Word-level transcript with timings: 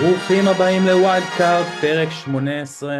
ברוכים 0.00 0.48
הבאים 0.48 0.82
ל 0.86 0.94
Wild 0.94 1.24
Card, 1.38 1.64
פרק 1.80 2.08
18, 2.10 2.96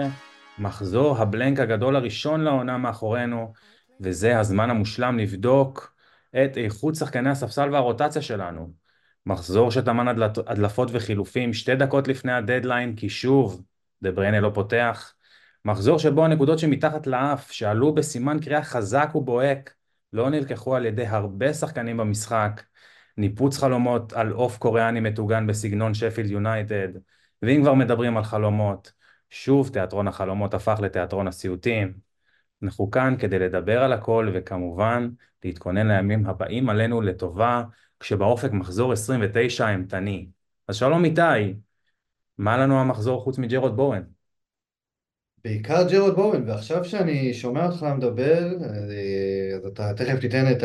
מחזור 0.58 1.18
ה 1.18 1.25
blank 1.25 1.58
הגדול 1.58 1.96
הראשון 1.96 2.40
לעונה 2.40 2.78
מאחורינו, 2.78 3.52
וזה 4.00 4.38
הזמן 4.38 4.70
המושלם 4.70 5.18
לבדוק 5.18 5.94
את 6.30 6.56
איכות 6.56 6.94
שחקני 6.94 7.30
הספסל 7.30 7.72
והרוטציה 7.72 8.22
שלנו. 8.22 8.72
מחזור 9.26 9.70
שטמן 9.70 10.08
הדלפות 10.46 10.88
וחילופים 10.92 11.52
שתי 11.52 11.74
דקות 11.74 12.08
לפני 12.08 12.32
הדדליין, 12.32 12.96
כי 12.96 13.08
שוב, 13.08 13.62
דה 14.02 14.10
בריינה 14.10 14.40
לא 14.40 14.50
פותח. 14.54 15.14
מחזור 15.64 15.98
שבו 15.98 16.24
הנקודות 16.24 16.58
שמתחת 16.58 17.06
לאף, 17.06 17.52
שעלו 17.52 17.94
בסימן 17.94 18.40
קריאה 18.40 18.62
חזק 18.62 19.10
ובוהק, 19.14 19.74
לא 20.12 20.30
נלקחו 20.30 20.76
על 20.76 20.86
ידי 20.86 21.06
הרבה 21.06 21.54
שחקנים 21.54 21.96
במשחק. 21.96 22.62
ניפוץ 23.16 23.58
חלומות 23.58 24.12
על 24.12 24.30
עוף 24.30 24.58
קוריאני 24.58 25.00
מטוגן 25.00 25.46
בסגנון 25.46 25.94
שפילד 25.94 26.30
יונייטד, 26.30 26.88
ואם 27.42 27.60
כבר 27.62 27.74
מדברים 27.74 28.16
על 28.16 28.24
חלומות, 28.24 28.92
שוב 29.30 29.68
תיאטרון 29.68 30.08
החלומות 30.08 30.54
הפך 30.54 30.78
לתיאטרון 30.82 31.28
הסיוטים. 31.28 31.92
אנחנו 32.62 32.90
כאן 32.90 33.14
כדי 33.18 33.38
לדבר 33.38 33.82
על 33.82 33.92
הכל, 33.92 34.30
וכמובן 34.34 35.10
להתכונן 35.44 35.88
לימים 35.88 36.26
הבאים 36.26 36.68
עלינו 36.68 37.00
לטובה, 37.00 37.62
כשבאופק 38.00 38.50
מחזור 38.52 38.92
29 38.92 39.70
אימתני. 39.70 40.28
אז 40.68 40.76
שלום 40.76 41.04
איתי, 41.04 41.54
מה 42.38 42.56
לנו 42.56 42.80
המחזור 42.80 43.20
חוץ 43.20 43.38
מג'רוד 43.38 43.76
בואן? 43.76 44.02
בעיקר 45.44 45.88
ג'רוד 45.90 46.14
בואן, 46.14 46.48
ועכשיו 46.48 46.84
שאני 46.84 47.34
שומע 47.34 47.66
אותך 47.66 47.82
מדבר, 47.82 48.44
אה, 48.62 49.56
אז 49.56 49.66
אתה 49.66 49.94
תכף 49.94 50.20
תיתן 50.20 50.52
את 50.52 50.62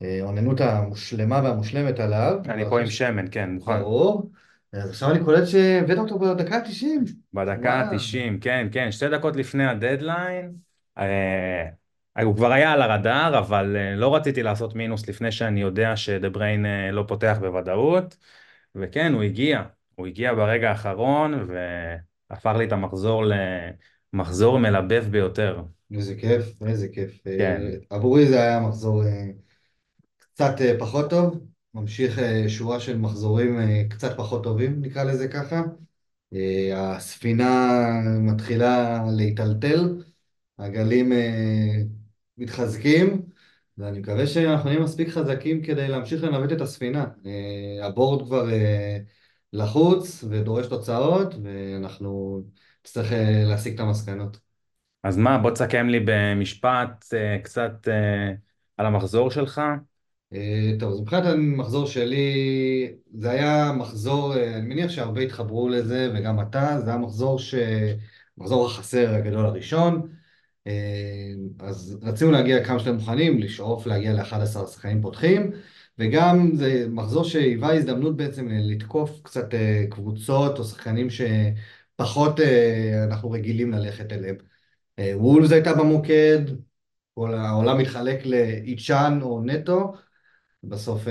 האוננות 0.00 0.60
המושלמה 0.60 1.40
והמושלמת 1.44 2.00
עליו. 2.00 2.38
אני 2.48 2.64
פה 2.64 2.80
עם 2.80 2.86
שמן, 2.86 3.24
כן, 3.30 3.50
מוכן. 3.50 3.80
ברור. 3.80 4.30
אז 4.72 4.90
עכשיו 4.90 5.10
אני 5.10 5.24
קולט 5.24 5.46
שהבאת 5.46 5.98
אותו 5.98 6.18
בדקה 6.18 6.56
ה-90. 6.56 7.10
בדקה 7.34 7.74
ה-90, 7.74 8.40
כן, 8.40 8.68
כן, 8.72 8.92
שתי 8.92 9.08
דקות 9.08 9.36
לפני 9.36 9.66
הדדליין. 9.66 10.52
אה, 10.98 11.68
הוא 12.22 12.36
כבר 12.36 12.52
היה 12.52 12.72
על 12.72 12.82
הרדאר, 12.82 13.38
אבל 13.38 13.76
אה, 13.76 13.96
לא 13.96 14.14
רציתי 14.14 14.42
לעשות 14.42 14.74
מינוס 14.74 15.08
לפני 15.08 15.32
שאני 15.32 15.60
יודע 15.60 15.96
שדה 15.96 16.30
בריין 16.30 16.66
אה, 16.66 16.90
לא 16.90 17.04
פותח 17.08 17.36
בוודאות. 17.40 18.16
וכן, 18.74 19.12
הוא 19.12 19.22
הגיע. 19.22 19.62
הוא 19.94 20.06
הגיע 20.06 20.34
ברגע 20.34 20.68
האחרון, 20.68 21.48
והפך 22.30 22.54
לי 22.58 22.64
את 22.64 22.72
המחזור 22.72 23.24
למחזור 24.12 24.58
מלבב 24.58 25.04
ביותר. 25.10 25.62
איזה 25.94 26.14
כיף, 26.14 26.62
איזה 26.66 26.88
כיף. 26.88 27.20
כן. 27.24 27.62
עבורי 27.90 28.26
זה 28.26 28.42
היה 28.42 28.60
מחזור 28.60 29.02
קצת 30.36 30.54
פחות 30.78 31.10
טוב. 31.10 31.40
ממשיך 31.74 32.20
שורה 32.48 32.80
של 32.80 32.98
מחזורים 32.98 33.58
קצת 33.90 34.16
פחות 34.16 34.44
טובים, 34.44 34.80
נקרא 34.80 35.04
לזה 35.04 35.28
ככה. 35.28 35.62
הספינה 36.74 37.82
מתחילה 38.20 39.02
להיטלטל, 39.16 40.02
הגלים 40.58 41.12
מתחזקים, 42.38 43.22
ואני 43.78 43.98
מקווה 43.98 44.26
שאנחנו 44.26 44.70
נהיה 44.70 44.82
מספיק 44.82 45.08
חזקים 45.08 45.62
כדי 45.62 45.88
להמשיך 45.88 46.24
לנווט 46.24 46.52
את 46.52 46.60
הספינה. 46.60 47.06
הבורד 47.82 48.26
כבר 48.26 48.48
לחוץ 49.52 50.24
ודורש 50.28 50.66
תוצאות, 50.66 51.34
ואנחנו 51.42 52.42
נצטרך 52.84 53.12
להסיק 53.46 53.74
את 53.74 53.80
המסקנות. 53.80 54.38
אז 55.02 55.16
מה, 55.16 55.38
בוא 55.38 55.50
תסכם 55.50 55.88
לי 55.88 56.00
במשפט 56.04 57.04
קצת 57.42 57.88
על 58.76 58.86
המחזור 58.86 59.30
שלך. 59.30 59.60
טוב, 60.78 60.92
אז 60.92 61.00
מבחינת 61.00 61.24
המחזור 61.24 61.86
שלי, 61.86 62.92
זה 63.14 63.30
היה 63.30 63.72
מחזור, 63.72 64.34
אני 64.36 64.68
מניח 64.68 64.90
שהרבה 64.90 65.20
התחברו 65.20 65.68
לזה, 65.68 66.12
וגם 66.14 66.40
אתה, 66.40 66.80
זה 66.84 66.90
היה 66.90 66.98
מחזור 66.98 67.38
ש... 67.38 67.54
מחזור 68.38 68.66
החסר 68.66 69.14
הגדול 69.14 69.46
הראשון. 69.46 70.08
אז 71.58 71.98
רצינו 72.02 72.30
להגיע 72.30 72.64
כמה 72.64 72.78
שאתם 72.78 72.94
מוכנים, 72.94 73.38
לשאוף 73.38 73.86
להגיע 73.86 74.12
ל-11 74.12 74.66
שחקנים 74.66 75.02
פותחים, 75.02 75.50
וגם 75.98 76.50
זה 76.54 76.86
מחזור 76.90 77.24
שהיווה 77.24 77.74
הזדמנות 77.74 78.16
בעצם 78.16 78.48
לתקוף 78.50 79.20
קצת 79.22 79.48
קבוצות 79.90 80.58
או 80.58 80.64
שחקנים 80.64 81.08
שפחות 81.10 82.40
אנחנו 83.04 83.30
רגילים 83.30 83.72
ללכת 83.72 84.12
אליהם. 84.12 84.36
וולס 85.14 85.52
הייתה 85.52 85.74
במוקד, 85.74 86.40
כל 87.14 87.34
העולם 87.34 87.78
מתחלק 87.78 88.26
לאיצ'אן 88.26 89.18
או 89.22 89.42
נטו, 89.44 89.92
בסוף 90.68 91.06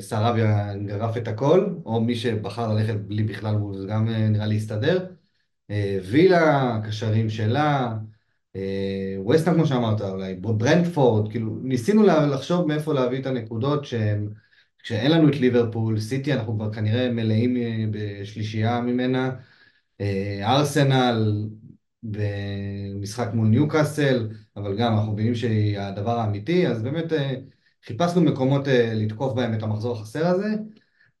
סרביה 0.00 0.74
גרף 0.86 1.16
את 1.16 1.28
הכל, 1.28 1.66
או 1.84 2.00
מי 2.00 2.16
שבחר 2.16 2.74
ללכת 2.74 2.94
בלי 2.94 3.22
בכלל 3.22 3.54
וולס 3.54 3.84
גם 3.84 4.08
נראה 4.08 4.46
לי 4.46 4.56
הסתדר. 4.56 5.06
וילה, 6.10 6.78
קשרים 6.86 7.30
שלה, 7.30 7.96
ווסטהאם 9.18 9.56
כמו 9.56 9.66
שאמרת, 9.66 10.00
אולי 10.00 10.34
ברנדפורד, 10.34 11.30
כאילו 11.30 11.58
ניסינו 11.62 12.02
לחשוב 12.06 12.66
מאיפה 12.66 12.94
להביא 12.94 13.18
את 13.18 13.26
הנקודות 13.26 13.86
כשאין 14.82 15.10
לנו 15.10 15.28
את 15.28 15.36
ליברפול, 15.36 16.00
סיטי 16.00 16.32
אנחנו 16.32 16.54
כבר 16.54 16.72
כנראה 16.72 17.10
מלאים 17.10 17.56
בשלישייה 17.90 18.80
ממנה, 18.80 19.30
ארסנל 20.42 21.46
במשחק 22.02 23.28
מול 23.34 23.48
ניוקאסל, 23.48 24.28
אבל 24.56 24.76
גם 24.76 24.94
אנחנו 24.94 25.12
מבינים 25.12 25.34
שהיא 25.34 25.78
הדבר 25.78 26.18
האמיתי, 26.18 26.66
אז 26.68 26.82
באמת 26.82 27.12
חיפשנו 27.88 28.20
מקומות 28.20 28.68
לתקוף 28.70 29.34
בהם 29.34 29.54
את 29.54 29.62
המחזור 29.62 29.96
החסר 29.96 30.26
הזה, 30.26 30.48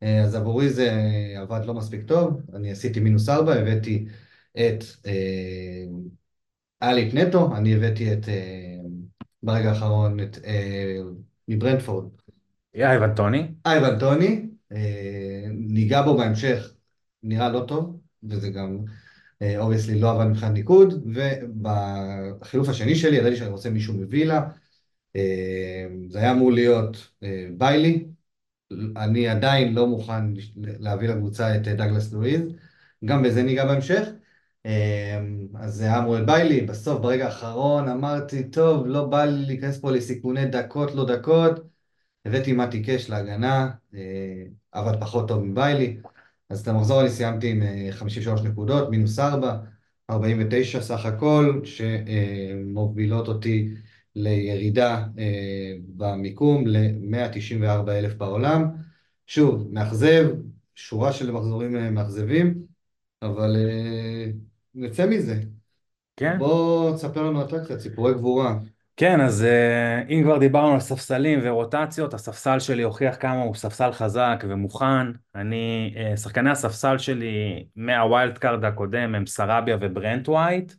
אז 0.00 0.34
עבורי 0.34 0.68
זה 0.68 0.92
עבד 1.36 1.64
לא 1.64 1.74
מספיק 1.74 2.02
טוב, 2.02 2.40
אני 2.54 2.70
עשיתי 2.70 3.00
מינוס 3.00 3.28
ארבע, 3.28 3.54
הבאתי 3.54 4.06
את... 4.52 4.84
לי 6.82 7.08
את 7.08 7.14
נטו, 7.14 7.56
אני 7.56 7.74
הבאתי 7.74 8.12
את, 8.12 8.28
ברגע 9.42 9.68
האחרון, 9.68 10.20
את 10.20 10.38
מברנטפורד. 11.48 12.08
אייבן 12.74 13.14
טוני. 13.14 13.46
אייבן 13.66 13.98
טוני, 13.98 14.46
ניגע 15.50 16.02
בו 16.02 16.16
בהמשך, 16.16 16.72
נראה 17.22 17.48
לא 17.48 17.64
טוב, 17.68 18.00
וזה 18.22 18.50
גם, 18.50 18.78
obviously 19.58 20.00
לא 20.00 20.10
עבד 20.10 20.24
מבחינת 20.24 20.52
ניקוד, 20.52 21.06
ובחילוף 21.06 22.68
השני 22.68 22.94
שלי, 22.94 23.16
ידעתי 23.16 23.36
שאני 23.36 23.50
רוצה 23.50 23.70
מישהו 23.70 23.94
מווילה, 23.94 24.48
זה 26.08 26.18
היה 26.18 26.32
אמור 26.32 26.52
להיות 26.52 27.10
ביילי, 27.58 28.04
אני 28.96 29.28
עדיין 29.28 29.74
לא 29.74 29.86
מוכן 29.86 30.24
להביא 30.56 31.08
לקבוצה 31.08 31.56
את 31.56 31.62
דאגלס 31.62 32.12
לואיז, 32.12 32.42
גם 33.04 33.22
בזה 33.22 33.42
ניגע 33.42 33.64
בהמשך. 33.64 34.08
אז 35.54 35.74
זה 35.74 35.84
היה 35.84 35.98
אמור 35.98 36.14
להיות 36.14 36.26
ביילי, 36.26 36.60
בסוף 36.60 37.00
ברגע 37.00 37.24
האחרון 37.24 37.88
אמרתי, 37.88 38.44
טוב, 38.50 38.86
לא 38.86 39.06
בא 39.06 39.24
לי 39.24 39.46
להיכנס 39.46 39.80
פה 39.80 39.90
לסיכוני 39.90 40.46
דקות 40.46 40.94
לא 40.94 41.06
דקות, 41.16 41.68
הבאתי 42.24 42.52
מתי 42.52 42.82
קש 42.82 43.10
להגנה, 43.10 43.70
עבד 44.72 45.00
פחות 45.00 45.28
טוב 45.28 45.44
מביילי, 45.44 45.96
אז 46.50 46.60
את 46.60 46.68
המחזור 46.68 47.00
אני 47.00 47.10
סיימתי 47.10 47.50
עם 47.50 47.62
53 47.90 48.42
נקודות, 48.42 48.90
מינוס 48.90 49.18
4, 49.18 49.56
49 50.10 50.80
סך 50.80 51.06
הכל, 51.06 51.60
שמובילות 51.64 53.28
אותי 53.28 53.74
לירידה 54.18 55.04
במיקום 55.96 56.66
ל-194 56.66 57.90
אלף 57.90 58.14
בעולם. 58.14 58.68
שוב, 59.26 59.68
מאכזב, 59.72 60.28
שורה 60.74 61.12
של 61.12 61.30
מחזורים 61.30 61.94
מאכזבים, 61.94 62.54
אבל 63.22 63.56
נצא 64.74 65.06
מזה. 65.06 65.40
כן. 66.16 66.38
בוא 66.38 66.94
תספר 66.96 67.22
לנו 67.22 67.42
אתה 67.42 67.64
קצת, 67.64 67.80
סיפורי 67.80 68.14
גבורה. 68.14 68.58
כן, 68.96 69.20
אז 69.20 69.46
אם 70.08 70.20
כבר 70.24 70.38
דיברנו 70.38 70.74
על 70.74 70.80
ספסלים 70.80 71.40
ורוטציות, 71.42 72.14
הספסל 72.14 72.58
שלי 72.58 72.82
הוכיח 72.82 73.16
כמה 73.20 73.42
הוא 73.42 73.54
ספסל 73.54 73.92
חזק 73.92 74.44
ומוכן. 74.48 75.06
אני, 75.34 75.94
שחקני 76.16 76.50
הספסל 76.50 76.98
שלי 76.98 77.66
מה 77.76 77.97
wild 77.97 78.38
card 78.38 78.64
הקודם 78.64 79.14
הם 79.14 79.26
סרביה 79.26 79.76
ובן 79.80 80.28
ווייט. 80.28 80.72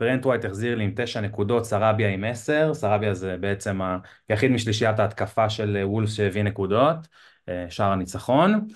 בן 0.00 0.26
ווייט 0.26 0.44
החזיר 0.44 0.74
לי 0.74 0.84
עם 0.84 0.92
תשע 0.96 1.20
נקודות, 1.20 1.64
סרביה 1.64 2.08
עם 2.08 2.24
עשר. 2.24 2.74
סרביה 2.74 3.14
זה 3.14 3.36
בעצם 3.40 3.80
היחיד 4.28 4.50
משלישיית 4.50 4.98
ההתקפה 4.98 5.50
של 5.50 5.82
וולבס 5.84 6.14
שהביא 6.14 6.42
נקודות, 6.42 6.96
שער 7.68 7.92
הניצחון. 7.92 8.66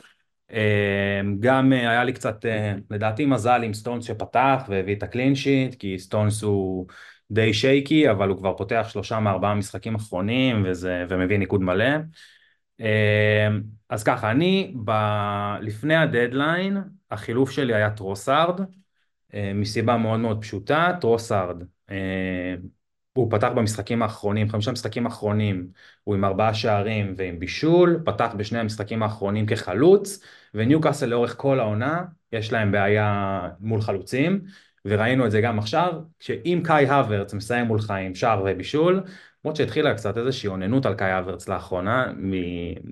גם 1.40 1.72
היה 1.72 2.04
לי 2.04 2.12
קצת, 2.12 2.44
לדעתי 2.90 3.26
מזל 3.26 3.62
עם 3.62 3.74
סטונס 3.74 4.04
שפתח 4.04 4.62
והביא 4.68 4.96
את 4.96 5.02
ה 5.02 5.08
clean 5.08 5.34
sheet, 5.34 5.74
כי 5.74 5.98
סטונס 5.98 6.42
הוא 6.42 6.86
די 7.30 7.54
shaky, 7.54 8.10
אבל 8.10 8.28
הוא 8.28 8.38
כבר 8.38 8.56
פותח 8.56 8.86
שלושה 8.88 9.20
מארבעה 9.20 9.54
משחקים 9.54 9.94
אחרונים 9.94 10.62
וזה, 10.66 11.04
ומביא 11.08 11.38
ניקוד 11.38 11.62
מלא. 11.62 11.94
אז 13.88 14.02
ככה, 14.04 14.30
אני 14.30 14.74
ב... 14.84 14.90
לפני 15.60 15.96
הדדליין, 15.96 16.78
החילוף 17.10 17.50
שלי 17.50 17.74
היה 17.74 17.90
טרוסארד, 17.90 18.60
מסיבה 19.54 19.96
מאוד 19.96 20.20
מאוד 20.20 20.42
פשוטה, 20.42 20.92
טרוסארד. 21.00 21.62
הוא 23.12 23.30
פתח 23.30 23.48
במשחקים 23.54 24.02
האחרונים, 24.02 24.48
חמישה 24.48 24.72
משחקים 24.72 25.06
האחרונים, 25.06 25.68
הוא 26.04 26.14
עם 26.14 26.24
ארבעה 26.24 26.54
שערים 26.54 27.14
ועם 27.16 27.38
בישול, 27.38 28.02
פתח 28.04 28.30
בשני 28.36 28.58
המשחקים 28.58 29.02
האחרונים 29.02 29.46
כחלוץ, 29.46 30.20
וניוקאסל 30.54 31.06
לאורך 31.06 31.34
כל 31.38 31.60
העונה, 31.60 32.04
יש 32.32 32.52
להם 32.52 32.72
בעיה 32.72 33.40
מול 33.60 33.80
חלוצים, 33.80 34.40
וראינו 34.84 35.26
את 35.26 35.30
זה 35.30 35.40
גם 35.40 35.58
עכשיו, 35.58 35.92
שאם 36.20 36.60
קאי 36.64 36.88
הוורץ 36.88 37.34
מסיים 37.34 37.66
מולך 37.66 37.90
עם 37.90 38.14
שער 38.14 38.42
ובישול, 38.46 39.02
למרות 39.44 39.56
שהתחילה 39.56 39.94
קצת 39.94 40.18
איזושהי 40.18 40.48
אוננות 40.48 40.86
על 40.86 40.94
קאי 40.94 41.12
הוורץ 41.12 41.48
לאחרונה, 41.48 42.12
מ... 42.16 42.32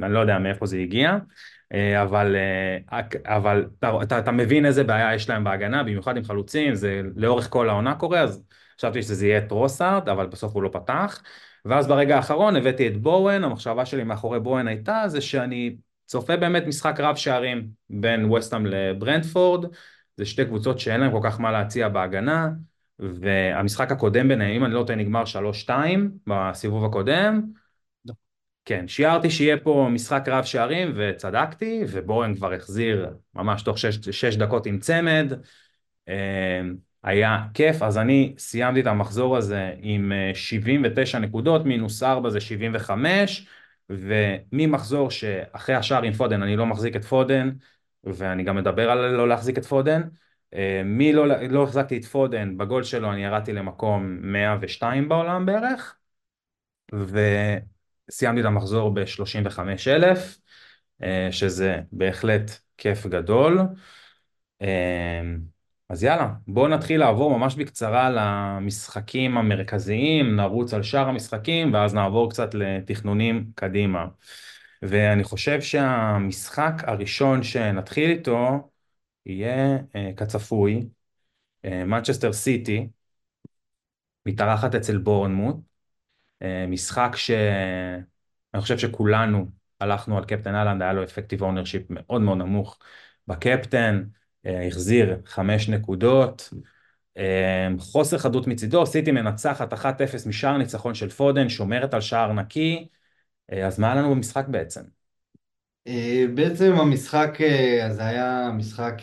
אני 0.05 0.13
לא 0.15 0.19
יודע 0.19 0.39
מאיפה 0.39 0.67
זה 0.67 0.77
הגיע, 0.77 1.11
אה, 1.11 1.19
אבל, 2.03 2.37
אה, 2.37 3.01
אבל 3.37 3.67
אתה, 3.79 4.03
אתה, 4.03 4.19
אתה 4.19 4.33
מבין 4.33 4.67
איזה 4.67 4.85
בעיה 4.85 5.15
יש 5.15 5.31
להם 5.31 5.45
בהגנה, 5.45 5.83
במיוחד 5.83 6.17
עם 6.17 6.25
חלוצים, 6.25 6.75
זה 6.75 7.03
לאורך 7.17 7.51
כל 7.51 7.69
העונה 7.69 7.95
קורה, 7.95 8.21
אז 8.21 8.43
חשבתי 8.79 9.03
שזה 9.03 9.27
יהיה 9.27 9.41
טרוסארד, 9.41 10.09
אבל 10.09 10.27
בסוף 10.27 10.55
הוא 10.55 10.63
לא 10.63 10.71
פתח. 10.73 11.23
ואז 11.65 11.89
ברגע 11.89 12.17
האחרון 12.17 12.57
הבאתי 12.57 12.89
את 12.89 13.03
בואן, 13.03 13.45
המחשבה 13.45 13.87
שלי 13.87 14.05
מאחורי 14.05 14.41
בואן 14.41 14.69
הייתה 14.69 15.05
זה 15.07 15.21
שאני 15.21 15.77
צופה 16.07 16.37
באמת 16.37 16.67
משחק 16.67 17.01
רב 17.01 17.17
שערים 17.17 17.69
בין 17.91 18.31
וסטאם 18.31 18.67
לברנדפורד, 18.67 19.65
זה 20.17 20.27
שתי 20.27 20.45
קבוצות 20.45 20.79
שאין 20.79 21.01
להם 21.01 21.13
כל 21.13 21.21
כך 21.23 21.41
מה 21.41 21.53
להציע 21.53 21.89
בהגנה, 21.89 22.49
והמשחק 22.99 23.93
הקודם 23.93 24.29
ביניהם, 24.29 24.57
אם 24.57 24.65
אני 24.65 24.75
לא 24.75 24.85
טועה, 24.87 24.99
נגמר 24.99 25.25
3-2 25.25 25.71
בסיבוב 26.27 26.85
הקודם. 26.85 27.43
כן, 28.65 28.89
שיערתי 28.89 29.31
שיהיה 29.31 29.57
פה 29.57 29.89
משחק 29.91 30.29
רב 30.29 30.45
שערים 30.45 30.93
וצדקתי, 30.97 31.85
ובורן 31.89 32.35
כבר 32.35 32.53
החזיר 32.53 33.15
ממש 33.35 33.63
תוך 33.63 33.79
6 33.79 34.37
דקות 34.37 34.67
עם 34.67 34.79
צמד. 34.79 35.33
היה 37.05 37.39
כיף, 37.55 37.83
אז 37.83 37.99
אני 37.99 38.35
סיימתי 38.39 38.81
את 38.81 38.87
המחזור 38.87 39.37
הזה 39.37 39.75
עם 39.79 40.13
79 40.35 41.19
אה, 41.19 41.23
נקודות, 41.23 41.65
מינוס 41.65 42.03
4 42.03 42.31
זה 42.31 42.41
75, 42.41 43.47
וממחזור 43.91 45.11
שאחרי 45.11 45.75
השאר 45.75 46.03
עם 46.03 46.13
פודן, 46.13 46.43
אני 46.43 46.57
לא 46.57 46.67
מחזיק 46.67 46.97
את 46.97 47.05
פודן, 47.05 47.51
ואני 48.05 48.43
גם 48.43 48.57
מדבר 48.57 48.91
על 48.91 49.07
לא 49.07 49.29
להחזיק 49.29 49.59
את 49.59 49.65
פודן, 49.65 50.03
אה, 50.55 50.83
מי 50.85 51.13
לא, 51.13 51.27
לא 51.27 51.63
החזקתי 51.63 51.97
את 51.97 52.05
פודן, 52.05 52.57
בגול 52.57 52.83
שלו 52.83 53.13
אני 53.13 53.25
ירדתי 53.25 53.53
למקום 53.53 54.19
102 54.23 55.09
בעולם 55.09 55.47
בערך, 55.47 55.97
וסיימתי 58.13 58.41
את 58.41 58.47
המחזור 58.47 58.95
ב-35,000, 58.95 60.39
אה, 61.03 61.29
שזה 61.31 61.81
בהחלט 61.93 62.51
כיף 62.79 63.07
גדול. 63.07 63.61
אז 65.89 66.05
יאללה, 66.05 66.33
בואו 66.49 66.69
נתחיל 66.69 67.01
לעבור 67.01 67.39
ממש 67.39 67.55
בקצרה 67.55 68.11
למשחקים 68.11 69.39
המרכזיים, 69.39 70.37
נרוץ 70.37 70.75
על 70.75 70.83
שאר 70.83 71.09
המשחקים 71.09 71.75
ואז 71.75 71.95
נעבור 71.95 72.31
קצת 72.31 72.55
לתכנונים 72.55 73.51
קדימה. 73.55 74.07
ואני 74.83 75.25
חושב 75.25 75.61
שהמשחק 75.61 76.73
הראשון 76.87 77.43
שנתחיל 77.43 78.11
איתו 78.11 78.71
יהיה 79.27 79.77
uh, 79.77 80.17
כצפוי, 80.17 80.87
מנצ'סטר 81.65 82.33
סיטי, 82.33 82.89
מתארחת 84.27 84.75
אצל 84.75 84.99
בורנמוט, 84.99 85.57
משחק 86.69 87.13
שאני 87.17 88.61
חושב 88.61 88.79
שכולנו 88.79 89.47
הלכנו 89.83 90.19
על 90.19 90.25
קפטן 90.25 90.55
אהלנד, 90.55 90.83
היה 90.83 90.93
לו 90.93 91.05
effective 91.05 91.43
ownership 91.43 91.83
מאוד 91.91 92.23
מאוד 92.23 92.39
נמוך 92.39 92.79
בקפטן, 93.29 94.05
אה, 94.47 94.67
החזיר 94.67 95.17
חמש 95.27 95.69
נקודות, 95.69 96.51
אה, 97.17 97.69
חוסר 97.79 98.19
חדות 98.19 98.47
מצידו, 98.47 98.87
סיטי 98.87 99.11
מנצחת 99.11 99.73
1-0 99.73 100.27
משער 100.27 100.57
ניצחון 100.57 100.95
של 100.95 101.09
פודן, 101.09 101.49
שומרת 101.49 101.95
על 101.95 102.01
שער 102.01 102.33
נקי, 102.33 102.89
אה, 103.53 103.67
אז 103.67 103.79
מה 103.79 103.93
היה 103.93 104.03
לנו 104.03 104.15
במשחק 104.15 104.45
בעצם? 104.49 104.81
בעצם 106.35 106.73
המשחק 106.73 107.39
הזה 107.83 108.07
היה 108.07 108.51
משחק 108.57 108.95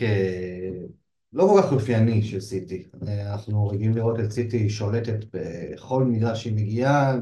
לא 1.34 1.48
כל 1.48 1.62
כך 1.62 1.72
אופייני 1.72 2.24
של 2.24 2.40
סיטי. 2.40 2.88
אנחנו 3.08 3.68
רגילים 3.68 3.96
לראות 3.96 4.20
את 4.20 4.32
סיטי 4.32 4.70
שולטת 4.70 5.26
בכל 5.34 6.04
מגרש 6.04 6.44
שהיא 6.44 6.54
מגיעה, 6.54 7.18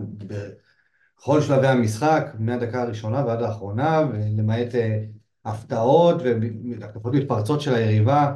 בכל 1.18 1.42
שלבי 1.42 1.68
המשחק, 1.68 2.36
מהדקה 2.40 2.82
הראשונה 2.82 3.26
ועד 3.26 3.42
האחרונה, 3.42 4.08
ולמעט 4.12 4.76
הפתעות 5.46 6.22
והתקפות 6.22 7.14
מתפרצות 7.14 7.62
של 7.62 7.76
היריבה 7.76 8.36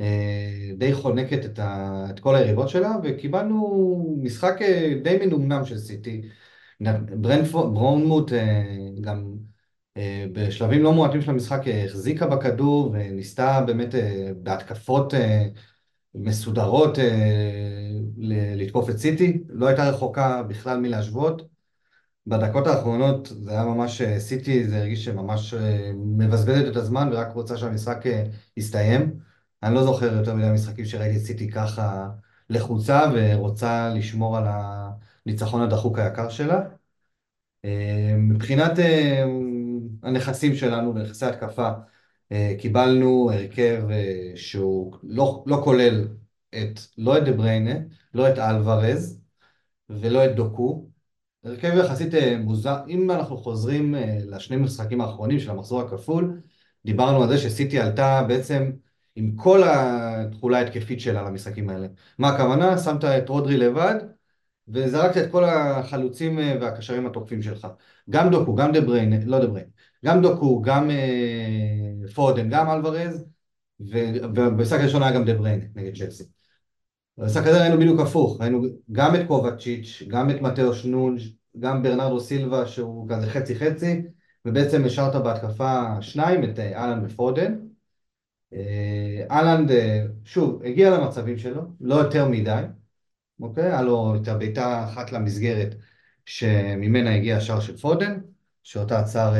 אה, 0.00 0.70
די 0.78 0.94
חונקת 0.94 1.44
את, 1.44 1.58
ה, 1.58 2.06
את 2.10 2.20
כל 2.20 2.36
היריבות 2.36 2.68
שלה, 2.68 2.92
וקיבלנו 3.02 4.16
משחק 4.22 4.62
אה, 4.62 4.94
די 5.02 5.18
מנומנם 5.26 5.64
של 5.64 5.78
סיטי. 5.78 6.22
ברונמוט 7.50 8.32
אה, 8.32 8.64
גם 9.00 9.36
בשלבים 10.32 10.82
לא 10.82 10.92
מועטים 10.92 11.22
של 11.22 11.30
המשחק 11.30 11.60
החזיקה 11.84 12.26
בכדור 12.26 12.90
וניסתה 12.92 13.60
באמת 13.66 13.94
בהתקפות 14.36 15.14
מסודרות 16.14 16.98
לתקוף 18.56 18.90
את 18.90 18.98
סיטי, 18.98 19.42
לא 19.48 19.66
הייתה 19.66 19.90
רחוקה 19.90 20.42
בכלל 20.42 20.78
מלהשוות. 20.78 21.56
בדקות 22.26 22.66
האחרונות 22.66 23.26
זה 23.26 23.50
היה 23.50 23.64
ממש 23.64 24.00
אה, 24.00 24.20
סיטי, 24.20 24.68
זה 24.68 24.78
הרגיש 24.78 25.04
שממש 25.04 25.54
אה, 25.54 25.92
מבזבזת 25.94 26.70
את 26.70 26.76
הזמן 26.76 27.08
ורק 27.12 27.32
רוצה 27.34 27.56
שהמשחק 27.56 28.06
אה, 28.06 28.24
יסתיים. 28.56 29.20
אני 29.62 29.74
לא 29.74 29.84
זוכר 29.84 30.14
יותר 30.14 30.34
מדי 30.34 30.50
משחקים 30.54 30.84
שראיתי 30.84 31.16
את 31.16 31.22
סיטי 31.22 31.50
ככה 31.50 32.08
לחוצה 32.50 33.02
ורוצה 33.14 33.88
לשמור 33.94 34.36
על 34.38 34.44
הניצחון 35.26 35.62
הדחוק 35.62 35.98
היקר 35.98 36.28
שלה. 36.28 36.60
מבחינת 38.18 38.72
הנכסים 40.06 40.54
שלנו 40.54 40.94
ונכסי 40.94 41.26
התקפה, 41.26 41.70
קיבלנו 42.58 43.30
הרכב 43.32 43.82
שהוא 44.34 44.96
לא, 45.02 45.44
לא 45.46 45.60
כולל 45.64 46.08
את, 46.54 46.80
לא 46.98 47.18
את 47.18 47.24
דה 47.24 47.32
בריינה, 47.32 47.74
לא 48.14 48.28
את 48.28 48.38
אלוורז 48.38 49.20
ולא 49.90 50.24
את 50.24 50.34
דוקו. 50.34 50.88
הרכב 51.44 51.72
יחסית 51.76 52.14
אה, 52.14 52.36
מוזר, 52.38 52.76
אם 52.88 53.10
אנחנו 53.10 53.36
חוזרים 53.36 53.94
אה, 53.94 54.18
לשני 54.26 54.56
משחקים 54.56 55.00
האחרונים 55.00 55.40
של 55.40 55.50
המחזור 55.50 55.80
הכפול, 55.80 56.40
דיברנו 56.84 57.22
על 57.22 57.28
זה 57.28 57.38
שסיטי 57.38 57.80
עלתה 57.80 58.22
בעצם 58.28 58.72
עם 59.16 59.36
כל 59.36 59.62
התכולה 59.66 60.58
ההתקפית 60.58 61.00
שלה 61.00 61.22
למשחקים 61.22 61.70
האלה. 61.70 61.86
מה 62.18 62.28
הכוונה? 62.28 62.78
שמת 62.78 63.04
את 63.04 63.28
רודרי 63.28 63.56
לבד 63.56 63.94
וזרקת 64.68 65.16
את 65.16 65.30
כל 65.30 65.44
החלוצים 65.44 66.38
אה, 66.38 66.56
והקשרים 66.60 67.06
התוקפים 67.06 67.42
שלך. 67.42 67.66
גם 68.10 68.30
דוקו, 68.30 68.54
גם 68.54 68.72
דה 68.72 68.80
בריין, 68.80 69.28
לא 69.28 69.38
דה 69.38 69.46
בריין, 69.46 69.66
גם 70.04 70.22
דוקו, 70.22 70.62
גם 70.62 70.90
אה, 70.90 72.08
פודן, 72.14 72.48
גם 72.50 72.70
אלוורז, 72.70 73.24
ובמשחק 73.80 74.80
הראשון 74.80 75.02
היה 75.02 75.12
גם 75.12 75.24
דה 75.24 75.34
בריין 75.34 75.68
נגד 75.74 75.96
צ'לסי. 75.96 76.24
במשחק 77.18 77.46
הזה 77.46 77.60
ראינו 77.60 77.78
בדיוק 77.78 78.00
הפוך, 78.00 78.40
ראינו 78.40 78.62
גם 78.92 79.14
את 79.14 79.20
קובצ'יץ', 79.26 80.02
גם 80.08 80.30
את 80.30 80.40
מתאו 80.40 80.74
שנונג', 80.74 81.20
גם 81.60 81.82
ברנרדו 81.82 82.20
סילבה 82.20 82.66
שהוא 82.66 83.08
כזה 83.08 83.26
חצי 83.26 83.54
חצי, 83.54 84.02
ובעצם 84.44 84.84
השארת 84.84 85.22
בהתקפה 85.22 86.02
שניים, 86.02 86.44
את 86.44 86.58
אה, 86.58 86.78
אהלנד 86.82 87.10
ופודן. 87.10 87.58
אה, 88.54 89.26
אהלנד, 89.30 89.70
אה, 89.70 90.04
שוב, 90.24 90.62
הגיע 90.62 90.90
למצבים 90.90 91.38
שלו, 91.38 91.62
לא 91.80 91.94
יותר 91.94 92.28
מדי, 92.28 92.62
אוקיי? 93.40 93.64
היה 93.64 93.82
לו 93.82 94.14
את 94.22 94.28
הבעיטה 94.28 94.84
אחת 94.84 95.12
למסגרת 95.12 95.74
שממנה 96.26 97.14
הגיע 97.14 97.36
השער 97.36 97.60
של 97.60 97.76
פודן, 97.76 98.20
שאותה 98.66 98.98
עצר 98.98 99.32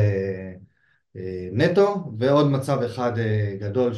נטו, 1.53 2.13
ועוד 2.19 2.47
מצב 2.47 2.79
אחד 2.83 3.13
גדול 3.61 3.93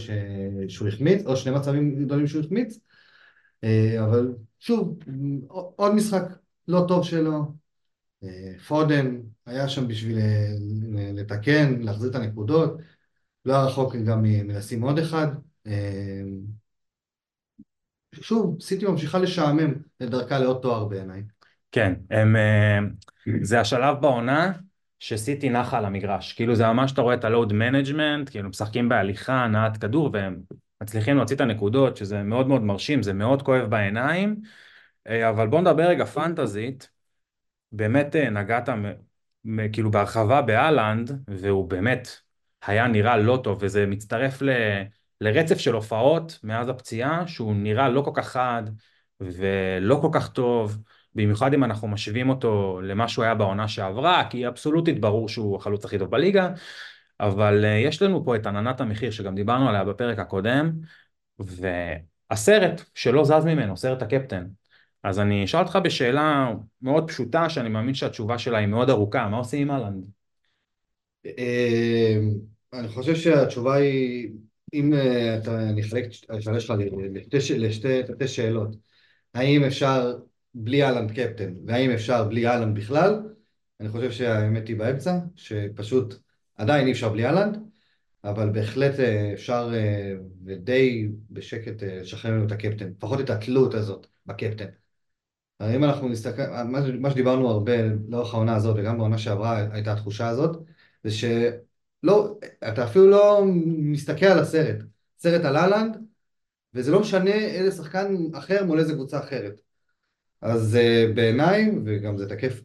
שהוא 0.68 0.88
החמיץ, 0.88 1.26
או 1.26 1.36
שני 1.36 1.54
מצבים 1.54 2.04
גדולים 2.04 2.26
שהוא 2.26 2.44
החמיץ, 2.44 2.78
אה, 3.64 4.04
אבל 4.04 4.34
שוב, 4.58 4.98
עוד 5.76 5.94
משחק 5.94 6.22
לא 6.68 6.84
טוב 6.88 7.04
שלו. 7.04 7.52
אה, 8.24 8.58
פודן 8.68 9.16
היה 9.46 9.68
שם 9.68 9.88
בשביל 9.88 10.18
אה, 10.18 10.48
לתקן, 11.14 11.82
להחזיר 11.82 12.10
את 12.10 12.14
הנקודות. 12.14 12.78
לא 13.44 13.52
היה 13.54 13.64
רחוק 13.64 13.96
גם 13.96 14.22
מלשים 14.22 14.82
עוד 14.82 14.98
אחד. 14.98 15.26
שוב, 18.12 18.62
סיטי 18.62 18.86
ממשיכה 18.86 19.18
לשעמם 19.18 19.74
את 20.02 20.10
דרכה 20.10 20.38
לעוד 20.38 20.58
תואר 20.62 20.84
בעיניי. 20.84 21.22
כן, 21.72 21.94
הם, 22.10 22.36
זה 23.42 23.60
השלב 23.60 24.00
בעונה 24.00 24.52
שסיטי 25.00 25.50
נחה 25.50 25.78
על 25.78 25.84
המגרש. 25.84 26.32
כאילו 26.32 26.54
זה 26.54 26.66
ממש, 26.66 26.92
אתה 26.92 27.02
רואה 27.02 27.14
את 27.14 27.24
ה 27.24 27.30
load 27.30 27.52
management, 27.52 28.30
כאילו 28.30 28.48
משחקים 28.48 28.88
בהליכה, 28.88 29.44
הנעת 29.44 29.76
כדור, 29.76 30.10
והם 30.12 30.40
מצליחים 30.80 31.16
להוציא 31.16 31.36
את 31.36 31.40
הנקודות, 31.40 31.96
שזה 31.96 32.22
מאוד 32.22 32.48
מאוד 32.48 32.62
מרשים, 32.62 33.02
זה 33.02 33.12
מאוד 33.12 33.42
כואב 33.42 33.64
בעיניים, 33.64 34.36
אה, 35.06 35.30
אבל 35.30 35.46
בוא 35.46 35.60
נדבר 35.60 35.82
רגע 35.88 36.04
פנטזית, 36.04 36.90
באמת 37.72 38.16
אה, 38.16 38.30
נגעת 38.30 38.68
כאילו 39.72 39.90
בהרחבה 39.90 40.42
באלנד, 40.42 41.22
והוא 41.28 41.70
באמת 41.70 42.08
היה 42.66 42.86
נראה 42.86 43.16
לא 43.16 43.40
טוב, 43.44 43.58
וזה 43.60 43.86
מצטרף 43.86 44.42
ל, 44.42 44.50
לרצף 45.20 45.58
של 45.58 45.74
הופעות 45.74 46.38
מאז 46.44 46.68
הפציעה, 46.68 47.26
שהוא 47.26 47.54
נראה 47.54 47.88
לא 47.88 48.02
כל 48.02 48.10
כך 48.14 48.28
חד 48.28 48.62
ולא 49.20 49.98
כל 50.02 50.08
כך 50.12 50.32
טוב, 50.32 50.78
במיוחד 51.18 51.54
אם 51.54 51.64
אנחנו 51.64 51.88
משווים 51.88 52.28
אותו 52.28 52.80
למה 52.82 53.08
שהוא 53.08 53.24
היה 53.24 53.34
בעונה 53.34 53.68
שעברה, 53.68 54.24
כי 54.30 54.48
אבסולוטית 54.48 55.00
ברור 55.00 55.28
שהוא 55.28 55.56
החלוץ 55.56 55.84
הכי 55.84 55.98
טוב 55.98 56.10
בליגה, 56.10 56.50
אבל 57.20 57.64
אה, 57.64 57.70
יש 57.70 58.02
לנו 58.02 58.24
פה 58.24 58.36
את 58.36 58.46
עננת 58.46 58.80
המחיר 58.80 59.10
שגם 59.10 59.34
דיברנו 59.34 59.68
עליה 59.68 59.84
בפרק 59.84 60.18
הקודם, 60.18 60.72
והסרט 61.38 62.82
שלא 62.94 63.24
זז 63.24 63.44
ממנו, 63.44 63.76
סרט 63.76 64.02
הקפטן. 64.02 64.46
אז 65.02 65.20
אני 65.20 65.44
אשאל 65.44 65.60
אותך 65.60 65.78
בשאלה 65.84 66.52
מאוד 66.82 67.08
פשוטה, 67.08 67.48
שאני 67.48 67.68
מאמין 67.68 67.94
שהתשובה 67.94 68.38
שלה 68.38 68.58
היא 68.58 68.66
מאוד 68.66 68.90
ארוכה, 68.90 69.28
מה 69.28 69.36
עושים 69.36 69.62
עם 69.62 69.70
אהלנד? 69.70 70.04
אה, 71.26 72.18
אני 72.72 72.88
חושב 72.88 73.14
שהתשובה 73.14 73.74
היא, 73.74 74.30
אם 74.74 74.92
אה, 74.94 75.38
אתה, 75.38 75.70
את 76.24 76.30
השאלה 76.30 76.60
שלך 76.60 76.74
לשתי 77.58 78.28
שאלות. 78.28 78.76
האם 79.34 79.64
אפשר 79.64 80.14
בלי 80.54 80.84
אהלנד 80.84 81.10
קפטן, 81.10 81.54
והאם 81.66 81.90
אפשר 81.90 82.24
בלי 82.24 82.46
אהלנד 82.46 82.74
בכלל? 82.74 83.22
אני 83.80 83.88
חושב 83.88 84.10
שהאמת 84.10 84.68
היא 84.68 84.76
באמצע, 84.76 85.18
שפשוט 85.36 86.14
עדיין 86.56 86.86
אי 86.86 86.92
אפשר 86.92 87.08
בלי 87.08 87.26
אהלנד, 87.26 87.58
אבל 88.24 88.50
בהחלט 88.50 89.00
אה, 89.00 89.30
אפשר 89.34 89.70
ודי 90.44 91.08
בשקט 91.30 91.82
לשחרר 91.82 92.30
ממנו 92.30 92.46
את 92.46 92.52
הקפטן, 92.52 92.88
לפחות 92.88 93.20
את 93.20 93.30
התלות 93.30 93.74
הזאת 93.74 94.06
בקפטן. 94.26 94.66
אם 95.62 95.84
אנחנו 95.84 96.08
נסתכל, 96.08 96.42
מה 97.00 97.10
שדיברנו 97.10 97.50
הרבה 97.50 97.72
לאורך 98.08 98.34
העונה 98.34 98.56
הזאת 98.56 98.76
וגם 98.78 98.98
בעונה 98.98 99.18
שעברה 99.18 99.66
הייתה 99.72 99.92
התחושה 99.92 100.28
הזאת, 100.28 100.56
זה 101.04 101.10
שלא, 101.10 102.38
אתה 102.68 102.84
אפילו 102.84 103.10
לא 103.10 103.44
מסתכל 103.66 104.26
על 104.26 104.38
הסרט, 104.38 104.76
סרט 105.18 105.44
על 105.44 105.56
אהלנד, 105.56 105.96
וזה 106.74 106.92
לא 106.92 107.00
משנה 107.00 107.34
איזה 107.34 107.76
שחקן 107.76 108.14
אחר 108.34 108.64
מול 108.64 108.78
איזה 108.78 108.92
קבוצה 108.92 109.18
אחרת. 109.18 109.60
אז 110.42 110.78
uh, 110.80 111.14
בעיניי, 111.14 111.70
וגם 111.84 112.16
זה 112.16 112.28
תקף 112.28 112.60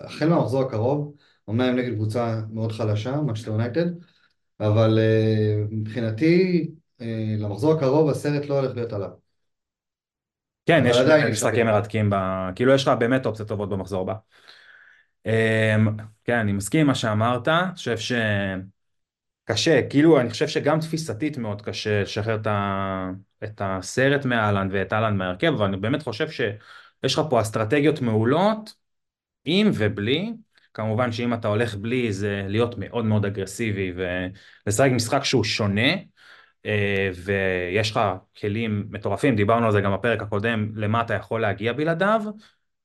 החל 0.00 0.28
מהמחזור 0.28 0.62
הקרוב, 0.62 1.14
אמנם 1.50 1.76
נגד 1.76 1.94
קבוצה 1.94 2.40
מאוד 2.52 2.72
חלשה, 2.72 3.20
מקסטר 3.20 3.50
יונייטד, 3.50 3.86
אבל 4.60 4.98
uh, 4.98 5.68
מבחינתי, 5.70 6.68
uh, 7.00 7.04
למחזור 7.38 7.72
הקרוב 7.72 8.10
הסרט 8.10 8.46
לא 8.46 8.58
הולך 8.58 8.74
להיות 8.74 8.92
עליו. 8.92 9.10
כן, 10.66 10.84
יש 10.86 10.96
משחקים 11.30 11.66
מרתקים, 11.66 12.10
ב... 12.10 12.14
כאילו 12.54 12.72
יש 12.74 12.82
לך 12.82 12.94
באמת 12.98 13.26
אופציות 13.26 13.48
טובות 13.48 13.68
במחזור 13.68 14.02
הבא. 14.02 14.14
אמ, 15.26 15.88
כן, 16.24 16.38
אני 16.38 16.52
מסכים 16.52 16.80
עם 16.80 16.86
מה 16.86 16.94
שאמרת, 16.94 17.48
אני 17.48 17.74
חושב 17.74 17.96
שקשה, 19.46 19.80
כאילו 19.90 20.20
אני 20.20 20.30
חושב 20.30 20.48
שגם 20.48 20.80
תפיסתית 20.80 21.38
מאוד 21.38 21.62
קשה 21.62 22.02
לשחרר 22.02 22.34
את, 22.34 22.46
ה... 22.46 23.10
את 23.44 23.60
הסרט 23.64 24.24
מאהלנד 24.24 24.70
ואת 24.74 24.92
אהלנד 24.92 25.16
מהרכב, 25.18 25.52
אבל 25.56 25.64
אני 25.64 25.76
באמת 25.76 26.02
חושב 26.02 26.28
שיש 27.02 27.14
לך 27.14 27.20
פה 27.30 27.40
אסטרטגיות 27.40 28.00
מעולות, 28.00 28.74
עם 29.44 29.70
ובלי, 29.74 30.32
כמובן 30.74 31.12
שאם 31.12 31.34
אתה 31.34 31.48
הולך 31.48 31.74
בלי 31.74 32.12
זה 32.12 32.44
להיות 32.48 32.78
מאוד 32.78 33.04
מאוד 33.04 33.24
אגרסיבי 33.24 33.92
ולשחק 34.66 34.90
משחק 34.94 35.24
שהוא 35.24 35.44
שונה, 35.44 35.92
אה, 36.66 37.10
ויש 37.24 37.90
לך 37.90 38.00
כלים 38.40 38.86
מטורפים, 38.90 39.36
דיברנו 39.36 39.66
על 39.66 39.72
זה 39.72 39.80
גם 39.80 39.92
בפרק 39.92 40.22
הקודם, 40.22 40.72
למה 40.74 41.00
אתה 41.00 41.14
יכול 41.14 41.40
להגיע 41.40 41.72
בלעדיו, 41.72 42.22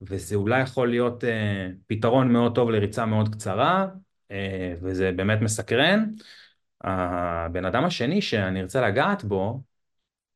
וזה 0.02 0.36
אולי 0.36 0.62
יכול 0.62 0.90
להיות 0.90 1.24
אה, 1.24 1.68
פתרון 1.88 2.34
מאוד 2.34 2.56
טוב 2.56 2.70
לריצה 2.70 3.06
מאוד 3.06 3.36
קצרה, 3.36 3.88
אה, 4.32 4.74
וזה 4.82 5.12
באמת 5.16 5.42
מסקרן. 5.42 6.06
הבן 6.84 7.66
אדם 7.66 7.84
השני 7.84 8.22
שאני 8.22 8.62
ארצה 8.62 8.88
לגעת 8.88 9.24
בו, 9.24 9.62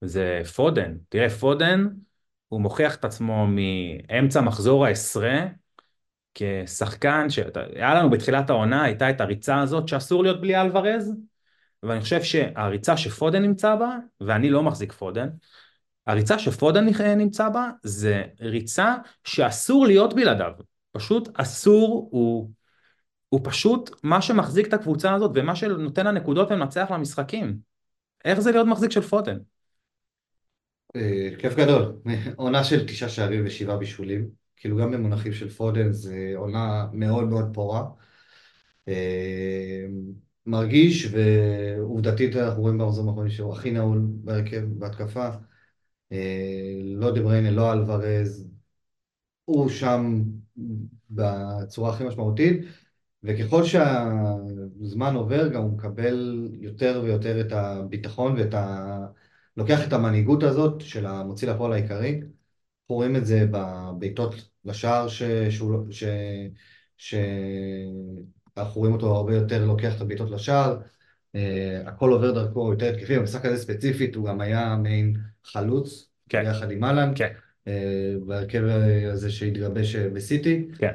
זה 0.01 0.41
פודן. 0.55 0.97
תראה, 1.09 1.29
פודן, 1.29 1.87
הוא 2.55 2.61
מוכיח 2.61 2.95
את 2.95 3.05
עצמו 3.05 3.47
מאמצע 3.47 4.41
מחזור 4.41 4.85
העשרה, 4.85 5.45
כשחקן 6.33 7.29
שהיה 7.29 7.93
לנו 7.93 8.09
בתחילת 8.09 8.49
העונה, 8.49 8.83
הייתה 8.83 9.09
את 9.09 9.21
הריצה 9.21 9.59
הזאת 9.59 9.87
שאסור 9.87 10.23
להיות 10.23 10.41
בלי 10.41 10.61
אלוורז, 10.61 11.13
ואני 11.83 12.01
חושב 12.01 12.23
שהריצה 12.23 12.97
שפודן 12.97 13.41
נמצא 13.41 13.75
בה, 13.75 13.97
ואני 14.21 14.49
לא 14.49 14.63
מחזיק 14.63 14.91
פודן, 14.91 15.29
הריצה 16.07 16.39
שפודן 16.39 16.85
נמצא 17.17 17.49
בה 17.49 17.69
זה 17.83 18.23
ריצה 18.41 18.95
שאסור 19.23 19.85
להיות 19.85 20.13
בלעדיו, 20.13 20.51
פשוט 20.91 21.29
אסור, 21.33 22.09
הוא, 22.11 22.49
הוא 23.29 23.41
פשוט 23.43 23.89
מה 24.03 24.21
שמחזיק 24.21 24.67
את 24.67 24.73
הקבוצה 24.73 25.13
הזאת 25.13 25.31
ומה 25.35 25.55
שנותן 25.55 26.07
הנקודות 26.07 26.51
ומנצח 26.51 26.87
למשחקים. 26.91 27.57
איך 28.25 28.39
זה 28.39 28.51
להיות 28.51 28.67
מחזיק 28.67 28.91
של 28.91 29.01
פודן? 29.01 29.37
אה, 30.95 31.29
כיף 31.39 31.55
גדול, 31.55 31.95
עונה 32.35 32.63
של 32.63 32.87
תשעה 32.87 33.09
שערים 33.09 33.43
ושבעה 33.45 33.77
בישולים, 33.77 34.29
כאילו 34.55 34.77
גם 34.77 34.91
במונחים 34.91 35.33
של 35.33 35.49
פודן 35.49 35.91
זה 35.91 36.33
עונה 36.35 36.87
מאוד 36.93 37.23
מאוד 37.29 37.45
פורה. 37.53 37.85
אה, 38.87 39.85
מרגיש, 40.45 41.07
ועובדתית 41.11 42.35
אנחנו 42.35 42.61
רואים 42.61 42.77
במחזורים 42.77 43.09
האחרונים 43.09 43.31
שהוא 43.31 43.53
הכי 43.53 43.71
נעול 43.71 44.01
בהרכב, 44.23 44.63
בהתקפה. 44.79 45.29
אה, 46.11 46.81
לא 46.95 47.15
דה 47.15 47.21
בריינה, 47.21 47.51
לא 47.51 47.73
אלוורז, 47.73 48.47
הוא 49.45 49.69
שם 49.69 50.23
בצורה 51.09 51.93
הכי 51.93 52.03
משמעותית, 52.03 52.65
וככל 53.23 53.63
שהזמן 53.63 55.15
עובר 55.15 55.47
גם 55.47 55.61
הוא 55.61 55.71
מקבל 55.71 56.49
יותר 56.53 57.01
ויותר 57.03 57.41
את 57.41 57.51
הביטחון 57.51 58.35
ואת 58.37 58.53
ה... 58.53 59.05
לוקח 59.57 59.87
את 59.87 59.93
המנהיגות 59.93 60.43
הזאת 60.43 60.81
של 60.81 61.05
המוציא 61.05 61.47
לפועל 61.47 61.73
העיקרי. 61.73 62.09
אנחנו 62.11 62.95
רואים 62.95 63.15
את 63.15 63.25
זה 63.25 63.45
בבעיטות 63.51 64.35
לשער 64.65 65.07
ש... 65.07 65.23
שהוא... 65.49 65.91
ש... 65.91 66.03
ש... 66.97 67.15
אנחנו 68.57 68.81
רואים 68.81 68.93
אותו 68.93 69.15
הרבה 69.15 69.35
יותר 69.35 69.65
לוקח 69.65 69.95
את 69.95 70.01
הבעיטות 70.01 70.31
לשער, 70.31 70.77
uh, 70.81 71.39
הכל 71.85 72.11
עובר 72.11 72.31
דרכו 72.31 72.71
יותר 72.71 72.93
התקפי, 72.93 73.19
במשחק 73.19 73.45
הזה 73.45 73.63
ספציפית 73.63 74.15
הוא 74.15 74.27
גם 74.27 74.41
היה 74.41 74.75
מעין 74.75 75.17
חלוץ, 75.43 76.09
כן. 76.29 76.43
יחד 76.45 76.71
עם 76.71 76.83
אהלן, 76.83 77.11
כן. 77.15 77.33
uh, 77.65 77.69
בהרכב 78.25 78.63
הזה 79.11 79.31
שהתגבש 79.31 79.95
בסיטי. 79.95 80.67
כן. 80.77 80.91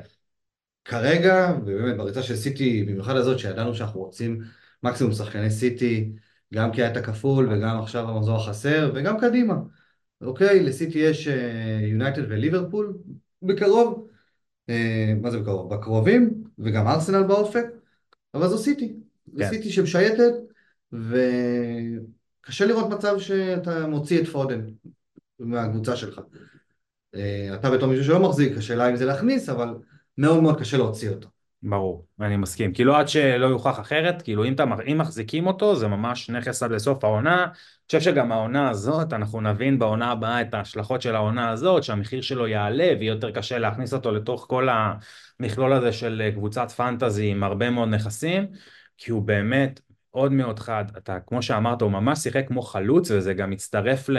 כרגע, 0.85 1.52
ובאמת 1.62 1.97
בריצה 1.97 2.23
של 2.23 2.37
סיטי, 2.37 2.85
במיוחד 2.85 3.17
הזאת 3.17 3.38
שידענו 3.38 3.75
שאנחנו 3.75 4.00
רוצים 4.00 4.40
מקסימום 4.83 5.12
שחקני 5.12 5.50
סיטי, 5.50 6.12
גם 6.54 6.73
כי 6.73 6.83
היה 6.83 6.92
את 6.92 6.97
הכפול 6.97 7.52
וגם 7.52 7.78
עכשיו 7.78 8.09
המחזור 8.09 8.37
החסר, 8.37 8.92
וגם 8.95 9.21
קדימה. 9.21 9.54
אוקיי, 10.21 10.62
לסיטי 10.62 10.99
יש 10.99 11.28
יונייטד 11.90 12.23
uh, 12.23 12.26
וליברפול 12.28 12.99
בקרוב, 13.42 14.09
uh, 14.71 14.75
מה 15.23 15.30
זה 15.30 15.38
בקרוב? 15.38 15.75
בקרובים, 15.75 16.45
וגם 16.59 16.87
ארסנל 16.87 17.23
באופק, 17.23 17.64
אבל 18.35 18.49
זו 18.49 18.59
סיטי. 18.59 18.92
זו 19.33 19.38
כן. 19.38 19.50
סיטי 19.50 19.71
שמשייטת, 19.71 20.33
וקשה 20.92 22.66
לראות 22.66 22.90
מצב 22.90 23.19
שאתה 23.19 23.87
מוציא 23.87 24.23
את 24.23 24.26
פודן 24.26 24.61
מהקבוצה 25.38 25.97
שלך. 25.97 26.21
אה, 27.14 27.54
אתה 27.54 27.71
בתור 27.71 27.88
מישהו 27.88 28.04
שלא 28.04 28.21
מחזיק, 28.21 28.57
השאלה 28.57 28.90
אם 28.90 28.97
זה 28.97 29.04
להכניס, 29.04 29.49
אבל 29.49 29.75
מאוד 30.19 30.42
מאוד 30.42 30.59
קשה 30.61 30.76
להוציא 30.76 31.11
אותו. 31.11 31.28
ברור, 31.62 32.07
אני 32.21 32.37
מסכים. 32.37 32.73
כאילו 32.73 32.97
עד 32.97 33.09
שלא 33.09 33.47
יוכח 33.47 33.81
אחרת, 33.81 34.23
כאילו 34.23 34.45
אם, 34.45 34.52
אתה, 34.52 34.64
אם 34.93 34.99
מחזיקים 34.99 35.47
אותו 35.47 35.76
זה 35.76 35.88
ממש 35.88 36.31
נכס 36.31 36.62
עד 36.62 36.71
לסוף 36.71 37.05
העונה. 37.05 37.45
אני 37.45 37.52
חושב 37.87 38.00
שגם 38.00 38.33
העונה 38.33 38.71
הזאת, 38.71 39.12
אנחנו 39.12 39.40
נבין 39.40 39.79
בעונה 39.79 40.11
הבאה 40.11 40.40
את 40.40 40.55
ההשלכות 40.55 41.02
של 41.02 41.14
העונה 41.14 41.50
הזאת, 41.50 41.83
שהמחיר 41.83 42.21
שלו 42.21 42.47
יעלה 42.47 42.93
ויהיה 42.99 43.11
יותר 43.11 43.31
קשה 43.31 43.59
להכניס 43.59 43.95
אותו 43.95 44.12
לתוך 44.12 44.47
כל 44.49 44.69
המכלול 44.71 45.73
הזה 45.73 45.93
של 45.93 46.31
קבוצת 46.35 46.71
פנטזי 46.71 47.31
עם 47.31 47.43
הרבה 47.43 47.71
מאוד 47.71 47.88
נכסים, 47.88 48.47
כי 48.99 49.11
הוא 49.11 49.23
באמת 49.23 49.81
מאוד 50.14 50.33
מאוד 50.33 50.59
חד. 50.59 50.85
אתה, 50.97 51.21
כמו 51.21 51.43
שאמרת, 51.43 51.83
הוא 51.83 51.90
ממש 51.90 52.19
שיחק 52.19 52.49
כמו 52.49 52.62
חלוץ 52.62 53.11
וזה 53.11 53.35
גם 53.35 53.50
מצטרף 53.50 54.09
ל... 54.09 54.17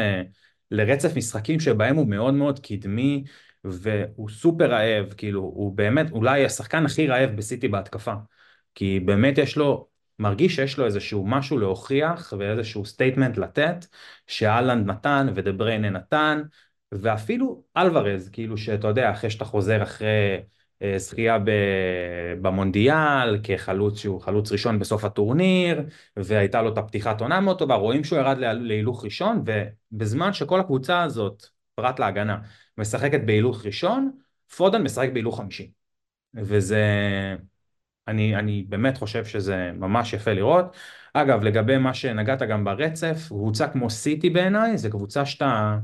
לרצף 0.72 1.18
משחקים 1.18 1.60
שבהם 1.60 1.96
הוא 1.96 2.08
מאוד 2.08 2.34
מאוד 2.34 2.60
קדמי 2.60 3.24
והוא 3.64 4.30
סופר 4.30 4.72
רעב, 4.72 5.14
כאילו 5.18 5.42
הוא 5.42 5.76
באמת 5.76 6.12
אולי 6.12 6.46
השחקן 6.46 6.86
הכי 6.86 7.08
רעב 7.08 7.30
בסיטי 7.36 7.68
בהתקפה, 7.68 8.14
כי 8.76 9.00
באמת 9.00 9.38
יש 9.38 9.58
לו, 9.58 9.88
מרגיש 10.20 10.56
שיש 10.56 10.78
לו 10.78 10.86
איזשהו 10.86 11.26
משהו 11.28 11.58
להוכיח 11.58 12.34
ואיזשהו 12.38 12.86
statement 12.86 13.38
לתת, 13.38 13.86
שאלנד 14.28 14.86
נתן 14.88 15.28
ודה 15.36 15.52
בריינה 15.52 15.90
נתן, 15.90 16.42
ואפילו 16.92 17.64
אלוורז, 17.78 18.30
כאילו 18.30 18.58
שאתה 18.58 18.88
יודע, 18.88 19.12
אחרי 19.12 19.30
שאתה 19.30 19.46
חוזר 19.46 19.84
אחרי 19.84 20.42
אה, 20.82 20.98
זכייה 20.98 21.38
במונדיאל 22.42 23.40
כחלוץ 23.44 23.98
שהוא 24.00 24.22
חלוץ 24.22 24.52
ראשון 24.52 24.80
בסוף 24.80 25.06
הטורניר 25.06 25.84
והייתה 26.18 26.62
לו 26.62 26.74
את 26.74 26.78
הפתיחת 26.78 27.22
עונה 27.22 27.40
מאוד 27.40 27.60
טובה 27.60 27.76
רואים 27.76 28.04
שהוא 28.04 28.20
ירד 28.20 28.38
להילוך 28.38 29.06
ראשון 29.06 29.44
ובזמן 29.92 30.34
שכל 30.34 30.60
הקבוצה 30.60 31.04
הזאת 31.04 31.46
פרט 31.76 32.00
להגנה 32.00 32.38
משחקת 32.82 33.22
בהילוך 33.26 33.66
ראשון 33.66 34.12
פודן 34.56 34.82
משחק 34.84 35.10
בהילוך 35.14 35.38
חמישי 35.38 35.72
וזה 36.34 36.86
אני, 38.08 38.36
אני 38.36 38.66
באמת 38.70 38.98
חושב 38.98 39.26
שזה 39.26 39.72
ממש 39.74 40.14
יפה 40.14 40.34
לראות 40.34 40.66
אגב 41.14 41.44
לגבי 41.44 41.78
מה 41.78 41.94
שנגעת 41.94 42.42
גם 42.42 42.64
ברצף 42.64 43.26
קבוצה 43.28 43.68
כמו 43.68 43.90
סיטי 43.90 44.30
בעיניי 44.30 44.78
זה 44.78 44.90
קבוצה 44.90 45.26
שאתה 45.26 45.78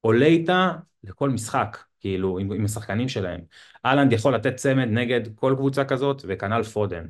עולה 0.00 0.26
איתה 0.26 0.72
לכל 1.04 1.30
משחק 1.30 1.78
כאילו 2.00 2.38
עם, 2.38 2.52
עם 2.52 2.64
השחקנים 2.64 3.08
שלהם. 3.08 3.40
אהלנד 3.86 4.12
יכול 4.12 4.34
לתת 4.34 4.56
צמד 4.56 4.88
נגד 4.88 5.20
כל 5.34 5.54
קבוצה 5.56 5.84
כזאת, 5.84 6.22
וכנ"ל 6.28 6.62
פודן. 6.62 7.06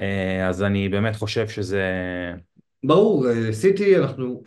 אה, 0.00 0.48
אז 0.48 0.62
אני 0.62 0.88
באמת 0.88 1.16
חושב 1.16 1.48
שזה... 1.48 1.84
ברור, 2.84 3.28
אה, 3.28 3.52
סיטי 3.52 3.98
אנחנו, 3.98 4.42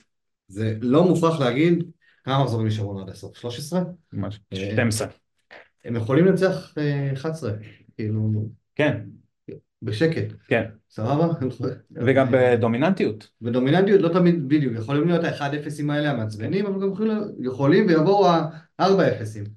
זה 0.47 0.77
לא 0.81 1.03
מופרך 1.03 1.39
להגיד 1.39 1.83
כמה 2.25 2.43
מחזורים 2.43 2.67
נשארו 2.67 2.99
עד 2.99 3.09
הסוף, 3.09 3.37
13? 3.37 3.81
ממש, 4.13 4.39
אה, 4.53 4.57
12. 4.57 5.07
הם 5.85 5.95
יכולים 5.95 6.25
לנצח 6.25 6.73
אה, 6.77 7.13
11, 7.13 7.51
כאילו, 7.97 8.31
כן, 8.75 9.01
בשקט, 9.81 10.33
כן. 10.47 10.63
סבבה? 10.89 11.27
וגם 11.95 12.27
בדומיננטיות. 12.31 13.29
בדומיננטיות 13.41 14.01
לא 14.01 14.09
תמיד 14.09 14.47
בדיוק, 14.47 14.73
יכולים 14.77 15.07
להיות 15.07 15.23
ה-1-0ים 15.23 15.91
האלה 15.91 16.11
המעצבנים, 16.11 16.65
אבל 16.65 16.81
גם 16.81 16.91
יכולים, 16.91 17.17
יכולים 17.39 17.87
ויבואו 17.87 18.27
ה-4-0ים. 18.27 19.49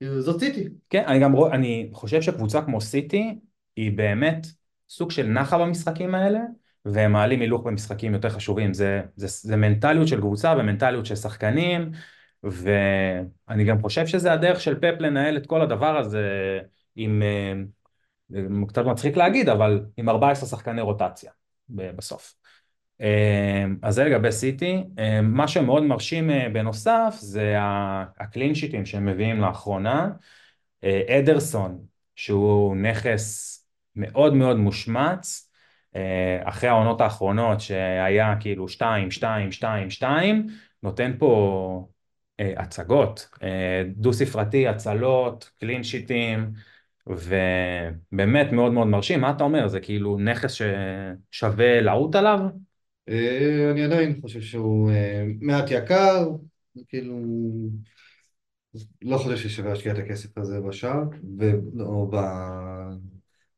כאילו, 0.00 0.20
זאת 0.20 0.40
סיטי. 0.40 0.68
כן, 0.90 1.04
אני 1.06 1.20
גם 1.20 1.32
רוא- 1.32 1.52
אני 1.52 1.90
חושב 1.92 2.22
שקבוצה 2.22 2.62
כמו 2.62 2.80
סיטי 2.80 3.38
היא 3.76 3.92
באמת 3.96 4.46
סוג 4.88 5.10
של 5.10 5.26
נחה 5.26 5.58
במשחקים 5.58 6.14
האלה, 6.14 6.40
והם 6.84 7.12
מעלים 7.12 7.40
הילוך 7.40 7.62
במשחקים 7.66 8.14
יותר 8.14 8.28
חשובים. 8.28 8.74
זה, 8.74 9.00
זה, 9.16 9.26
זה 9.28 9.56
מנטליות 9.56 10.08
של 10.08 10.20
קבוצה 10.20 10.54
ומנטליות 10.58 11.06
של 11.06 11.14
שחקנים, 11.16 11.90
ואני 12.44 13.64
גם 13.64 13.82
חושב 13.82 14.06
שזה 14.06 14.32
הדרך 14.32 14.60
של 14.60 14.80
פפ 14.80 15.00
לנהל 15.00 15.36
את 15.36 15.46
כל 15.46 15.62
הדבר 15.62 15.96
הזה 15.96 16.58
עם, 16.96 17.22
אה, 17.22 17.52
קצת 18.68 18.84
מצחיק 18.84 19.16
להגיד, 19.16 19.48
אבל 19.48 19.84
עם 19.96 20.08
14 20.08 20.48
שחקני 20.48 20.80
רוטציה 20.80 21.30
בסוף. 21.68 22.34
אה, 23.00 23.64
אז 23.82 23.94
זה 23.94 24.04
לגבי 24.04 24.32
סיטי. 24.32 24.84
אה, 24.98 25.20
מה 25.22 25.48
שמאוד 25.48 25.82
מרשים 25.82 26.30
אה, 26.30 26.48
בנוסף 26.52 27.16
זה 27.20 27.60
ה- 27.60 28.04
הקלין 28.18 28.54
שיטים 28.54 28.86
שהם 28.86 29.06
מביאים 29.06 29.40
לאחרונה. 29.40 30.10
אה, 30.84 31.18
אדרסון, 31.18 31.78
שהוא 32.16 32.76
נכס 32.76 33.54
מאוד 33.96 34.34
מאוד 34.34 34.56
מושמץ, 34.56 35.50
אה, 35.96 36.40
אחרי 36.44 36.68
העונות 36.68 37.00
האחרונות 37.00 37.60
שהיה 37.60 38.34
כאילו 38.40 38.68
2, 38.68 39.10
2, 39.10 39.52
2, 39.52 39.90
2, 39.90 40.46
נותן 40.82 41.12
פה 41.18 41.88
אה, 41.88 41.93
הצגות, 42.38 43.28
אה, 43.42 43.82
דו 43.96 44.12
ספרתי, 44.12 44.68
הצלות, 44.68 45.50
קלין 45.60 45.82
שיטים, 45.82 46.50
ובאמת 47.06 48.52
מאוד 48.52 48.72
מאוד 48.72 48.86
מרשים. 48.86 49.20
מה 49.20 49.30
אתה 49.30 49.44
אומר? 49.44 49.68
זה 49.68 49.80
כאילו 49.80 50.18
נכס 50.18 50.52
ששווה 50.52 51.80
לעוט 51.80 52.14
עליו? 52.16 52.40
אה, 53.08 53.70
אני 53.70 53.84
עדיין 53.84 54.20
חושב 54.20 54.40
שהוא 54.40 54.90
אה, 54.90 55.24
מעט 55.40 55.70
יקר, 55.70 56.28
כאילו, 56.88 57.18
לא 59.02 59.18
חושב 59.18 59.36
ששווה 59.36 59.70
להשקיע 59.70 59.92
את 59.92 59.98
הכסף 59.98 60.38
הזה 60.38 60.60
בשער, 60.60 61.02
או 61.80 62.10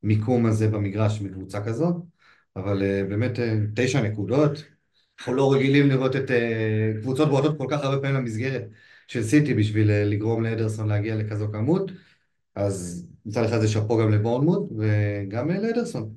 במיקום 0.03 0.45
הזה 0.45 0.67
במגרש 0.67 1.19
בקבוצה 1.19 1.63
כזאת, 1.63 1.95
אבל 2.55 2.83
אה, 2.83 3.03
באמת 3.09 3.39
אה, 3.39 3.55
תשע 3.75 4.01
נקודות, 4.01 4.63
אנחנו 5.19 5.33
לא 5.33 5.53
רגילים 5.53 5.89
לראות 5.89 6.15
את 6.15 6.31
אה, 6.31 6.93
קבוצות 7.01 7.29
בועטות 7.29 7.57
כל 7.57 7.67
כך 7.69 7.83
הרבה 7.83 8.01
פעמים 8.01 8.15
למסגרת 8.15 8.63
של 9.07 9.23
סיטי 9.23 9.53
בשביל 9.53 9.91
אה, 9.91 10.03
לגרום 10.05 10.43
לאדרסון 10.43 10.87
להגיע 10.87 11.15
לכזו 11.15 11.51
כמות, 11.51 11.91
אז 12.55 13.07
מצד 13.25 13.43
אחד 13.43 13.59
זה 13.59 13.67
שאפו 13.67 13.97
גם 13.97 14.11
לבורנמוט 14.11 14.69
וגם 14.77 15.51
אה, 15.51 15.59
לאדרסון. 15.59 16.13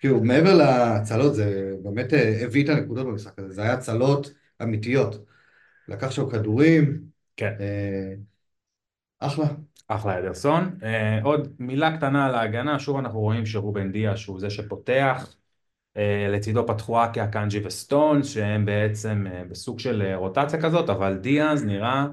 כאילו, 0.00 0.24
מעבר 0.24 0.54
להצלות, 0.54 1.34
זה 1.34 1.72
באמת 1.82 2.12
הביא 2.42 2.64
את 2.64 2.68
הנקודות 2.68 3.06
במשחק 3.06 3.38
הזה, 3.38 3.52
זה 3.52 3.62
היה 3.62 3.72
הצלות 3.72 4.32
אמיתיות. 4.62 5.24
לקח 5.88 6.10
שם 6.10 6.30
כדורים, 6.30 7.02
כן. 7.36 7.52
אה, 7.60 8.14
אחלה. 9.18 9.46
אחלה 9.88 10.18
אדרסון. 10.18 10.78
אה, 10.82 11.22
עוד 11.22 11.54
מילה 11.58 11.96
קטנה 11.96 12.26
על 12.26 12.34
ההגנה, 12.34 12.78
שוב 12.78 12.96
אנחנו 12.96 13.20
רואים 13.20 13.46
שרובן 13.46 13.92
דיה 13.92 14.16
שהוא 14.16 14.40
זה 14.40 14.50
שפותח. 14.50 15.34
אה, 15.98 16.28
לצידו 16.28 16.66
פתחו 16.66 17.04
אקי, 17.04 17.24
אקנג'י 17.24 17.60
וסטונס, 17.64 18.22
שהם 18.22 18.64
בעצם 18.64 19.26
אה, 19.30 19.44
בסוג 19.50 19.78
של 19.80 20.02
אה, 20.02 20.16
רוטציה 20.16 20.62
כזאת, 20.62 20.90
אבל 20.90 21.16
דיאז 21.16 21.64
נראה 21.64 22.06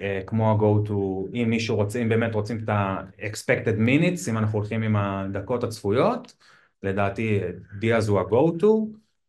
אה, 0.00 0.20
כמו 0.26 0.50
ה-go 0.50 0.88
to, 0.88 0.92
אם 1.34 1.46
מישהו 1.50 1.76
רוצה, 1.76 2.02
אם 2.02 2.08
באמת 2.08 2.34
רוצים 2.34 2.60
את 2.64 2.68
ה-expected 2.68 3.78
minutes, 3.78 4.30
אם 4.30 4.38
אנחנו 4.38 4.58
הולכים 4.58 4.82
עם 4.82 4.96
הדקות 4.96 5.64
הצפויות, 5.64 6.34
לדעתי 6.82 7.40
דיאז 7.78 8.08
הוא 8.08 8.20
ה-go 8.20 8.62
to, 8.62 8.66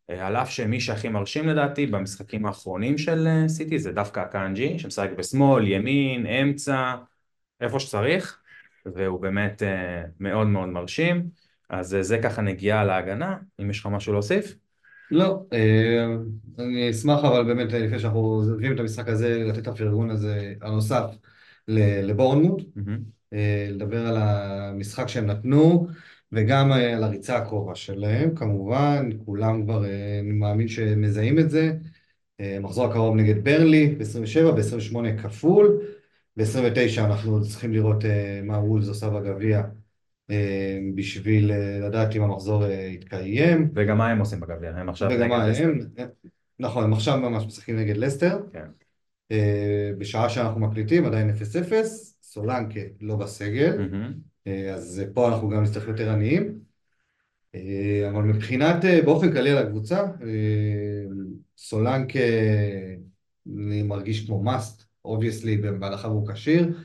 על 0.08 0.36
אף 0.36 0.50
שמי 0.50 0.80
שהכי 0.80 1.08
מרשים 1.08 1.48
לדעתי 1.48 1.86
במשחקים 1.86 2.46
האחרונים 2.46 2.98
של 2.98 3.28
סיטי 3.48 3.78
זה 3.78 3.92
דווקא 3.92 4.20
אקנג'י, 4.20 4.78
שמשחק 4.78 5.10
בשמאל, 5.18 5.68
ימין, 5.68 6.26
אמצע, 6.26 6.94
איפה 7.60 7.80
שצריך, 7.80 8.40
והוא 8.86 9.20
באמת 9.20 9.62
מאוד 10.20 10.46
מאוד 10.46 10.68
מרשים, 10.68 11.30
אז 11.70 11.94
אה, 11.94 12.02
זה 12.02 12.18
ככה 12.18 12.42
נגיעה 12.42 12.84
להגנה, 12.84 13.36
אם 13.60 13.70
יש 13.70 13.80
לך 13.80 13.86
משהו 13.86 14.12
להוסיף? 14.12 14.54
לא, 15.10 15.42
אה, 15.52 16.16
אני 16.58 16.90
אשמח 16.90 17.24
אבל 17.24 17.44
באמת 17.44 17.74
אה, 17.74 17.78
לפני 17.78 17.98
שאנחנו 17.98 18.18
עוזבים 18.18 18.74
את 18.74 18.80
המשחק 18.80 19.08
הזה, 19.08 19.44
לתת 19.44 19.58
את 19.58 19.68
הפרגון 19.68 20.10
הזה 20.10 20.54
הנוסף 20.62 21.04
לבורנמוט. 21.68 22.62
אה, 23.32 23.68
לדבר 23.70 24.06
על 24.06 24.16
המשחק 24.16 25.08
שהם 25.08 25.26
נתנו 25.26 25.86
וגם 26.32 26.72
על 26.72 27.04
הריצה 27.04 27.36
הקרובה 27.36 27.74
שלהם, 27.74 28.34
כמובן, 28.34 29.10
כולם 29.24 29.64
כבר, 29.64 29.84
אני 30.20 30.32
מאמין 30.32 30.68
שמזהים 30.68 31.38
את 31.38 31.50
זה. 31.50 31.72
מחזור 32.60 32.86
הקרוב 32.86 33.16
נגד 33.16 33.44
ברנלי 33.44 33.94
ב-27, 33.98 34.52
ב-28 34.52 35.22
כפול, 35.22 35.80
ב-29 36.36 37.00
אנחנו 37.00 37.42
צריכים 37.42 37.72
לראות 37.72 38.04
מה 38.44 38.58
וולס 38.58 38.88
עושה 38.88 39.10
בגביע 39.10 39.62
בשביל 40.94 41.52
אה, 41.52 41.78
לדעת 41.88 42.16
אם 42.16 42.22
המחזור 42.22 42.64
אה, 42.64 42.72
יתקיים. 42.72 43.70
וגם 43.74 43.98
מה 43.98 44.08
הם 44.08 44.18
עושים 44.18 44.40
בגביע? 44.40 44.70
הם 44.70 44.88
עכשיו 44.88 45.10
וגם 45.12 45.32
נגד 45.32 45.48
לסטר. 45.48 45.64
הם, 45.98 46.08
נכון, 46.58 46.84
הם 46.84 46.92
עכשיו 46.92 47.20
ממש 47.20 47.44
משחקים 47.46 47.76
נגד 47.76 47.96
לסטר, 47.96 48.38
כן. 48.52 48.66
אה, 49.32 49.90
בשעה 49.98 50.28
שאנחנו 50.28 50.60
מקליטים 50.60 51.04
עדיין 51.06 51.30
0-0, 51.30 51.34
סולנקה 52.22 52.80
לא 53.00 53.16
בסגל. 53.16 53.88
אה, 54.46 54.74
אז 54.74 55.02
פה 55.14 55.28
אנחנו 55.28 55.48
גם 55.48 55.62
נצטרך 55.62 55.88
יותר 55.88 56.10
עניים, 56.10 56.58
אה, 57.54 58.10
אבל 58.10 58.22
מבחינת, 58.22 58.84
אה, 58.84 59.02
באופן 59.04 59.32
כללי 59.32 59.50
על 59.50 59.58
הקבוצה, 59.58 60.00
אה, 60.00 61.04
סולנקי 61.56 62.18
אני 63.66 63.82
מרגיש 63.82 64.26
כמו 64.26 64.42
must, 64.42 64.84
obviously 65.04 65.56
בהנחה 65.56 66.08
והוא 66.08 66.28
כשיר, 66.32 66.78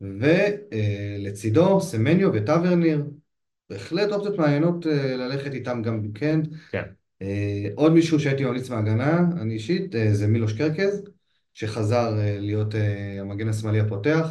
ולצידו 0.00 1.80
סמניו 1.80 2.32
וטאברניר, 2.32 3.04
בהחלט 3.70 4.12
אופציות 4.12 4.38
מעניינות 4.38 4.86
אה, 4.86 5.16
ללכת 5.16 5.54
איתם 5.54 5.82
גם 5.82 6.12
כן. 6.14 6.40
כן. 6.70 6.82
אה, 7.22 7.68
עוד 7.74 7.92
מישהו 7.92 8.20
שהייתי 8.20 8.44
ממליץ 8.44 8.70
מהגנה, 8.70 9.20
אני 9.40 9.54
אישית, 9.54 9.94
אה, 9.94 10.14
זה 10.14 10.26
מילוש 10.26 10.52
קרקז, 10.52 11.02
שחזר 11.54 12.10
להיות 12.40 12.74
המגן 13.20 13.48
השמאלי 13.48 13.80
הפותח 13.80 14.26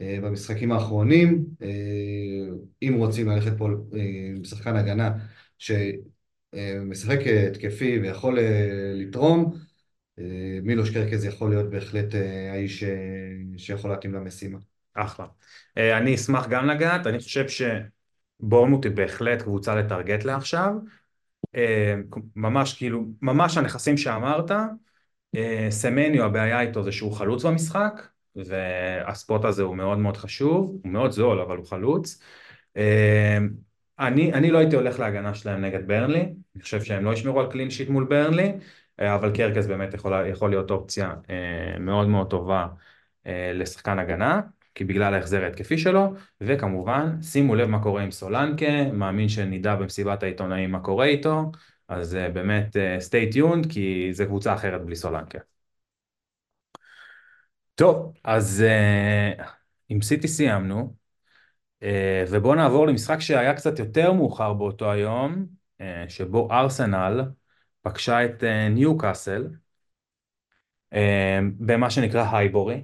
במשחקים 0.00 0.72
האחרונים. 0.72 1.46
אם 2.82 2.94
רוצים 2.96 3.28
ללכת 3.28 3.52
פה 3.58 3.68
עם 3.92 4.44
שחקן 4.44 4.76
הגנה 4.76 5.10
שמשחק 5.58 7.18
התקפי 7.48 7.98
ויכול 7.98 8.38
לתרום, 8.94 9.54
מילוש 10.62 10.90
קרקז 10.90 11.24
יכול 11.24 11.50
להיות 11.50 11.70
בהחלט 11.70 12.14
האיש 12.52 12.84
שיכול 13.56 13.90
להתאים 13.90 14.14
למשימה. 14.14 14.58
אחלה. 15.02 15.26
אה, 15.78 15.98
אני 15.98 16.14
אשמח 16.14 16.46
גם 16.48 16.66
לגעת, 16.66 17.06
אני 17.06 17.18
חושב 17.18 17.44
שבורנמוט 17.48 18.84
היא 18.84 18.92
בהחלט 18.92 19.42
קבוצה 19.42 19.74
לטרגט 19.74 20.24
לעכשיו. 20.24 20.72
אה, 21.56 21.94
ממש 22.36 22.74
כאילו, 22.74 23.04
ממש 23.22 23.56
הנכסים 23.56 23.96
שאמרת, 23.96 24.50
אה, 25.36 25.66
סמניו 25.70 26.24
הבעיה 26.24 26.60
איתו 26.60 26.82
זה 26.82 26.92
שהוא 26.92 27.12
חלוץ 27.12 27.44
במשחק, 27.44 28.08
והספוט 28.36 29.44
הזה 29.44 29.62
הוא 29.62 29.76
מאוד 29.76 29.98
מאוד 29.98 30.16
חשוב, 30.16 30.80
הוא 30.84 30.92
מאוד 30.92 31.10
זול 31.10 31.40
אבל 31.40 31.56
הוא 31.56 31.66
חלוץ. 31.66 32.22
אני, 33.98 34.32
אני 34.32 34.50
לא 34.50 34.58
הייתי 34.58 34.76
הולך 34.76 34.98
להגנה 34.98 35.34
שלהם 35.34 35.60
נגד 35.60 35.86
ברנלי, 35.86 36.20
אני 36.54 36.62
חושב 36.62 36.82
שהם 36.82 37.04
לא 37.04 37.12
ישמרו 37.12 37.40
על 37.40 37.50
קלין 37.50 37.70
שיט 37.70 37.88
מול 37.88 38.04
ברנלי, 38.04 38.52
אבל 38.98 39.36
קרקס 39.36 39.66
באמת 39.66 39.94
יכול, 39.94 40.26
יכול 40.26 40.50
להיות 40.50 40.70
אופציה 40.70 41.14
מאוד 41.80 42.08
מאוד 42.08 42.30
טובה 42.30 42.66
לשחקן 43.26 43.98
הגנה, 43.98 44.40
כי 44.78 44.84
בגלל 44.84 45.14
ההחזר 45.14 45.44
ההתקפי 45.44 45.78
שלו, 45.78 46.14
וכמובן 46.40 47.22
שימו 47.22 47.54
לב 47.54 47.68
מה 47.68 47.82
קורה 47.82 48.02
עם 48.02 48.10
סולנקה, 48.10 48.92
מאמין 48.92 49.28
שנדע 49.28 49.74
במסיבת 49.76 50.22
העיתונאים 50.22 50.72
מה 50.72 50.80
קורה 50.80 51.06
איתו, 51.06 51.52
אז 51.88 52.14
uh, 52.14 52.32
באמת 52.32 52.76
uh, 52.76 53.02
stay 53.08 53.34
tuned 53.34 53.72
כי 53.72 54.08
זה 54.12 54.26
קבוצה 54.26 54.54
אחרת 54.54 54.84
בלי 54.84 54.96
סולנקה. 54.96 55.38
טוב, 57.74 58.12
אז 58.24 58.64
אה, 59.38 59.42
עם 59.88 60.02
סיטי 60.02 60.28
סיימנו, 60.28 60.94
אה, 61.80 61.84
ובואו 62.30 62.54
נעבור 62.54 62.86
למשחק 62.86 63.20
שהיה 63.20 63.54
קצת 63.54 63.78
יותר 63.78 64.12
מאוחר 64.12 64.52
באותו 64.52 64.90
היום, 64.92 65.46
אה, 65.80 65.84
שבו 66.08 66.48
ארסנל 66.52 67.22
פגשה 67.82 68.24
את 68.24 68.44
ניו 68.70 68.96
אה, 68.96 69.00
קאסל, 69.00 69.48
אה, 70.94 70.98
במה 71.58 71.90
שנקרא 71.90 72.26
הייבורי. 72.32 72.82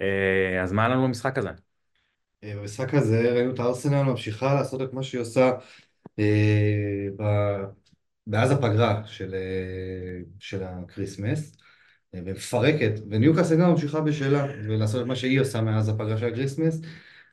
אה, 0.00 0.62
אז 0.62 0.72
מה 0.72 0.88
לנו 0.88 1.02
במשחק 1.02 1.38
הזה? 1.38 1.48
אה, 2.44 2.54
במשחק 2.56 2.94
הזה 2.94 3.32
ראינו 3.32 3.54
את 3.54 3.58
הארסנל 3.58 4.02
ממשיכה 4.02 4.54
לעשות 4.54 4.82
את 4.82 4.92
מה 4.92 5.02
שהיא 5.02 5.20
עושה 5.20 5.50
אה, 6.18 7.08
מאז 8.26 8.50
הפגרה 8.50 9.02
של, 9.06 9.34
אה, 9.34 10.20
של 10.38 10.62
ה 10.62 10.70
Christmas, 10.70 11.56
אה, 12.14 12.20
ומפרקת, 12.24 12.92
וניוקאסל 13.10 13.60
גם 13.60 13.70
ממשיכה 13.70 14.00
בשלה, 14.00 14.46
ולעשות 14.64 15.02
את 15.02 15.06
מה 15.06 15.16
שהיא 15.16 15.40
עושה 15.40 15.60
מאז 15.60 15.88
הפגרה 15.88 16.18
של 16.18 16.26
ה 16.26 16.31
Christmas. 16.31 16.80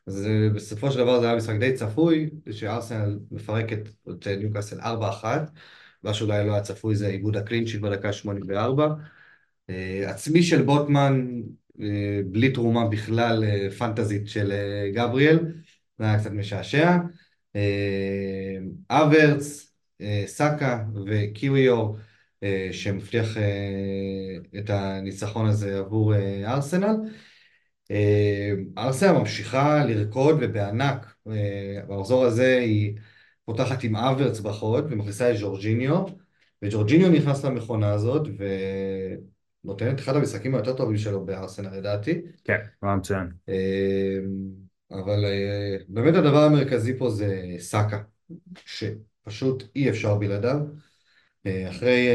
אז 0.08 0.26
אה, 0.28 0.50
בסופו 0.56 0.92
של 0.92 0.98
דבר 1.00 1.20
זה 1.20 1.26
היה 1.26 1.36
משחק 1.36 1.56
די 1.60 1.74
צפוי, 1.74 2.30
שארסנל 2.52 3.20
מפרקת 3.32 3.80
את 4.10 4.28
אה, 4.28 4.36
ניוקאסל 4.36 4.80
4-1, 4.82 5.52
מה 6.04 6.14
שאולי 6.14 6.48
לא 6.48 6.54
היה 6.54 6.62
צפוי 6.62 6.96
זה 6.96 7.08
איבוד 7.08 7.38
ה 7.38 7.42
clean 7.42 7.62
sheet 7.62 7.82
בדקה 7.82 8.14
84. 8.14 8.94
אה, 9.70 10.10
עצמי 10.12 10.44
של 10.44 10.62
בוטמן, 10.62 11.42
אה, 11.42 11.42
בלי 12.26 12.52
תרומה 12.52 12.88
בכלל 12.88 13.44
אה, 13.44 13.72
פנטזית 13.72 14.28
של 14.28 14.52
אה, 14.52 14.92
גבריאל, 14.94 15.40
זה 15.98 16.06
היה 16.06 16.20
קצת 16.20 16.32
משעשע. 16.32 16.98
אה, 17.56 18.58
אברץ, 18.90 19.74
אה, 20.02 20.24
סאקה 20.28 20.84
וקיוויור, 21.06 21.98
אה, 22.44 22.70
שמבטיח 22.72 23.38
אה, 23.38 24.60
את 24.60 24.70
הניצחון 24.70 25.46
הזה 25.46 25.80
עבור 25.80 26.16
אה, 26.16 26.54
ארסנל. 26.54 26.96
אה, 27.92 28.52
ארסנל 28.78 29.12
ממשיכה 29.12 29.86
לרקוד 29.86 30.38
ובענק. 30.42 31.16
אה, 31.28 31.82
במחזור 31.88 32.26
הזה 32.26 32.58
היא 32.58 32.98
פותחת 33.46 33.84
עם 33.84 33.96
אברץ 33.96 34.40
בחוד 34.40 34.88
ומכניסה 34.90 35.32
את 35.32 35.36
ג'ורג'יניו, 35.40 36.04
וג'ורג'יניו 36.62 37.10
נכנס 37.10 37.46
למכונה 37.46 37.92
הזאת 37.92 38.28
ונותן 39.66 39.94
את 39.94 40.00
אחד 40.00 40.16
המשחקים 40.16 40.56
היותר 40.56 40.74
טובים 40.74 40.98
שלו 40.98 41.26
בארסנל 41.26 41.78
לדעתי. 41.78 42.22
כן, 42.44 42.58
היה 42.82 42.96
מצוין. 42.96 43.32
אה, 43.50 44.20
אבל 44.92 45.26
אה, 45.26 45.78
באמת 45.88 46.16
הדבר 46.16 46.44
המרכזי 46.44 46.98
פה 46.98 47.10
זה 47.10 47.56
סאקה, 47.58 48.02
שפשוט 48.66 49.64
אי 49.76 49.90
אפשר 49.90 50.16
בלעדיו. 50.16 50.60
אה, 51.46 51.70
אחרי 51.70 52.10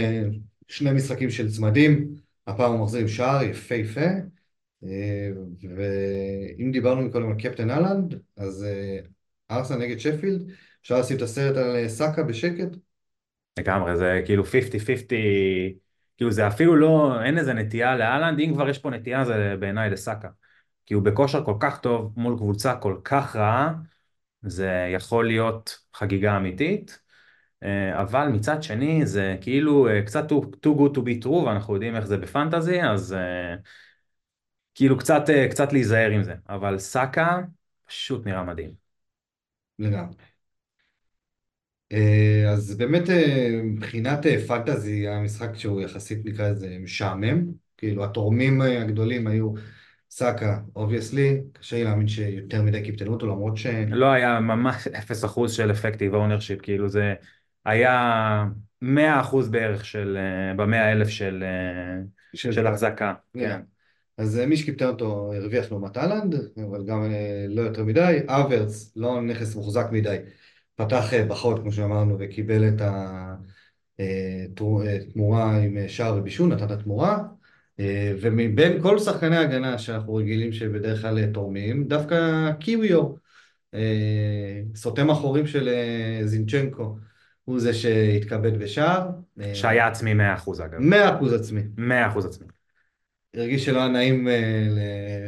שני 0.68 0.92
משחקים 0.92 1.30
של 1.30 1.50
צמדים, 1.50 2.14
הפעם 2.46 2.72
הוא 2.72 2.80
מחזיר 2.80 3.00
עם 3.00 3.08
שער 3.08 3.42
יפהפה. 3.42 4.06
ואם 5.76 6.70
דיברנו 6.72 7.02
מקודם 7.02 7.30
על 7.30 7.36
קפטן 7.38 7.70
אהלנד, 7.70 8.20
אז 8.36 8.66
ארסנל 9.50 9.78
נגד 9.78 9.98
שפילד, 9.98 10.50
אפשר 10.82 11.00
לשים 11.00 11.16
את 11.16 11.22
הסרט 11.22 11.56
על 11.56 11.88
סאקה 11.88 12.22
בשקט? 12.22 12.68
לגמרי, 13.58 13.96
זה 13.96 14.22
כאילו 14.24 14.44
50-50, 14.44 14.46
כאילו 16.16 16.30
זה 16.30 16.48
אפילו 16.48 16.76
לא, 16.76 17.22
אין 17.22 17.38
איזה 17.38 17.54
נטייה 17.54 17.96
לאלנד, 17.96 18.40
אם 18.40 18.54
כבר 18.54 18.68
יש 18.68 18.78
פה 18.78 18.90
נטייה 18.90 19.24
זה 19.24 19.56
בעיניי 19.60 19.90
לסאקה. 19.90 20.28
כי 20.86 20.94
הוא 20.94 21.02
בכושר 21.02 21.44
כל 21.44 21.54
כך 21.60 21.80
טוב 21.80 22.12
מול 22.16 22.36
קבוצה 22.36 22.76
כל 22.76 23.00
כך 23.04 23.36
רעה, 23.36 23.74
זה 24.42 24.90
יכול 24.94 25.26
להיות 25.26 25.78
חגיגה 25.94 26.36
אמיתית, 26.36 26.98
אה, 27.62 28.02
אבל 28.02 28.28
מצד 28.28 28.62
שני 28.62 29.06
זה 29.06 29.36
כאילו 29.40 29.88
אה, 29.88 30.02
קצת 30.02 30.32
too, 30.32 30.34
too 30.34 30.78
good 30.78 30.96
to 30.96 31.00
be 31.00 31.24
true, 31.24 31.28
ואנחנו 31.28 31.74
יודעים 31.74 31.96
איך 31.96 32.04
זה 32.04 32.16
בפנטזי, 32.16 32.82
אז 32.82 33.12
אה, 33.12 33.54
כאילו 34.74 34.98
קצת, 34.98 35.22
קצת 35.50 35.72
להיזהר 35.72 36.10
עם 36.10 36.22
זה. 36.22 36.34
אבל 36.48 36.78
סאקה 36.78 37.40
פשוט 37.86 38.26
נראה 38.26 38.42
מדהים. 38.42 38.74
לגמרי. 39.78 40.33
אה, 41.94 42.50
אז 42.52 42.76
באמת 42.76 43.10
אה, 43.10 43.60
מבחינת 43.64 44.26
אה, 44.26 44.36
פנטזי 44.46 45.08
היה 45.08 45.20
משחק 45.20 45.54
שהוא 45.54 45.80
יחסית 45.80 46.24
נקרא 46.24 46.48
לזה 46.48 46.76
משעמם, 46.80 47.44
כאילו 47.76 48.04
התורמים 48.04 48.60
הגדולים 48.60 49.26
היו 49.26 49.52
סאקה, 50.10 50.58
obviously, 50.76 51.40
קשה 51.52 51.76
לי 51.76 51.84
להאמין 51.84 52.08
שיותר 52.08 52.62
מדי 52.62 52.82
קיפטנו 52.82 53.12
אותו 53.12 53.26
למרות 53.26 53.56
ש... 53.56 53.66
לא 53.88 54.06
היה 54.06 54.40
ממש 54.40 54.88
0% 54.88 55.48
של 55.48 55.70
effective 55.70 56.14
ownership, 56.14 56.60
כאילו 56.60 56.88
זה 56.88 57.14
היה 57.64 58.44
100% 58.84 58.86
בערך 59.50 59.84
של, 59.84 60.18
במאה 60.56 60.92
אלף 60.92 61.08
של, 61.08 61.44
של, 62.34 62.52
של 62.52 62.66
החזקה, 62.66 63.14
כן. 63.34 63.60
אז 64.18 64.38
מי 64.46 64.56
שקיפטן 64.56 64.86
אותו 64.86 65.32
הרוויח 65.34 65.70
לעומת 65.70 65.96
אהלנד, 65.96 66.34
אבל 66.70 66.84
גם 66.86 67.12
לא 67.48 67.62
יותר 67.62 67.84
מדי, 67.84 68.18
אברץ 68.26 68.92
לא 68.96 69.22
נכס 69.22 69.54
מוחזק 69.54 69.86
מדי. 69.92 70.16
פתח 70.76 71.10
בחוד, 71.28 71.62
כמו 71.62 71.72
שאמרנו, 71.72 72.16
וקיבל 72.18 72.68
את 72.68 72.82
התמורה 74.00 75.56
עם 75.56 75.76
שער 75.88 76.16
ובישול, 76.16 76.54
נתן 76.54 76.64
את 76.64 76.70
התמורה. 76.70 77.18
ומבין 78.20 78.82
כל 78.82 78.98
שחקני 78.98 79.36
ההגנה 79.36 79.78
שאנחנו 79.78 80.14
רגילים 80.14 80.52
שבדרך 80.52 81.00
כלל 81.00 81.26
תורמים, 81.26 81.84
דווקא 81.84 82.50
קיוויו, 82.60 83.12
סותם 84.74 85.10
החורים 85.10 85.46
של 85.46 85.68
זינצ'נקו, 86.24 86.96
הוא 87.44 87.60
זה 87.60 87.74
שהתכבד 87.74 88.58
בשער. 88.58 89.08
שהיה 89.54 89.86
עצמי 89.86 90.14
100% 90.14 90.16
אגב. 90.64 90.78
100% 90.80 91.34
עצמי. 91.34 91.60
100% 91.76 92.24
עצמי. 92.24 92.46
הרגיש 93.34 93.64
שלא 93.64 93.78
היה 93.78 93.88
נעים 93.88 94.28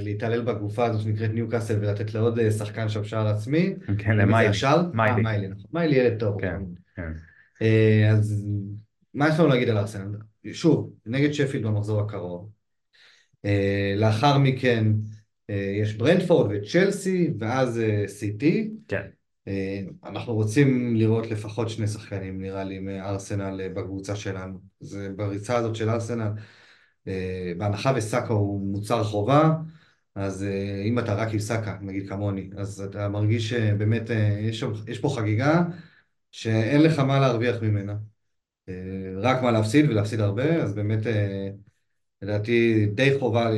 להתעלל 0.01 0.41
בגופה 0.41 0.85
הזאת 0.85 1.01
שנקראת 1.01 1.31
ניו 1.31 1.49
קאסל 1.49 1.79
ולתת 1.81 2.15
לעוד 2.15 2.51
שחקן 2.51 2.89
שם 2.89 3.05
שער 3.05 3.29
עצמי. 3.29 3.75
כן, 3.99 4.17
למיילי. 4.17 4.57
מיילי. 4.95 5.23
מיילי, 5.23 5.49
נכון. 5.49 5.65
מיילי 5.73 5.97
ילד 5.97 6.19
טוב. 6.19 6.41
כן, 6.41 6.61
כן. 6.97 7.13
אז 8.11 8.47
מה 9.15 9.29
יש 9.29 9.39
לנו 9.39 9.49
להגיד 9.49 9.69
על 9.69 9.79
ארסנל? 9.79 10.19
שוב, 10.53 10.93
נגד 11.07 11.33
שפילד 11.33 11.67
במחזור 11.67 12.01
הקרוב. 12.01 12.51
לאחר 13.97 14.39
מכן 14.39 14.87
יש 15.83 15.95
ברנדפורד 15.95 16.51
וצ'לסי 16.51 17.31
ואז 17.39 17.81
סיטי. 18.07 18.71
כן. 18.89 19.03
אנחנו 20.05 20.35
רוצים 20.35 20.97
לראות 20.97 21.31
לפחות 21.31 21.69
שני 21.69 21.87
שחקנים 21.87 22.41
נראה 22.41 22.65
לי 22.65 22.79
מארסנל 22.79 23.69
בקבוצה 23.69 24.17
שלנו. 24.17 24.59
זה 24.81 25.09
בריצה 25.17 25.57
הזאת 25.57 25.77
של 25.77 25.91
ארסנל. 25.91 26.31
בהנחה 27.59 27.93
וסאקה 27.97 28.33
הוא 28.33 28.61
מוצר 28.61 29.05
חובה, 29.05 29.57
אז 30.15 30.47
אם 30.85 30.99
אתה 30.99 31.15
רק 31.15 31.33
עם 31.33 31.39
סאקה, 31.39 31.79
נגיד 31.81 32.09
כמוני, 32.09 32.51
אז 32.57 32.81
אתה 32.81 33.09
מרגיש 33.09 33.51
שבאמת 33.51 34.11
יש, 34.41 34.65
יש 34.87 34.99
פה 34.99 35.15
חגיגה 35.17 35.63
שאין 36.31 36.83
לך 36.83 36.99
מה 36.99 37.21
להרוויח 37.21 37.63
ממנה. 37.63 37.95
רק 39.17 39.43
מה 39.43 39.51
להפסיד 39.51 39.91
ולהפסיד 39.91 40.21
הרבה, 40.21 40.63
אז 40.63 40.75
באמת 40.75 40.99
לדעתי 42.23 42.87
די 42.87 43.19
חובה 43.19 43.51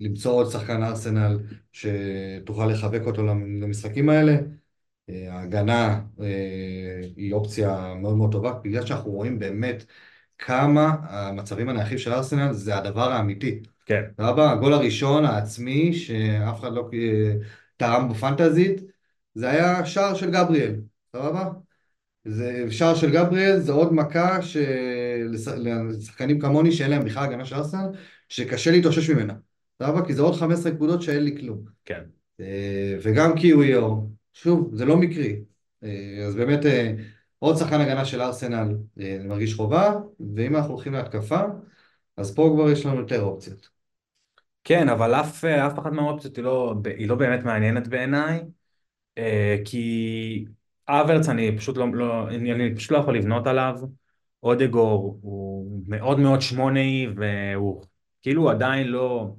למצוא 0.00 0.32
עוד 0.32 0.50
שחקן 0.50 0.82
ארסנל 0.82 1.38
שתוכל 1.72 2.66
לחבק 2.66 3.02
אותו 3.06 3.26
למשחקים 3.60 4.08
האלה. 4.08 4.36
ההגנה 5.08 6.00
היא 7.16 7.32
אופציה 7.32 7.94
מאוד 7.94 8.16
מאוד 8.16 8.32
טובה, 8.32 8.52
בגלל 8.64 8.86
שאנחנו 8.86 9.10
רואים 9.10 9.38
באמת 9.38 9.84
כמה 10.46 10.96
המצבים 11.02 11.68
הנייחים 11.68 11.98
של 11.98 12.12
ארסנל 12.12 12.52
זה 12.52 12.76
הדבר 12.76 13.12
האמיתי. 13.12 13.60
כן. 13.86 14.02
סבבה? 14.20 14.52
הגול 14.52 14.72
הראשון 14.72 15.24
העצמי 15.24 15.92
שאף 15.92 16.60
אחד 16.60 16.72
לא 16.72 16.90
תרם 17.76 18.08
בו 18.08 18.14
פנטזית, 18.14 18.80
זה 19.34 19.50
היה 19.50 19.86
שער 19.86 20.14
של 20.14 20.30
גבריאל, 20.30 20.74
סבבה? 21.12 21.50
זה 22.24 22.66
שער 22.70 22.94
של 22.94 23.12
גבריאל 23.12 23.58
זה 23.58 23.72
עוד 23.72 23.94
מכה 23.94 24.38
לשחקנים 25.64 26.38
כמוני 26.40 26.72
שאין 26.72 26.90
להם 26.90 27.04
בכלל 27.04 27.24
הגנה 27.24 27.44
של 27.44 27.54
ארסנל, 27.54 27.88
שקשה 28.28 28.70
להתאושש 28.70 29.10
ממנה. 29.10 29.34
סבבה? 29.82 30.06
כי 30.06 30.14
זה 30.14 30.22
עוד 30.22 30.34
15 30.34 30.72
נקודות 30.72 31.02
שאין 31.02 31.24
לי 31.24 31.36
כלום. 31.40 31.64
כן. 31.84 32.02
וגם 33.02 33.34
קיוויו, 33.36 33.96
שוב, 34.32 34.70
זה 34.74 34.84
לא 34.84 34.96
מקרי. 34.96 35.36
אז 36.26 36.34
באמת... 36.34 36.60
עוד 37.40 37.56
שחקן 37.56 37.80
הגנה 37.80 38.04
של 38.04 38.22
ארסנל 38.22 38.76
אני 38.98 39.18
מרגיש 39.18 39.54
חובה, 39.54 39.92
ואם 40.36 40.56
אנחנו 40.56 40.72
הולכים 40.74 40.92
להתקפה, 40.92 41.40
אז 42.16 42.34
פה 42.34 42.50
כבר 42.54 42.70
יש 42.70 42.86
לנו 42.86 43.00
יותר 43.00 43.22
אופציות. 43.22 43.68
כן, 44.64 44.88
אבל 44.88 45.14
אף, 45.14 45.44
אף 45.44 45.78
אחת 45.78 45.92
מהאופציות 45.92 46.36
היא 46.36 46.44
לא, 46.44 46.74
היא 46.84 47.08
לא 47.08 47.14
באמת 47.14 47.44
מעניינת 47.44 47.88
בעיניי, 47.88 48.40
כי 49.64 50.44
אברץ 50.88 51.28
אני 51.28 51.58
פשוט 51.58 51.76
לא, 51.76 51.86
לא, 51.94 52.28
אני, 52.28 52.74
פשוט 52.76 52.90
לא 52.90 52.98
יכול 52.98 53.16
לבנות 53.16 53.46
עליו, 53.46 53.80
אודגארד 54.42 55.18
הוא 55.22 55.82
מאוד 55.86 56.18
מאוד 56.18 56.40
שמונאי 56.40 57.06
והוא 57.16 57.82
כאילו 58.22 58.50
עדיין 58.50 58.86
לא, 58.86 59.34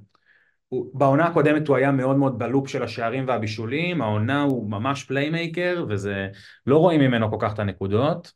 בעונה 0.92 1.26
הקודמת 1.26 1.68
הוא 1.68 1.76
היה 1.76 1.92
מאוד 1.92 2.16
מאוד 2.16 2.38
ב 2.38 2.44
loop 2.44 2.68
של 2.68 2.82
השערים 2.82 3.28
והבישולים, 3.28 4.02
העונה 4.02 4.42
הוא 4.42 4.70
ממש 4.70 5.04
playmaker 5.04 5.84
וזה, 5.88 6.28
לא 6.66 6.78
רואים 6.78 7.00
ממנו 7.00 7.30
כל 7.30 7.36
כך 7.40 7.54
את 7.54 7.58
הנקודות. 7.58 8.32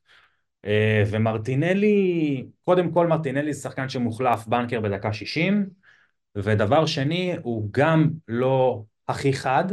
אה, 0.64 1.02
ומרטינלי, 1.10 2.46
קודם 2.64 2.90
כל 2.92 3.06
מרטינלי 3.06 3.52
זה 3.52 3.60
שחקן 3.60 3.88
שמוחלף 3.88 4.46
banker 4.46 4.80
בדקה 4.80 5.12
60, 5.12 5.66
ודבר 6.36 6.86
שני, 6.86 7.34
הוא 7.42 7.68
גם 7.70 8.10
לא 8.28 8.82
הכי 9.08 9.32
חד, 9.32 9.64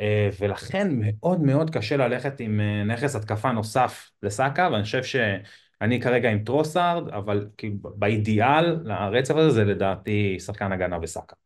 אה, 0.00 0.28
ולכן 0.40 0.88
מאוד 0.90 1.40
מאוד 1.40 1.70
קשה 1.70 1.96
ללכת 1.96 2.40
עם 2.40 2.60
אה, 2.60 2.84
נכס 2.84 3.16
התקפה 3.16 3.52
נוסף 3.52 4.10
לסאקה, 4.22 4.68
ואני 4.72 4.82
חושב 4.84 5.02
שאני 5.02 6.00
כרגע 6.00 6.30
עם 6.30 6.44
טרוסארד, 6.44 7.08
אבל 7.08 7.48
באידיאל, 7.82 8.78
לרצף 8.84 9.34
הזה 9.34 9.50
זה 9.50 9.64
לדעתי 9.64 10.36
שחקן 10.40 10.72
הגנה 10.72 10.98
בסאקה. 10.98 11.41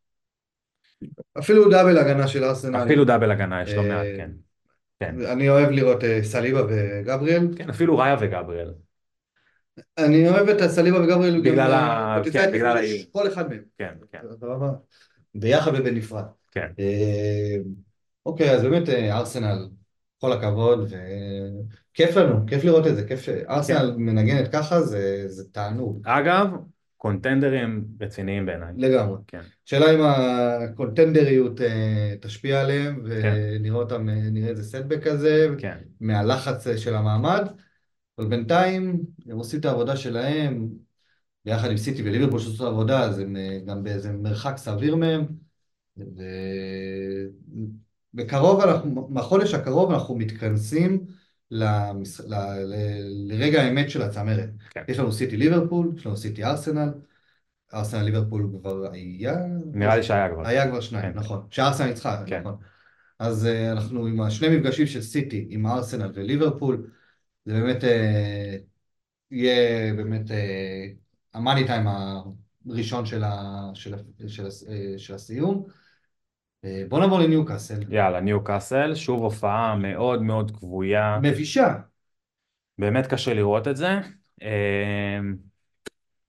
אפילו 1.39 1.69
דאבל 1.69 1.97
הגנה 1.97 2.27
של 2.27 2.43
ארסנל. 2.43 2.83
אפילו 2.83 3.05
דאבל 3.05 3.31
הגנה 3.31 3.63
יש 3.63 3.73
לא 3.73 3.83
מעט, 3.83 4.05
אה, 4.05 4.13
כן. 4.17 4.31
כן. 4.99 5.15
אני 5.25 5.49
אוהב 5.49 5.69
לראות 5.69 6.03
אה, 6.03 6.23
סליבה 6.23 6.61
וגבריאל. 6.69 7.47
כן, 7.55 7.69
אפילו 7.69 7.97
ראיה 7.97 8.15
וגבריאל. 8.19 8.73
אני 9.97 10.29
אוהב 10.29 10.49
את 10.49 10.69
סליבה 10.69 11.01
וגבריאל 11.03 11.41
בגלל 11.41 11.71
ה- 11.73 12.21
כן, 12.33 12.51
בגלל 12.53 12.77
האיום. 12.77 13.05
כל 13.11 13.27
אחד 13.27 13.49
מהם. 13.49 13.63
כן, 13.77 13.93
כן? 14.11 14.19
ביחד 15.35 15.71
ובנפרד. 15.75 16.23
כן. 16.51 16.67
אה, 16.79 17.57
אוקיי, 18.25 18.51
אז 18.51 18.61
באמת 18.61 18.89
ארסנל, 18.89 19.67
כל 20.21 20.31
הכבוד, 20.31 20.91
וכיף 21.93 22.15
לנו, 22.15 22.45
כיף 22.47 22.63
לראות 22.63 22.87
את 22.87 22.95
זה, 22.95 23.07
כיף 23.07 23.21
שארסנל 23.21 23.91
כן. 23.95 24.01
מנגנת 24.01 24.47
ככה, 24.51 24.81
זה 24.81 25.43
תענוג, 25.51 26.01
אגב, 26.05 26.47
קונטנדרים 26.97 27.85
רציניים 28.01 28.45
בעיניי. 28.45 28.73
לגמרי. 28.77 29.17
כן. 29.27 29.41
שאלה 29.65 29.95
אם 29.95 29.99
הקונטנדריות 30.01 31.61
אה, 31.61 32.15
תשפיע 32.21 32.61
עליהם, 32.61 33.03
כן. 33.21 33.33
ונראה 33.55 33.77
אותם, 33.77 34.09
אה, 34.09 34.15
נראה 34.15 34.49
איזה 34.49 34.63
סטבק 34.63 35.03
כזה, 35.03 35.47
כן. 35.57 35.77
מהלחץ 36.01 36.67
אה, 36.67 36.77
של 36.77 36.95
המעמד, 36.95 37.47
אבל 38.17 38.27
בינתיים 38.27 39.01
הם 39.29 39.37
עושים 39.37 39.59
את 39.59 39.65
העבודה 39.65 39.95
שלהם, 39.95 40.69
ביחד 41.45 41.71
עם 41.71 41.77
סיטי 41.77 42.03
וליברפול 42.03 42.39
שעשו 42.39 42.55
את 42.55 42.61
העבודה, 42.61 43.03
אז 43.03 43.19
הם 43.19 43.35
גם 43.65 43.83
באיזה 43.83 44.11
מרחק 44.11 44.57
סביר 44.57 44.95
מהם, 44.95 45.25
ובקרוב, 48.13 48.61
אנחנו, 48.61 49.07
בחודש 49.13 49.53
הקרוב 49.53 49.91
אנחנו 49.91 50.15
מתכנסים 50.15 51.05
למש... 51.51 52.21
ל... 52.21 52.33
ל... 52.65 52.75
לרגע 53.31 53.61
האמת 53.61 53.89
של 53.89 54.01
הצמרת. 54.01 54.49
כן. 54.69 54.83
יש 54.87 54.99
לנו 54.99 55.11
סיטי 55.11 55.37
ליברפול, 55.37 55.93
יש 55.97 56.05
לנו 56.05 56.17
סיטי 56.17 56.43
ארסנל, 56.43 56.89
ארסנל 57.73 58.03
ליברפול 58.03 58.49
כבר 58.59 58.91
היה... 58.91 59.35
נראה 59.73 59.97
לי 59.97 60.03
שהיה 60.03 60.29
כבר. 60.33 60.47
היה 60.47 60.67
כבר 60.69 60.81
שניים, 60.81 61.13
כן. 61.13 61.19
נכון. 61.19 61.47
שארסנל 61.49 61.87
ניצחה, 61.87 62.23
כן. 62.25 62.39
נכון. 62.39 62.55
אז 63.19 63.45
uh, 63.45 63.71
אנחנו 63.71 64.05
עם 64.05 64.21
השני 64.21 64.57
מפגשים 64.57 64.87
של 64.87 65.01
סיטי, 65.01 65.47
עם 65.49 65.67
ארסנל 65.67 66.11
וליברפול, 66.13 66.89
זה 67.45 67.53
באמת 67.53 67.83
אה, 67.83 68.57
יהיה 69.31 69.93
באמת 69.93 70.31
אה, 70.31 70.87
המאני 71.33 71.67
טיים 71.67 71.87
הראשון 72.67 73.05
של, 73.05 73.23
ה, 73.23 73.61
של, 73.73 73.93
ה, 73.93 73.97
של, 74.27 74.45
ה, 74.45 74.49
של 74.97 75.13
הסיום. 75.13 75.67
אה, 76.65 76.83
בוא 76.89 76.99
נעבור 76.99 77.19
לניוקאסל. 77.19 77.79
יאללה, 77.89 78.21
ניו 78.21 78.43
קאסל, 78.43 78.95
שוב 78.95 79.23
הופעה 79.23 79.75
מאוד 79.75 80.21
מאוד 80.21 80.51
כבויה. 80.51 81.19
מבישה. 81.23 81.75
באמת 82.77 83.07
קשה 83.07 83.33
לראות 83.33 83.67
את 83.67 83.77
זה. 83.77 83.89
אה, 84.41 85.19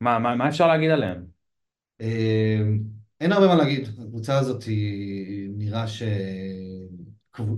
מה, 0.00 0.18
מה, 0.18 0.36
מה 0.36 0.48
אפשר 0.48 0.66
להגיד 0.66 0.90
עליהם? 0.90 1.24
אה, 2.00 2.60
אין 3.20 3.32
הרבה 3.32 3.46
מה 3.46 3.54
להגיד, 3.54 3.88
הקבוצה 3.88 4.38
הזאת 4.38 4.62
היא 4.62 5.50
נראה 5.56 5.86
ש... 5.86 6.02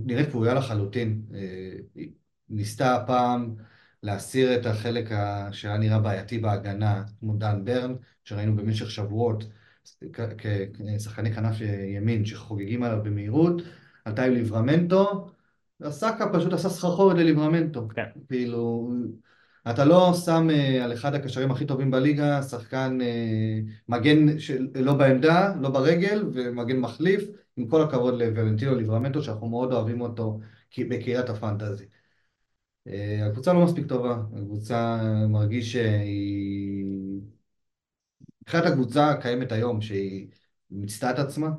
נראית 0.05 0.29
כבויה 0.29 0.53
לחלוטין. 0.53 1.21
היא 1.95 2.11
ניסתה 2.49 2.95
הפעם 2.95 3.55
להסיר 4.03 4.55
את 4.55 4.65
החלק 4.65 5.09
שהיה 5.51 5.77
נראה 5.77 5.99
בעייתי 5.99 6.37
בהגנה, 6.37 7.03
כמו 7.19 7.35
דן 7.35 7.65
ברן, 7.65 7.95
שראינו 8.23 8.55
במשך 8.55 8.91
שבועות 8.91 9.43
כשחקני 10.97 11.33
כנף 11.33 11.55
ימין 11.95 12.25
שחוגגים 12.25 12.83
עליו 12.83 13.03
במהירות, 13.03 13.61
עלתה 14.05 14.23
עם 14.23 14.33
ליברמנטו, 14.33 15.27
וסאקה 15.81 16.33
פשוט 16.33 16.53
עשה 16.53 16.69
סחרחורת 16.69 17.17
לליברמנטו. 17.17 17.87
כן. 17.95 18.03
כאילו, 18.29 18.91
אתה 19.69 19.85
לא 19.85 20.13
שם 20.25 20.47
אה, 20.49 20.83
על 20.83 20.93
אחד 20.93 21.15
הקשרים 21.15 21.51
הכי 21.51 21.65
טובים 21.65 21.91
בליגה, 21.91 22.43
שחקן 22.43 22.97
אה, 23.01 23.59
מגן 23.89 24.25
לא 24.75 24.93
בעמדה, 24.93 25.53
לא 25.61 25.69
ברגל, 25.69 26.29
ומגן 26.33 26.79
מחליף, 26.79 27.23
עם 27.57 27.67
כל 27.67 27.81
הכבוד 27.81 28.13
לוולנטינו 28.21 28.75
ליברמנטו, 28.75 29.23
שאנחנו 29.23 29.49
מאוד 29.49 29.73
אוהבים 29.73 30.01
אותו 30.01 30.39
בקריית 30.77 31.29
הפנטזי. 31.29 31.85
אה, 32.87 33.27
הקבוצה 33.27 33.53
לא 33.53 33.65
מספיק 33.65 33.85
טובה, 33.87 34.17
הקבוצה 34.33 35.01
מרגיש 35.29 35.71
שהיא... 35.71 37.00
מבחינת 38.41 38.65
הקבוצה 38.65 39.09
הקיימת 39.09 39.51
היום, 39.51 39.81
שהיא 39.81 40.27
מיצתה 40.71 41.11
את 41.11 41.19
עצמה, 41.19 41.49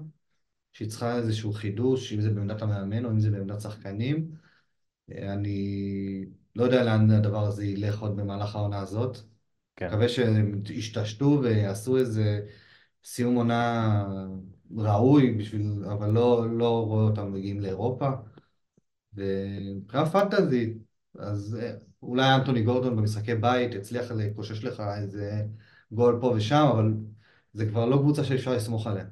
שהיא 0.73 0.89
צריכה 0.89 1.17
איזשהו 1.17 1.53
חידוש, 1.53 2.13
אם 2.13 2.21
זה 2.21 2.31
בעמדת 2.31 2.63
המאמן 2.63 3.05
או 3.05 3.11
אם 3.11 3.21
זה 3.21 3.31
בעמדת 3.31 3.61
שחקנים. 3.61 4.31
אני 5.11 6.25
לא 6.57 6.65
יודע 6.65 6.85
לאן 6.85 7.11
הדבר 7.11 7.47
הזה 7.47 7.65
ילך 7.65 8.01
עוד 8.01 8.17
במהלך 8.17 8.57
העונה 8.57 8.81
הזאת. 8.81 9.19
כן. 9.77 9.87
מקווה 9.87 10.09
שהם 10.09 10.63
ישתשתו 10.71 11.41
ויעשו 11.43 11.97
איזה 11.97 12.41
סיום 13.05 13.35
עונה 13.35 14.05
ראוי 14.77 15.35
בשביל, 15.35 15.85
אבל 15.93 16.11
לא, 16.11 16.47
לא 16.59 16.87
רואה 16.87 17.05
אותם 17.05 17.33
מגיעים 17.33 17.61
לאירופה. 17.61 18.11
ומבחינה 19.15 20.07
פנטזית, 20.07 20.77
אז 21.19 21.59
אה, 21.61 21.73
אולי 22.03 22.35
אנטוני 22.35 22.63
גורדון 22.63 22.97
במשחקי 22.97 23.35
בית 23.35 23.75
יצליח 23.75 24.11
לקושש 24.11 24.65
לך 24.65 24.83
איזה 24.97 25.43
גול 25.93 26.19
פה 26.21 26.27
ושם, 26.27 26.67
אבל 26.73 26.95
זה 27.53 27.67
כבר 27.67 27.87
לא 27.87 27.97
קבוצה 27.97 28.25
שאפשר 28.25 28.53
לסמוך 28.53 28.87
עליה. 28.87 29.05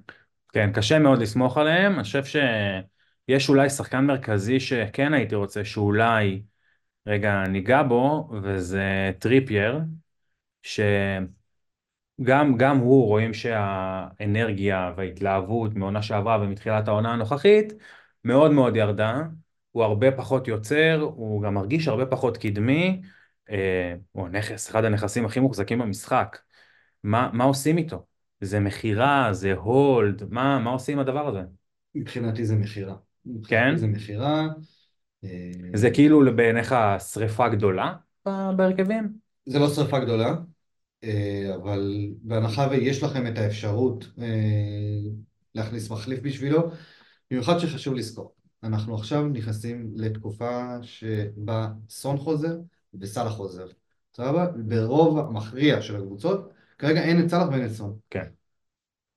כן, 0.53 0.71
קשה 0.75 0.99
מאוד 0.99 1.19
לסמוך 1.19 1.59
עליהם. 1.59 1.95
אני 1.95 2.03
חושב 2.03 2.23
שיש 2.25 3.49
אולי 3.49 3.71
שחקן 3.71 4.05
מרכזי 4.05 4.61
שכן 4.61 5.15
הייתי 5.15 5.35
רוצה 5.35 5.65
שאולי 5.65 6.43
רגע 7.07 7.45
ניגע 7.49 7.83
בו, 7.83 8.31
וזה 8.43 9.13
טריפייר, 9.19 9.81
שגם 10.63 11.27
גם 12.57 12.79
הוא 12.79 13.07
רואים 13.07 13.35
שהאנרגיה 13.35 14.93
וההתלהבות 14.97 15.75
מעונה 15.75 16.03
שעברה 16.03 16.39
ומתחילת 16.43 16.89
העונה 16.89 17.13
הנוכחית 17.13 17.73
מאוד 18.25 18.51
מאוד 18.51 18.77
ירדה. 18.77 19.23
הוא 19.71 19.85
הרבה 19.85 20.13
פחות 20.13 20.49
יוצר, 20.49 21.01
הוא 21.15 21.43
גם 21.43 21.55
מרגיש 21.55 21.89
הרבה 21.89 22.07
פחות 22.07 22.37
קדמי. 22.37 23.03
אה, 23.51 23.95
הוא 24.13 24.29
נכס, 24.29 24.71
אחד 24.71 24.85
הנכסים 24.85 25.25
הכי 25.25 25.41
מוחזקים 25.41 25.79
במשחק. 25.79 26.39
מה, 27.05 27.31
מה 27.33 27.45
עושים 27.45 27.79
איתו? 27.79 28.05
זה 28.41 28.61
מכירה, 28.61 29.29
זה 29.33 29.53
hold, 29.53 30.23
מה, 30.31 30.59
מה 30.59 30.71
עושים 30.71 30.99
עם 30.99 31.07
הדבר 31.09 31.29
הזה? 31.29 31.41
מבחינתי 31.95 32.45
זה 32.45 32.57
מכירה. 32.57 32.95
כן? 33.49 33.77
זה 33.77 33.87
מכירה. 33.87 34.49
אה, 35.25 35.51
זה 35.75 35.91
כאילו 35.91 36.37
בעיניך 36.37 36.75
שריפה 37.13 37.49
גדולה 37.49 37.95
בהרכבים? 38.57 39.13
זה 39.47 39.59
לא 39.59 39.69
שרפה 39.69 39.99
גדולה, 39.99 40.35
אה, 41.05 41.55
אבל 41.55 42.09
בהנחה 42.23 42.69
ויש 42.71 43.03
לכם 43.03 43.27
את 43.27 43.39
האפשרות 43.39 44.09
אה, 44.19 45.11
להכניס 45.55 45.91
מחליף 45.91 46.21
בשבילו, 46.21 46.71
במיוחד 47.31 47.59
שחשוב 47.59 47.95
לזכור, 47.95 48.35
אנחנו 48.63 48.95
עכשיו 48.95 49.29
נכנסים 49.29 49.93
לתקופה 49.97 50.77
שבה 50.83 51.69
סון 51.89 52.17
חוזר 52.17 52.59
וסאלח 52.95 53.33
חוזר. 53.33 53.67
סבבה? 54.17 54.47
ברוב 54.57 55.19
המכריע 55.19 55.83
של 55.83 55.97
הקבוצות, 55.97 56.51
כרגע 56.81 57.03
אין 57.03 57.21
את 57.21 57.29
סאלח 57.29 57.49
ואין 57.51 57.65
את 57.65 57.71
סון. 57.71 57.97
כן. 58.11 58.25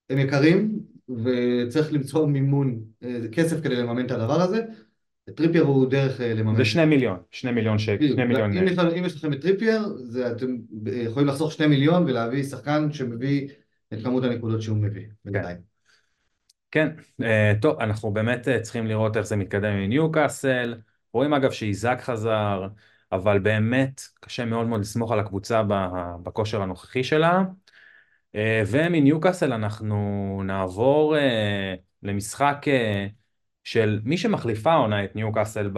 הם 0.09 0.17
יקרים, 0.17 0.79
וצריך 1.09 1.93
למצוא 1.93 2.27
מימון, 2.27 2.79
אה, 3.03 3.19
כסף 3.31 3.63
כדי 3.63 3.75
לממן 3.75 4.05
את 4.05 4.11
הדבר 4.11 4.41
הזה. 4.41 4.61
טריפייר 5.35 5.63
הוא 5.63 5.89
דרך 5.89 6.21
אה, 6.21 6.33
לממן. 6.33 6.55
זה 6.55 6.65
שני 6.65 6.85
מיליון, 6.85 7.17
שני 7.31 7.51
מיליון 7.51 7.77
שקל. 7.77 8.07
שני 8.07 8.25
מיליון... 8.25 8.57
אם 8.57 8.65
לנו- 8.77 8.95
אם 8.95 9.05
יש 9.05 9.15
לכם 9.15 9.33
את 9.33 9.41
טריפייר, 9.41 9.81
זה, 9.97 10.31
אתם 10.31 10.57
יכולים 10.85 11.27
לחסוך 11.27 11.51
שני 11.51 11.67
מיליון 11.67 12.03
ולהביא 12.03 12.43
שחקן 12.43 12.91
שמביא 12.91 13.49
את 13.93 14.03
כמות 14.03 14.23
הנקודות 14.23 14.61
שהוא 14.61 14.77
מביא. 14.77 15.05
כן, 16.71 16.89
אה, 17.23 17.53
טוב, 17.61 17.79
אנחנו 17.79 18.11
באמת 18.11 18.47
אה, 18.47 18.59
צריכים 18.59 18.87
לראות 18.87 19.17
איך 19.17 19.25
זה 19.25 19.35
מתקדם 19.35 19.73
עם 19.73 19.89
ניוקאסל. 19.89 20.75
רואים 21.13 21.33
אגב 21.33 21.51
שאיזק 21.51 21.99
חזר, 22.01 22.67
אבל 23.15 23.39
באמת 23.39 24.01
קשה 24.19 24.45
מאוד 24.45 24.67
מאוד 24.67 24.81
לסמוך 24.81 25.11
על 25.11 25.19
הקבוצה 25.19 25.63
בכושר 26.23 26.61
הנוכחי 26.61 27.03
שלה. 27.03 27.43
אה, 28.35 28.63
ומניוקאסל 28.67 29.53
אנחנו 29.53 30.41
נעבור 30.45 31.17
אה, 31.17 31.75
למשחק 32.03 32.65
אה, 32.67 33.07
של 33.63 34.01
מי 34.03 34.17
שמחליפה 34.17 34.71
העונה 34.71 35.03
את 35.05 35.15
ניוקאסל 35.15 35.71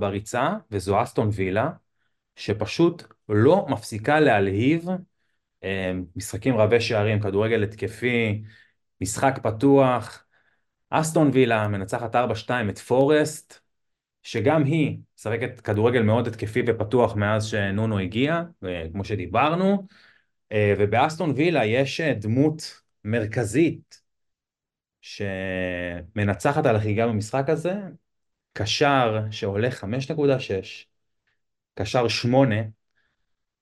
בריצה, 0.00 0.50
וזו 0.70 1.02
אסטון 1.02 1.28
וילה, 1.32 1.70
שפשוט 2.36 3.02
לא 3.28 3.66
מפסיקה 3.68 4.20
להלהיב 4.20 4.86
משחקים 6.16 6.56
רבי 6.56 6.80
שערים, 6.80 7.20
כדורגל 7.20 7.62
התקפי, 7.62 8.42
משחק 9.00 9.38
פתוח. 9.42 10.24
אסטון 10.90 11.30
וילה 11.32 11.68
מנצחת 11.68 12.14
4-2 12.14 12.18
את 12.68 12.78
פורסט, 12.78 13.61
שגם 14.22 14.64
היא 14.64 14.98
משחקת 15.18 15.60
כדורגל 15.60 16.02
מאוד 16.02 16.26
התקפי 16.26 16.62
ופתוח 16.66 17.16
מאז 17.16 17.46
שנונו 17.46 17.98
הגיע, 17.98 18.42
אה, 18.64 18.84
כמו 18.92 19.04
שדיברנו, 19.04 19.86
אה, 20.52 20.74
ובאסטון 20.78 21.32
וילה 21.36 21.64
יש 21.64 22.00
אה, 22.00 22.14
דמות 22.14 22.82
מרכזית 23.04 24.02
שמנצחת 25.00 26.66
על 26.66 26.76
החגיגה 26.76 27.06
במשחק 27.06 27.44
הזה, 27.48 27.74
קשר 28.52 29.20
שעולה 29.30 29.68
5.6, 29.70 30.86
קשר 31.74 32.08
8, 32.08 32.56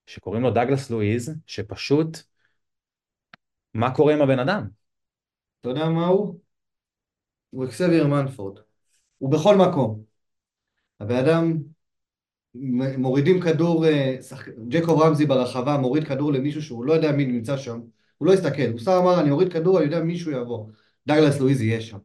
שקוראים 0.07 0.43
לו 0.43 0.51
דגלס 0.51 0.91
לואיז, 0.91 1.35
שפשוט, 1.47 2.19
מה 3.75 3.95
קורה 3.95 4.15
עם 4.15 4.23
הבן 4.23 4.39
אדם? 4.39 4.69
אתה 5.61 5.69
יודע 5.69 5.89
מה 5.89 6.07
הוא? 6.07 6.41
הוא 7.51 7.65
אקסבייר 7.65 8.07
מנפורד. 8.07 8.59
הוא 9.19 9.33
בכל 9.33 9.57
מקום. 9.57 10.10
הבן 11.01 11.17
אדם, 11.17 11.59
מורידים 12.99 13.41
כדור, 13.41 13.87
אה, 13.87 14.17
שחק... 14.23 14.49
ג'קוב 14.69 15.03
רמזי 15.03 15.27
ברחבה 15.27 15.77
מוריד 15.77 16.05
כדור 16.05 16.33
למישהו 16.33 16.63
שהוא 16.63 16.85
לא 16.85 16.93
יודע 16.93 17.13
מי 17.13 17.27
נמצא 17.27 17.57
שם, 17.57 17.81
הוא 18.19 18.27
לא 18.27 18.33
הסתכל, 18.33 18.71
הוא 18.73 18.81
סתם 18.81 18.93
אמר 18.93 19.21
אני 19.21 19.31
אוריד 19.31 19.53
כדור, 19.53 19.79
אני 19.79 19.87
יודע 19.87 20.01
מישהו 20.01 20.33
יבוא. 20.33 20.67
דגלס 21.07 21.41
לואיז 21.41 21.63
יהיה 21.63 21.81
שם. 21.81 21.99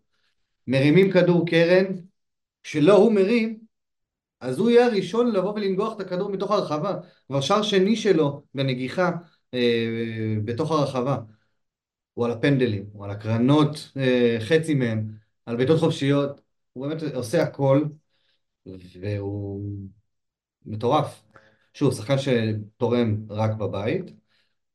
מרימים 0.67 1.11
כדור 1.11 1.47
קרן, 1.47 1.85
כשלא 2.63 2.93
הוא 2.93 3.11
מרים, 3.13 3.59
אז 4.41 4.59
הוא 4.59 4.69
יהיה 4.69 4.85
הראשון 4.85 5.31
לבוא 5.31 5.53
ולנגוח 5.53 5.95
את 5.95 5.99
הכדור 6.01 6.29
מתוך 6.29 6.51
הרחבה. 6.51 6.97
כבר 7.27 7.41
שער 7.41 7.61
שני 7.61 7.95
שלו 7.95 8.43
בנגיחה 8.53 9.11
אה, 9.53 10.35
בתוך 10.45 10.71
הרחבה. 10.71 11.17
הוא 12.13 12.25
על 12.25 12.31
הפנדלים, 12.31 12.85
הוא 12.93 13.05
על 13.05 13.11
הקרנות, 13.11 13.91
אה, 13.97 14.37
חצי 14.39 14.73
מהם, 14.73 15.07
על 15.45 15.55
בעיטות 15.55 15.79
חופשיות. 15.79 16.41
הוא 16.73 16.87
באמת 16.87 17.03
עושה 17.13 17.43
הכל, 17.43 17.83
והוא 19.01 19.61
מטורף. 20.65 21.23
שוב, 21.73 21.93
שחקן 21.93 22.15
שתורם 22.17 23.17
רק 23.29 23.51
בבית, 23.51 24.11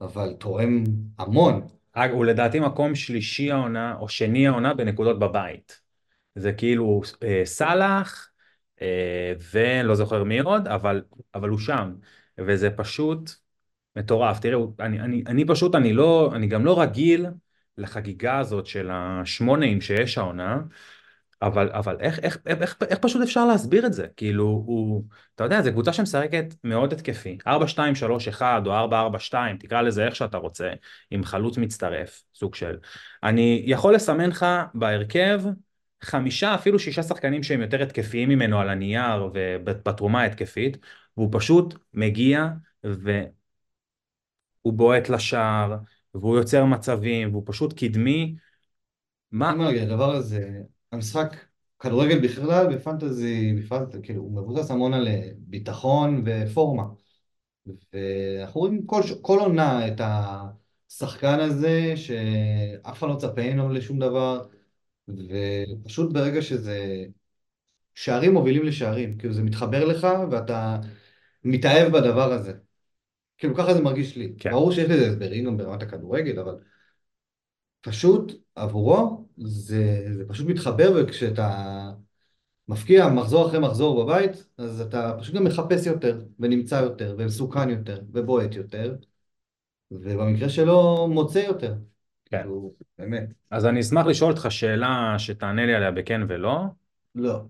אבל 0.01 0.33
תורם 0.33 0.85
המון. 1.19 1.67
הוא 2.11 2.25
לדעתי 2.25 2.61
מקום 2.61 2.95
שלישי 2.95 3.51
העונה, 3.51 3.97
או 3.99 4.09
שני 4.09 4.49
העונה 4.49 4.75
בנקודות 4.75 5.19
בבית. 5.19 5.81
זה 6.35 6.53
כאילו 6.53 7.01
אה, 7.23 7.43
סאלח, 7.45 8.31
אה, 8.83 9.33
ולא 9.53 9.95
זוכר 9.95 10.25
מי 10.25 10.39
עוד, 10.39 10.69
אבל, 10.69 11.03
אבל 11.35 11.49
הוא 11.49 11.59
שם. 11.59 11.95
וזה 12.39 12.71
פשוט 12.71 13.31
מטורף. 13.97 14.41
תראו, 14.41 14.73
אני, 14.81 15.01
אני, 15.01 15.23
אני 15.27 15.45
פשוט, 15.47 15.75
אני 15.75 15.93
לא, 15.93 16.33
אני 16.35 16.47
גם 16.47 16.65
לא 16.65 16.81
רגיל 16.81 17.27
לחגיגה 17.79 18.39
הזאת 18.39 18.67
של 18.67 18.91
השמונאים 18.93 19.81
שיש 19.81 20.19
העונה, 20.19 20.61
אבל, 21.43 21.71
אבל 21.73 21.97
איך, 22.01 22.19
איך, 22.19 22.39
איך, 22.47 22.63
איך, 22.63 22.77
איך 22.89 22.99
פשוט 22.99 23.23
אפשר 23.23 23.47
להסביר 23.47 23.87
את 23.87 23.93
זה? 23.93 24.07
כאילו, 24.17 24.45
הוא, 24.45 25.05
אתה 25.35 25.45
יודע, 25.45 25.63
זו 25.63 25.71
קבוצה 25.73 25.93
שמשחקת 25.93 26.55
מאוד 26.65 26.93
התקפי. 26.93 27.39
4-2-3-1 27.47 28.43
או 28.67 28.89
4-4-2, 29.31 29.35
תקרא 29.59 29.83
לזה 29.83 30.07
איך 30.07 30.17
שאתה 30.17 30.37
רוצה, 30.37 30.71
עם 31.11 31.25
חלוץ 31.25 31.59
מצטרף, 31.59 32.23
סוג 32.35 32.55
של. 32.55 32.77
אני 33.23 33.63
יכול 33.67 33.95
לסמן 33.95 34.29
לך 34.31 34.47
בהרכב 34.75 35.43
חמישה, 36.03 36.55
אפילו 36.55 36.79
שישה 36.79 37.03
שחקנים 37.03 37.43
שהם 37.43 37.61
יותר 37.61 37.83
התקפיים 37.83 38.29
ממנו 38.29 38.61
על 38.61 38.69
הנייר 38.69 39.31
ובתרומה 39.35 40.23
ההתקפית, 40.23 40.77
והוא 41.17 41.29
פשוט 41.33 41.75
מגיע 41.95 42.49
והוא 42.85 43.33
בועט 44.65 45.09
לשער, 45.09 45.77
והוא 46.15 46.37
יוצר 46.37 46.65
מצבים, 46.65 47.31
והוא 47.31 47.43
פשוט 47.47 47.79
קדמי. 47.79 48.37
מה? 49.33 49.55
מה 49.55 49.65
להגיד, 49.65 49.83
הדבר 49.83 50.15
הזה, 50.15 50.51
המשחק 50.93 51.37
כדורגל 51.79 52.19
בכלל 52.19 52.77
בפנטזי 52.77 53.53
בפרט, 53.59 53.89
כאילו, 54.03 54.23
הוא 54.23 54.33
מבוסס 54.33 54.71
המון 54.71 54.95
על 54.95 55.09
אה, 55.09 55.31
ביטחון 55.37 56.25
ופורמה. 56.27 56.85
ואנחנו 57.67 58.61
רואים 58.61 58.87
כל, 58.87 59.03
כל 59.23 59.39
עונה 59.39 59.89
את 59.89 60.01
השחקן 60.01 61.41
הזה, 61.41 61.93
שאף 61.97 62.99
אחד 62.99 63.07
לא 63.07 63.15
מצפה 63.15 63.43
ממנו 63.43 63.73
לשום 63.73 63.99
דבר, 63.99 64.47
ופשוט 65.09 66.13
ברגע 66.13 66.43
שזה... 66.43 67.05
שערים 67.95 68.33
מובילים 68.33 68.63
לשערים, 68.63 69.19
כאילו 69.19 69.35
זה 69.35 69.43
מתחבר 69.43 69.85
לך 69.85 70.07
ואתה 70.31 70.81
מתאהב 71.45 71.93
בדבר 71.93 72.33
הזה. 72.33 72.53
כאילו 73.39 73.55
ככה 73.55 73.75
זה 73.75 73.81
מרגיש 73.81 74.17
לי. 74.17 74.35
כן. 74.39 74.51
ברור 74.51 74.73
שיש 74.73 74.91
לזה 74.91 75.09
הסברים 75.09 75.45
גם 75.45 75.57
ברמת 75.57 75.83
הכדורגל, 75.83 76.39
אבל 76.39 76.55
פשוט 77.81 78.33
עבורו 78.55 79.29
זה, 79.45 80.07
זה 80.13 80.25
פשוט 80.29 80.47
מתחבר, 80.47 80.93
וכשאתה 80.97 81.91
מפקיע 82.69 83.09
מחזור 83.09 83.49
אחרי 83.49 83.59
מחזור 83.59 84.05
בבית, 84.05 84.47
אז 84.59 84.81
אתה 84.81 85.17
פשוט 85.21 85.35
גם 85.35 85.45
מחפש 85.45 85.87
יותר, 85.87 86.21
ונמצא 86.41 86.75
יותר, 86.75 87.15
ומסוכן 87.19 87.71
יותר, 87.71 88.01
ובועט 88.13 88.55
יותר, 88.55 88.97
ובמקרה 89.91 90.49
שלו 90.49 91.09
מוצא 91.09 91.39
יותר. 91.39 91.75
כן. 92.25 92.41
כאילו, 92.43 92.75
באמת. 92.99 93.29
אז 93.51 93.67
אני 93.67 93.81
אשמח 93.81 94.07
לשאול 94.07 94.31
אותך 94.31 94.47
שאלה 94.51 95.15
שתענה 95.19 95.67
לי 95.67 95.75
עליה 95.75 95.91
בכן 95.91 96.21
ולא. 96.29 96.61
לא. 97.15 97.43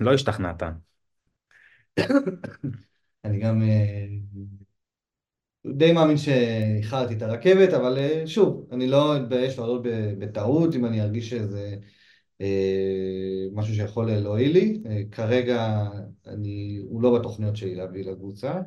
לא 0.00 0.14
השתכנעת. 0.14 0.62
אני 3.24 3.40
גם 3.40 3.62
אה, 3.62 4.06
די 5.66 5.92
מאמין 5.92 6.16
שאיחרתי 6.16 7.14
את 7.14 7.22
הרכבת, 7.22 7.72
אבל 7.72 7.98
אה, 7.98 8.26
שוב, 8.26 8.66
אני 8.72 8.86
לא 8.86 9.16
אתבייש 9.16 9.58
לעלות 9.58 9.82
בטעות 10.18 10.74
אם 10.74 10.84
אני 10.84 11.02
ארגיש 11.02 11.30
שזה 11.30 11.76
אה, 12.40 13.46
משהו 13.52 13.74
שיכול 13.74 14.10
להועיל 14.10 14.52
לי. 14.52 14.82
אה, 14.86 15.02
כרגע 15.10 15.86
אני, 16.26 16.80
הוא 16.84 17.02
לא 17.02 17.18
בתוכניות 17.18 17.56
שלי 17.56 17.74
להביא 17.74 18.04
לקבוצה, 18.04 18.60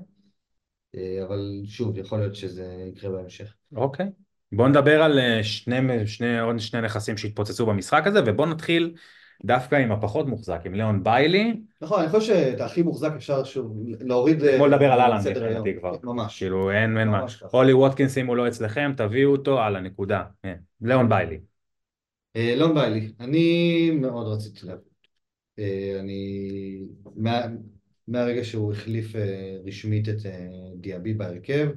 אבל 1.28 1.62
שוב, 1.66 1.98
יכול 1.98 2.20
להיות 2.20 2.36
שזה 2.36 2.86
יקרה 2.90 3.12
בהמשך. 3.12 3.54
אוקיי. 3.76 4.06
בוא 4.52 4.68
נדבר 4.68 5.02
על 5.02 5.20
שני, 5.44 6.08
שני, 6.08 6.40
עוד 6.40 6.60
שני 6.60 6.82
נכסים 6.82 7.18
שהתפוצצו 7.18 7.66
במשחק 7.66 8.08
הזה, 8.08 8.20
ובוא 8.26 8.46
נתחיל 8.46 8.96
דווקא 9.46 9.76
עם 9.76 9.92
הפחות 9.92 10.28
מוחזק, 10.28 10.62
עם 10.66 10.74
ליאון 10.74 11.04
ביילי. 11.04 11.62
נכון, 11.82 12.02
אני 12.02 12.10
חושב 12.10 12.34
שאת 12.34 12.62
הכי 12.62 12.82
מוחזק 12.82 13.12
אפשר 13.16 13.44
שוב 13.44 13.78
להוריד... 14.00 14.44
בוא 14.58 14.68
נדבר 14.68 14.92
על 14.92 15.00
אהלן. 15.00 15.20
מבחינתי 15.20 15.74
כבר. 15.80 15.96
ממש. 16.04 16.38
כאילו 16.38 16.72
אין, 16.72 16.98
אין 16.98 17.08
מה. 17.08 17.26
הולי 17.52 17.74
ווטקינס 17.74 18.18
אם 18.18 18.28
הוא 18.28 18.36
לא 18.36 18.48
אצלכם, 18.48 18.92
תביאו 18.98 19.32
אותו 19.32 19.62
על 19.62 19.76
הנקודה. 19.76 20.24
כן. 20.44 20.56
ליאון 20.82 21.10
ביילי. 21.10 21.40
אה, 22.36 22.56
לא 22.58 22.74
בא 22.74 22.88
לי, 22.88 23.12
אני 23.20 23.92
מאוד 23.92 24.28
רציתי 24.28 24.66
להביא. 24.66 24.92
אה, 25.60 25.98
אני, 26.00 26.88
מה, 27.16 27.42
מהרגע 28.08 28.44
שהוא 28.44 28.74
החליף 28.74 29.16
אה, 29.16 29.58
רשמית 29.66 30.10
את 30.10 30.26
אה, 30.26 30.50
דיאבי 30.76 31.14
בהרכב, 31.14 31.70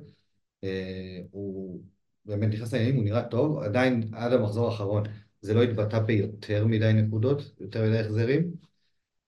אה, 0.64 1.20
הוא 1.30 1.80
באמת 2.24 2.48
נכנס 2.54 2.72
לעניינים, 2.72 2.96
הוא 2.96 3.04
נראה 3.04 3.22
טוב, 3.22 3.58
עדיין 3.58 4.02
עד 4.12 4.32
המחזור 4.32 4.70
האחרון 4.70 5.02
זה 5.46 5.54
לא 5.54 5.62
התבטא 5.62 5.98
ביותר 5.98 6.66
מדי 6.66 6.92
נקודות, 6.92 7.42
יותר 7.60 7.82
מדי 7.88 7.98
החזרים, 7.98 8.50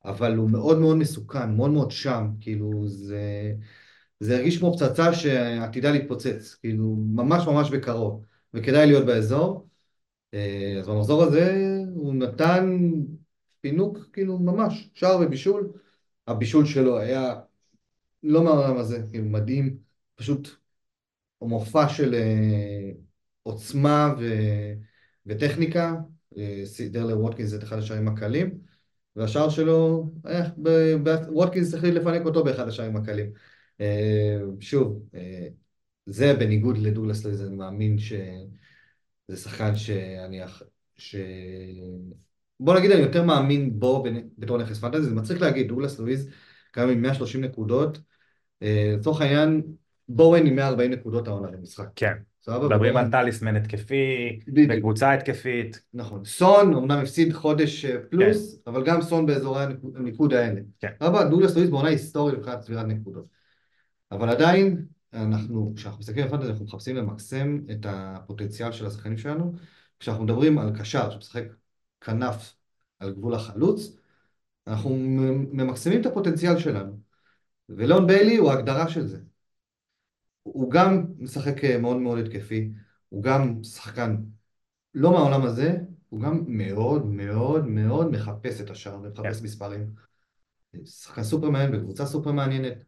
אבל 0.05 0.37
הוא 0.37 0.51
מאוד 0.51 0.79
מאוד 0.79 0.97
מסוכן, 0.97 1.57
מאוד 1.57 1.71
מאוד 1.71 1.91
שם, 1.91 2.29
כאילו 2.41 2.89
זה, 2.89 3.55
זה 4.21 4.37
הרגיש 4.37 4.59
כמו 4.59 4.79
פצצה 4.79 5.15
שעתידה 5.15 5.91
להתפוצץ, 5.93 6.55
כאילו 6.55 6.97
ממש 6.97 7.47
ממש 7.47 7.71
בקרוב, 7.71 8.25
וכדאי 8.55 8.87
להיות 8.87 9.07
באזור. 9.07 9.69
אה, 10.35 10.77
אז 10.81 10.89
במחזור 10.89 11.23
הזה 11.23 11.77
הוא 11.95 12.15
נתן 12.15 12.81
פינוק, 13.61 13.99
כאילו 14.13 14.39
ממש, 14.39 14.91
שער 14.95 15.21
ובישול. 15.21 15.73
הבישול 16.27 16.67
שלו 16.67 16.99
היה 16.99 17.35
לא 18.23 18.45
מהעולם 18.45 18.77
הזה, 18.77 19.03
כאילו 19.11 19.25
מדהים, 19.25 19.77
פשוט 20.15 20.49
מופע 21.43 21.89
של 21.89 22.15
אה, 22.15 22.91
עוצמה 23.43 24.15
ו... 24.19 24.25
וטכניקה. 25.29 25.95
אה, 26.37 26.63
סידר 26.65 27.07
לווטקינס 27.07 27.55
את 27.55 27.63
אחד 27.63 27.79
השערים 27.79 28.09
הקלים, 28.09 28.59
והשער 29.17 29.49
שלו, 29.49 30.11
אה, 30.27 30.49
ב- 30.63 31.09
ב- 31.09 31.29
ווטקינס 31.29 31.75
החליט 31.75 31.95
לפנק 31.95 32.27
אותו 32.27 32.45
באחד 32.45 32.69
השערים 32.69 32.97
הקלים. 32.97 33.31
אה, 33.81 34.39
שוב, 34.61 35.03
זה 36.07 36.35
בניגוד 36.35 36.79
לדוגלס 36.79 37.25
לויז, 37.25 37.43
אני 37.43 37.57
מאמין 37.57 37.99
ש... 37.99 38.13
זה 39.29 39.37
שחקן 39.37 39.77
שאני... 39.77 40.41
ש... 40.97 41.17
בוא 42.61 42.79
נגיד, 42.79 42.91
אני 42.91 43.01
יותר 43.01 43.23
מאמין 43.23 43.81
בו 43.81 44.05
בתור 44.39 44.59
נכס 44.59 44.79
פנטזי, 44.79 45.03
זה 45.03 45.15
מצחיק 45.15 45.41
להגיד, 45.41 45.69
דוגלס 45.69 45.99
לואיז 45.99 46.31
קיים 46.73 46.89
עם 46.89 47.03
130 47.03 47.45
נקודות, 47.45 47.99
לצורך 48.63 49.21
העניין, 49.21 49.63
בואן 50.09 50.47
עם 50.47 50.57
140 50.57 50.91
נקודות 50.91 51.29
העונה 51.29 51.51
למשחק. 51.51 51.89
כן. 51.97 52.28
סבבה? 52.43 52.67
מדברים 52.69 52.97
על 52.97 53.11
טליסמן 53.11 53.57
התקפי. 53.57 54.39
בקבוצה 54.69 55.13
התקפית. 55.13 55.83
נכון. 55.95 56.25
סון 56.25 56.75
אמנם 56.75 56.99
הפסיד 56.99 57.33
חודש 57.33 57.85
אה, 57.85 57.97
פלוס, 58.11 58.59
אבל 58.67 58.85
גם 58.85 59.03
סון 59.03 59.27
באזורי 59.27 59.65
הניקוד- 59.97 60.33
האלה. 60.33 60.61
כן. 60.79 60.89
סבבה? 61.03 61.25
דוגלס 61.25 61.57
לואיז 61.57 61.71
בעונה 61.71 61.89
היסטורית 61.89 62.35
מבחינת 62.39 62.61
צבירת 62.61 62.87
נקודות. 62.87 63.25
אבל 64.13 64.29
עדיין, 64.29 64.85
אנחנו, 65.13 65.73
כשאנחנו 65.77 66.01
מסתכלים 66.01 66.25
על 66.25 66.31
פנטזי, 66.31 66.51
אנחנו 66.51 66.65
מחפשים 66.65 66.97
למקסם 66.97 67.59
את 67.71 67.87
הפוטנציאל 67.89 68.73
של 68.73 68.87
השחקנים 68.87 69.19
שלנו. 69.19 69.53
כשאנחנו 70.01 70.25
מדברים 70.25 70.59
על 70.59 70.79
קשר 70.79 71.11
שמשחק 71.11 71.45
כנף 72.01 72.55
על 73.01 73.13
גבול 73.13 73.35
החלוץ, 73.35 73.97
אנחנו 74.67 74.97
ממקסמים 75.53 76.01
את 76.01 76.07
הפוטנציאל 76.07 76.59
שלנו. 76.59 76.99
ולאון 77.69 78.07
ביילי 78.07 78.37
הוא 78.37 78.51
ההגדרה 78.51 78.89
של 78.89 79.07
זה. 79.07 79.19
הוא 80.55 80.71
גם 80.71 81.05
משחק 81.19 81.65
אה, 81.65 81.79
מאוד 81.79 81.97
מאוד 81.97 82.19
התקפי, 82.19 82.71
הוא 83.09 83.23
גם 83.23 83.65
שחקן 83.65 84.17
לא 84.95 85.13
מהעולם 85.13 85.43
הזה, 85.43 85.77
הוא 86.09 86.21
גם 86.21 86.45
מאוד 86.47 87.07
מאוד 87.07 87.67
מאוד 87.67 88.11
מחפש 88.11 88.61
את 88.61 88.71
השער 88.71 88.99
ומחפש 89.03 89.39
כן. 89.39 89.45
מספרים. 89.45 89.87
שחקן 90.85 91.23
סופר 91.23 91.51
מעניין 91.51 91.73
בקבוצה 91.73 92.07
סופר 92.07 92.33
מעניינת, 92.33 92.85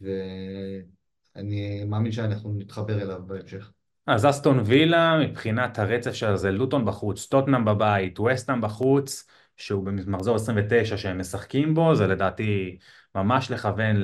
ואני 0.00 1.84
מאמין 1.84 2.12
שאנחנו 2.12 2.54
נתחבר 2.54 3.02
אליו 3.02 3.20
בהמשך. 3.26 3.70
אז 4.06 4.26
אסטון 4.26 4.60
וילה, 4.64 5.18
מבחינת 5.18 5.78
הרצף 5.78 6.12
של 6.12 6.36
זה, 6.36 6.50
לוטון 6.50 6.84
בחוץ, 6.84 7.26
טוטנאם 7.26 7.64
בבית, 7.64 8.20
וסטאם 8.20 8.60
בחוץ, 8.60 9.26
שהוא 9.56 9.84
במחזור 9.84 10.36
29 10.36 10.96
שהם 10.96 11.18
משחקים 11.18 11.74
בו, 11.74 11.94
זה 11.94 12.06
לדעתי 12.06 12.78
ממש 13.14 13.50
לכוון 13.50 13.96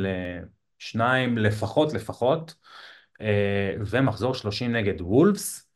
לשניים 0.83 1.39
לפחות 1.39 1.95
לפחות, 1.95 2.55
אה, 3.21 3.75
ומחזור 3.79 4.35
30 4.35 4.73
נגד 4.73 5.01
וולפס, 5.01 5.71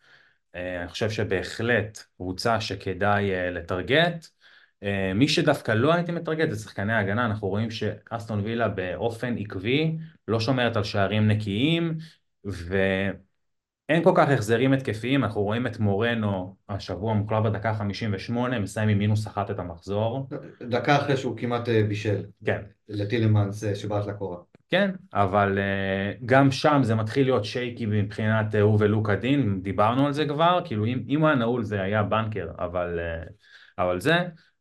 אה, 0.54 0.80
אני 0.80 0.88
חושב 0.88 1.11
שבהחלט 1.11 2.02
קבוצה 2.16 2.61
שכדאי 2.61 3.34
אה, 3.34 3.50
לטרגט. 3.50 4.26
מי 5.14 5.28
שדווקא 5.28 5.72
לא 5.72 5.94
הייתי 5.94 6.12
מטרגט 6.12 6.50
זה 6.50 6.62
שחקני 6.62 6.92
ההגנה, 6.92 7.26
אנחנו 7.26 7.48
רואים 7.48 7.70
שאסטון 7.70 8.40
וילה 8.40 8.68
באופן 8.68 9.36
עקבי 9.38 9.96
לא 10.28 10.40
שומרת 10.40 10.76
על 10.76 10.84
שערים 10.84 11.28
נקיים, 11.28 11.98
ו... 12.46 12.76
אין 13.88 14.04
כל 14.04 14.12
כך 14.16 14.28
החזרים 14.28 14.72
התקפיים, 14.72 15.24
אנחנו 15.24 15.42
רואים 15.42 15.66
את 15.66 15.78
מורנו 15.78 16.57
השבוע 16.68 17.14
מוקלע 17.14 17.40
בדקה 17.40 17.74
58, 17.74 18.59
מסיים 18.59 18.88
עם 18.88 18.98
מינוס 18.98 19.26
אחת 19.26 19.50
את 19.50 19.59
המחזור. 19.59 20.28
דקה 20.61 20.96
אחרי 20.96 21.16
שהוא 21.16 21.36
כמעט 21.36 21.68
בישל. 21.68 22.24
כן. 22.44 22.62
לטילמנס 22.88 23.64
שבעט 23.74 24.07
לקורה. 24.07 24.38
כן, 24.70 24.90
אבל 25.14 25.58
uh, 25.58 26.22
גם 26.26 26.50
שם 26.50 26.80
זה 26.82 26.94
מתחיל 26.94 27.26
להיות 27.26 27.44
שייקי 27.44 27.86
מבחינת 27.86 28.54
uh, 28.54 28.58
הוא 28.58 28.76
ולוקה 28.80 29.16
דין, 29.16 29.62
דיברנו 29.62 30.06
על 30.06 30.12
זה 30.12 30.26
כבר, 30.26 30.60
כאילו 30.64 30.86
אם, 30.86 31.02
אם 31.08 31.24
היה 31.24 31.34
נעול 31.34 31.62
זה 31.62 31.82
היה 31.82 32.02
בנקר, 32.02 32.48
אבל, 32.58 32.98
uh, 32.98 33.30
אבל 33.78 34.00
זה, 34.00 34.16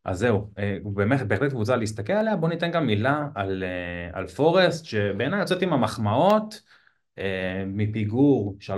אז 0.06 0.20
זהו, 0.20 0.52
באמת 0.84 1.22
בהחלט 1.22 1.52
קבוצה 1.52 1.76
להסתכל 1.76 2.14
עליה, 2.14 2.36
בוא 2.36 2.50
ניתן 2.50 2.72
גם 2.72 2.86
מילה 2.86 3.28
על, 3.36 3.64
על 4.14 4.28
פורסט, 4.28 4.86
שבעיניי 4.86 5.40
יוצאת 5.40 5.62
עם 5.62 5.74
המחמאות, 5.74 6.62
אה, 7.20 7.64
מפיגור 7.68 8.58
3-0 8.60 8.70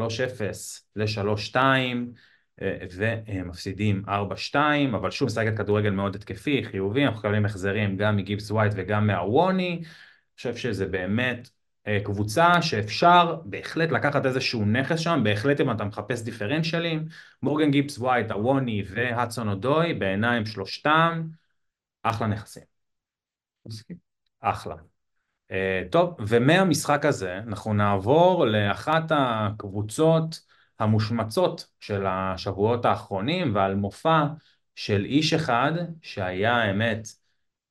ל-3-2 0.95 1.55
אה, 2.61 2.77
ומפסידים 3.27 4.03
4-2, 4.07 4.55
אבל 4.95 5.11
שוב 5.11 5.25
משחקת 5.25 5.57
כדורגל 5.57 5.89
מאוד 5.89 6.15
התקפי, 6.15 6.63
חיובי, 6.63 7.05
אנחנו 7.05 7.19
מקבלים 7.19 7.45
החזרים 7.45 7.97
גם 7.97 8.15
מגיבס 8.15 8.51
ווייט 8.51 8.73
וגם 8.75 9.07
מהווני, 9.07 9.81
חושב 10.37 10.55
שזה 10.55 10.85
באמת 10.85 11.49
אה, 11.87 11.99
קבוצה 12.03 12.61
שאפשר 12.61 13.35
בהחלט 13.45 13.91
לקחת 13.91 14.25
איזשהו 14.25 14.65
נכס 14.65 14.99
שם, 14.99 15.19
בהחלט 15.23 15.61
אם 15.61 15.71
אתה 15.71 15.83
מחפש 15.83 16.21
דיפרנציאלים, 16.21 17.05
מורגן 17.41 17.71
גיבס 17.71 17.97
ווייט, 17.97 18.31
הווני 18.31 18.83
והדסון 18.89 19.49
אודוי, 19.49 19.93
בעיניים 19.93 20.45
שלושתם, 20.45 21.23
אחלה 22.03 22.27
נכסים. 22.27 22.63
אחלה. 24.39 24.75
Uh, 25.51 25.53
טוב, 25.91 26.15
ומהמשחק 26.27 27.05
הזה 27.05 27.37
אנחנו 27.37 27.73
נעבור 27.73 28.45
לאחת 28.45 29.03
הקבוצות 29.09 30.39
המושמצות 30.79 31.67
של 31.79 32.05
השבועות 32.05 32.85
האחרונים 32.85 33.55
ועל 33.55 33.75
מופע 33.75 34.23
של 34.75 35.05
איש 35.05 35.33
אחד 35.33 35.71
שהיה 36.01 36.55
האמת 36.55 37.07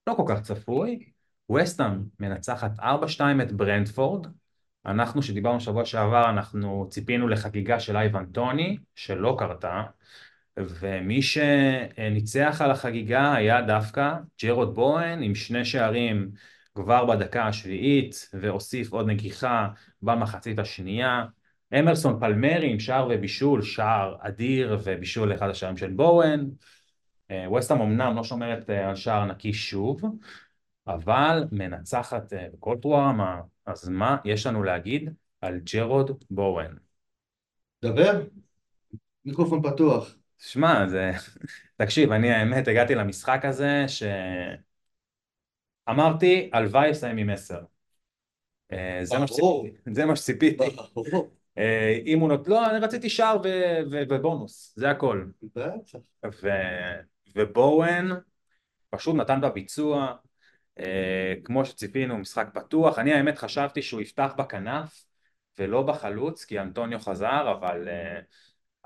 לא 0.07 0.15
כל 0.15 0.25
כך 0.29 0.43
צפוי, 0.43 1.13
וסטאם 1.53 2.03
מנצחת 2.21 2.79
4-2 2.81 2.83
את 3.43 3.53
ברנדפורד, 3.53 4.27
אנחנו 4.87 5.23
שדיברנו 5.23 5.61
שבוע 5.61 5.85
שעבר 5.85 6.31
אנחנו 6.31 6.87
ציפינו 6.91 7.29
לחגיגה 7.29 7.81
של 7.81 7.97
אייבן 7.97 8.27
טוני 8.27 8.79
שלא 8.95 9.37
קרתה 9.39 9.83
ומי 10.57 11.23
שניצח 11.23 12.61
על 12.65 12.71
החגיגה 12.71 13.35
היה 13.35 13.63
דווקא 13.63 14.15
ג'רוד 14.43 14.75
בואן 14.75 15.23
עם 15.23 15.35
שני 15.35 15.65
שערים 15.65 16.31
כבר 16.75 17.05
בדקה 17.05 17.47
השביעית 17.47 18.29
והוסיף 18.33 18.93
עוד 18.93 19.07
נגיחה 19.07 19.69
במחצית 20.03 20.59
השנייה. 20.59 21.25
אמרסון 21.79 22.21
פלמיירי 22.21 22.71
עם 22.73 22.81
שער 22.81 23.09
ובישול, 23.11 23.63
שער 23.63 24.17
אדיר 24.21 24.79
ובישול 24.85 25.33
לאחד 25.33 25.51
השערים 25.51 25.77
של 25.77 25.91
בואן. 25.91 26.47
אה, 27.31 27.45
ווסטהאם 27.49 27.81
אמנם 27.81 28.17
לא 28.17 28.25
שומרת 28.25 28.71
אה, 28.71 28.89
על 28.89 28.95
שער 28.95 29.25
נקי 29.25 29.53
שוב, 29.53 30.03
אבל 30.87 31.45
מנצחת 31.53 32.33
אה, 32.33 32.47
בכל 32.53 32.77
פרואמה, 32.83 33.41
אז 33.67 33.89
מה 33.89 34.17
יש 34.25 34.47
לנו 34.47 34.63
להגיד 34.63 35.11
על 35.41 35.61
ג'רוד 35.73 36.25
בואן? 36.31 36.75
דבר, 37.83 38.23
מיקרופון 39.25 39.63
פתוח. 39.63 40.15
שמע, 40.39 40.89
זה... 40.89 41.13
תקשיב, 41.77 42.13
אני 42.13 42.31
האמת 42.31 42.69
הגעתי 42.69 42.95
למשחק 42.95 43.45
הזה 43.45 43.85
ש... 43.89 44.03
אמרתי, 45.91 46.51
הלוואי 46.53 46.91
אסיים 46.91 47.17
עם 47.17 47.31
עשר. 47.31 47.61
אה, 48.73 49.01
זה 49.93 50.07
מה 50.07 50.17
שציפיתי. 50.17 50.65
אה, 51.59 51.99
אם 52.07 52.21
הוא 52.21 52.29
נותן, 52.29 52.51
לא, 52.51 52.71
אני 52.71 52.79
רציתי 52.79 53.11
שער 53.11 53.37
ובונוס, 53.91 54.75
זה 54.77 54.91
הכל. 54.91 55.25
ובואן 57.37 58.09
פשוט 58.91 59.17
נתן 59.17 59.41
בביצוע, 59.41 60.17
כמו 61.45 61.65
שציפינו, 61.65 62.19
משחק 62.19 62.49
פתוח. 62.55 62.99
אני 62.99 63.13
האמת 63.13 63.39
חשבתי 63.39 63.83
שהוא 63.83 64.01
יפתח 64.01 64.35
בכנף 64.39 65.05
ולא 65.59 65.83
בחלוץ, 65.83 66.45
כי 66.45 66.61
אנטוניו 66.61 66.99
חזר, 66.99 67.53
אבל... 67.59 67.89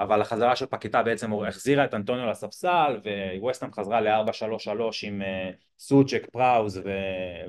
אבל 0.00 0.20
החזרה 0.20 0.56
של 0.56 0.66
פקיטה 0.66 1.02
בעצם 1.02 1.32
החזירה 1.32 1.84
את 1.84 1.94
אנטוניו 1.94 2.26
לספסל 2.26 3.00
וווסטהאם 3.38 3.72
חזרה 3.72 4.00
ל-4-3-3 4.00 4.70
עם 5.02 5.22
uh, 5.22 5.54
סוצ'ק, 5.78 6.26
פראוז 6.32 6.80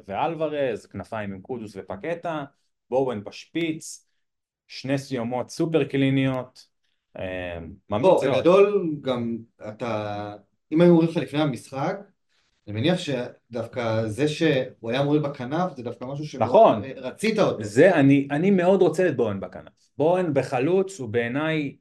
ואלוורז, 0.08 0.86
כנפיים 0.86 1.34
עם 1.34 1.42
קודוס 1.42 1.76
ופקטה, 1.76 2.44
בואוין 2.89 3.24
בשפיץ, 3.24 4.08
שני 4.68 4.98
סיומות 4.98 5.50
סופר 5.50 5.84
קליניות, 5.84 6.68
ממליץ 7.89 8.24
מאוד. 8.24 8.38
בגדול 8.38 8.96
גם 9.02 9.38
אתה, 9.70 10.36
אם 10.72 10.82
היו 10.82 10.92
אומרים 10.92 11.10
לך 11.10 11.18
לפני 11.18 11.42
המשחק, 11.42 11.96
אני 12.68 12.80
מניח 12.80 12.99
שדווקא 12.99 14.07
זה 14.07 14.28
שהוא 14.28 14.91
היה 14.91 15.03
מוריד 15.03 15.22
בכנף 15.22 15.76
זה 15.76 15.84
דווקא 15.84 16.05
משהו 16.05 16.26
שמאוד 16.26 16.49
נכון. 16.49 16.82
רצית 16.95 17.39
אותו. 17.39 17.64
זה, 17.64 17.95
אני, 17.95 18.28
אני 18.32 18.51
מאוד 18.51 18.82
רוצה 18.82 19.07
את 19.07 19.16
בואוין 19.16 19.39
בכנף. 19.39 19.72
בואוין 19.97 20.34
בחלוץ 20.34 20.99
הוא 20.99 21.09
בעיניי 21.09 21.76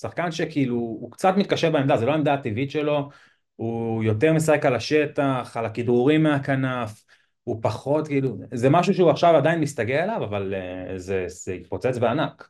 שחקן 0.00 0.30
שכאילו, 0.30 0.74
הוא 0.74 1.10
קצת 1.10 1.34
מתקשה 1.36 1.70
בעמדה, 1.70 1.96
זה 1.96 2.06
לא 2.06 2.12
העמדה 2.12 2.34
הטבעית 2.34 2.70
שלו, 2.70 3.08
הוא 3.56 4.04
יותר 4.04 4.32
משחק 4.32 4.66
על 4.66 4.74
השטח, 4.74 5.56
על 5.56 5.64
הכדרורים 5.66 6.22
מהכנף, 6.22 7.04
הוא 7.44 7.58
פחות 7.62 8.08
כאילו, 8.08 8.36
זה 8.52 8.70
משהו 8.70 8.94
שהוא 8.94 9.10
עכשיו 9.10 9.36
עדיין 9.36 9.60
מסתגל 9.60 9.96
עליו, 9.96 10.24
אבל 10.24 10.54
uh, 10.54 10.98
זה, 10.98 11.24
זה 11.28 11.52
התפוצץ 11.52 11.98
בענק. 11.98 12.48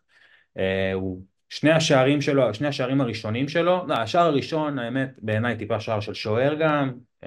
Uh, 0.59 0.61
הוא, 0.94 1.22
שני 1.49 1.70
השערים 1.70 2.20
שלו, 2.20 2.55
שני 2.55 2.68
השערים 2.68 3.01
הראשונים 3.01 3.49
שלו, 3.49 3.86
לא, 3.86 3.94
השער 3.94 4.26
הראשון 4.26 4.78
האמת 4.78 5.11
בעיניי 5.22 5.57
טיפה 5.57 5.80
שער 5.80 6.01
של 6.01 6.14
שוער 6.14 6.55
גם, 6.55 6.92
uh, 7.24 7.26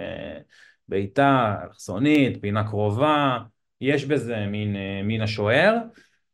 בעיטה, 0.87 1.55
אלכסונית, 1.63 2.41
פינה 2.41 2.63
קרובה, 2.67 3.39
יש 3.81 4.05
בזה 4.05 4.45
מין, 4.45 4.75
uh, 4.75 5.05
מין 5.05 5.21
השוער, 5.21 5.77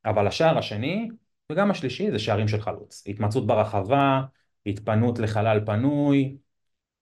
אבל 0.05 0.27
השער 0.27 0.57
השני 0.57 1.09
וגם 1.51 1.71
השלישי 1.71 2.11
זה 2.11 2.19
שערים 2.19 2.47
של 2.47 2.61
חלוץ, 2.61 3.03
התמצאות 3.07 3.47
ברחבה, 3.47 4.21
התפנות 4.65 5.19
לחלל 5.19 5.59
פנוי, 5.65 6.37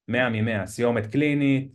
100 0.08 0.30
מ-100, 0.30 0.66
סיומת 0.66 1.06
קלינית, 1.06 1.72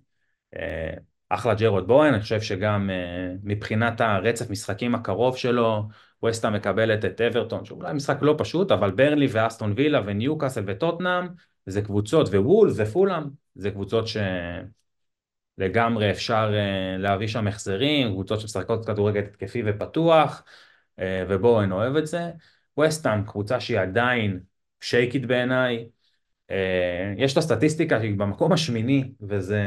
אה, 0.56 0.94
אחלה 1.28 1.54
ג'רוד 1.54 1.86
בואן, 1.86 2.14
אני 2.14 2.22
חושב 2.22 2.40
שגם 2.40 2.90
אה, 2.90 3.34
מבחינת 3.42 4.00
הרצף 4.00 4.50
משחקים 4.50 4.94
הקרוב 4.94 5.36
שלו, 5.36 5.88
ווסטה 6.22 6.50
מקבלת 6.50 7.04
את 7.04 7.20
אברטון, 7.20 7.64
שאולי 7.64 7.92
משחק 7.92 8.18
לא 8.22 8.34
פשוט, 8.38 8.72
אבל 8.72 8.90
ברלי 8.90 9.26
ואסטון 9.30 9.72
וילה 9.76 10.00
וניוקאסל 10.06 10.62
וטוטנאם, 10.66 11.28
זה 11.66 11.82
קבוצות, 11.82 12.28
ווול 12.28 12.70
ופולאם, 12.76 13.22
זה 13.54 13.70
קבוצות 13.70 14.04
שלגמרי 15.58 16.10
אפשר 16.10 16.52
אה, 16.54 16.96
להביא 16.98 17.26
שם 17.26 17.46
החזרים, 17.46 18.12
קבוצות 18.12 18.40
שמשחקות 18.40 18.86
כדורגל 18.86 19.20
התקפי 19.20 19.62
ופתוח, 19.66 20.42
ובואן 21.28 21.72
אוהב 21.72 21.96
את 21.96 22.06
זה. 22.06 22.30
וסטאם, 22.80 23.24
קבוצה 23.24 23.60
שהיא 23.60 23.78
עדיין 23.78 24.40
שייקית 24.80 25.26
בעיניי, 25.26 25.88
אה, 26.50 27.14
יש 27.16 27.36
לה 27.36 27.42
סטטיסטיקה 27.42 28.00
שהיא 28.00 28.18
במקום 28.18 28.52
השמיני, 28.52 29.12
וזה 29.20 29.62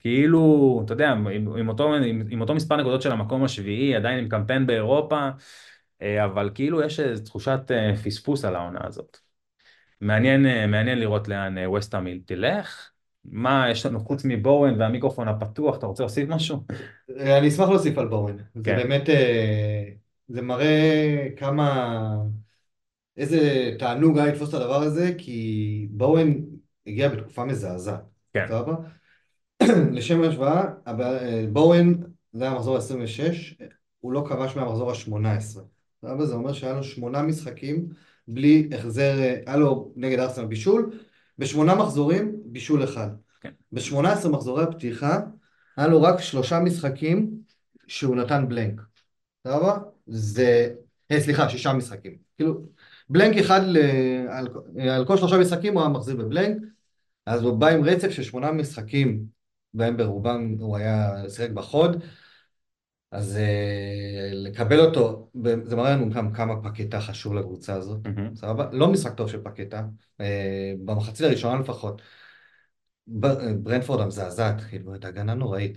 כאילו, 0.00 0.82
אתה 0.84 0.92
יודע, 0.92 1.10
עם, 1.10 1.26
עם, 1.56 1.68
אותו, 1.68 1.94
עם, 1.94 2.22
עם 2.30 2.40
אותו 2.40 2.54
מספר 2.54 2.76
נקודות 2.76 3.02
של 3.02 3.12
המקום 3.12 3.44
השביעי, 3.44 3.96
עדיין 3.96 4.18
עם 4.18 4.28
קמפיין 4.28 4.66
באירופה, 4.66 5.16
אה, 5.16 5.30
אבל 6.24 6.50
כאילו 6.54 6.82
יש 6.82 7.00
איזו 7.00 7.24
תחושת 7.24 7.60
אה, 7.70 7.96
פספוס 7.96 8.44
על 8.44 8.56
העונה 8.56 8.80
הזאת. 8.82 9.16
מעניין, 10.00 10.70
מעניין 10.70 10.98
לראות 10.98 11.28
לאן 11.28 11.66
וסטאם 11.66 12.18
תלך. 12.26 12.90
מה 13.24 13.66
יש 13.70 13.86
לנו 13.86 14.00
חוץ 14.00 14.22
מבורן 14.24 14.80
והמיקרופון 14.80 15.28
הפתוח, 15.28 15.78
אתה 15.78 15.86
רוצה 15.86 16.02
להוסיף 16.02 16.28
משהו? 16.28 16.58
אני 17.20 17.48
אשמח 17.48 17.68
להוסיף 17.68 17.98
על 17.98 18.08
בורן. 18.08 18.36
כן. 18.36 18.62
זה 18.64 18.74
באמת... 18.74 19.08
זה 20.28 20.42
מראה 20.42 21.28
כמה, 21.36 22.16
איזה 23.16 23.70
תענוג 23.78 24.18
היה 24.18 24.32
לתפוס 24.32 24.48
את 24.48 24.54
הדבר 24.54 24.82
הזה, 24.82 25.12
כי 25.18 25.88
בואוין 25.90 26.46
הגיע 26.86 27.08
בתקופה 27.08 27.44
מזעזעת. 27.44 28.02
כן. 28.32 28.46
סבבה? 28.48 28.74
לשם 29.96 30.22
השוואה, 30.22 30.62
בואוין, 31.52 32.02
זה 32.32 32.44
היה 32.44 32.52
המחזור 32.52 32.76
ה-26, 32.76 33.64
הוא 34.00 34.12
לא 34.12 34.24
כבש 34.28 34.56
מהמחזור 34.56 34.90
ה-18. 34.90 35.60
סבבה? 36.02 36.26
זה 36.26 36.34
אומר 36.34 36.52
שהיה 36.52 36.72
לו 36.72 36.82
שמונה 36.82 37.22
משחקים 37.22 37.88
בלי 38.28 38.68
החזר, 38.74 39.18
אה, 39.18 39.40
היה 39.46 39.56
לו 39.56 39.92
נגד 39.96 40.18
ארסנל 40.18 40.46
בישול, 40.46 40.92
בשמונה 41.38 41.74
מחזורים 41.74 42.36
בישול 42.44 42.84
אחד. 42.84 43.08
כן. 43.40 43.50
בשמונה 43.72 44.12
עשרה 44.12 44.32
מחזורי 44.32 44.62
הפתיחה 44.62 45.20
היה 45.76 45.86
לו 45.86 46.02
רק 46.02 46.20
שלושה 46.20 46.60
משחקים 46.60 47.30
שהוא 47.86 48.16
נתן 48.16 48.48
בלנק. 48.48 48.80
סבבה? 49.46 49.78
זה... 50.06 50.74
אה, 51.10 51.20
סליחה, 51.20 51.48
שישה 51.48 51.72
משחקים. 51.72 52.16
כאילו, 52.36 52.62
בלנק 53.08 53.36
אחד 53.36 53.60
ל... 53.64 53.76
על... 54.28 54.48
על 54.90 55.06
כל 55.06 55.16
שלושה 55.16 55.38
משחקים 55.38 55.74
הוא 55.74 55.82
היה 55.82 55.90
מחזיר 55.90 56.16
בבלנק, 56.16 56.62
אז 57.26 57.42
הוא 57.42 57.58
בא 57.58 57.68
עם 57.68 57.84
רצף 57.84 58.10
של 58.10 58.22
שמונה 58.22 58.52
משחקים, 58.52 59.24
בהם 59.74 59.96
ברובם 59.96 60.54
הוא 60.60 60.76
היה 60.76 61.28
שיחק 61.28 61.50
בחוד, 61.50 62.02
אז 63.12 63.36
אה, 63.36 64.30
לקבל 64.32 64.80
אותו, 64.80 65.28
זה 65.64 65.76
מראה 65.76 65.96
לנו 65.96 66.10
גם 66.10 66.32
כמה 66.32 66.62
פקטה 66.62 67.00
חשוב 67.00 67.34
לקבוצה 67.34 67.74
הזאת, 67.74 68.06
מהמם. 68.06 68.34
סבבה? 68.34 68.68
לא 68.72 68.88
משחק 68.88 69.14
טוב 69.14 69.28
של 69.28 69.42
פקטה, 69.42 69.84
אה, 70.20 70.74
במחצית 70.84 71.26
הראשונה 71.26 71.60
לפחות, 71.60 72.02
ב- 73.06 73.52
ברנפורד 73.62 74.00
המזעזעת, 74.00 74.60
כאילו, 74.60 74.94
את 74.94 75.04
הגנה 75.04 75.34
נוראית. 75.34 75.76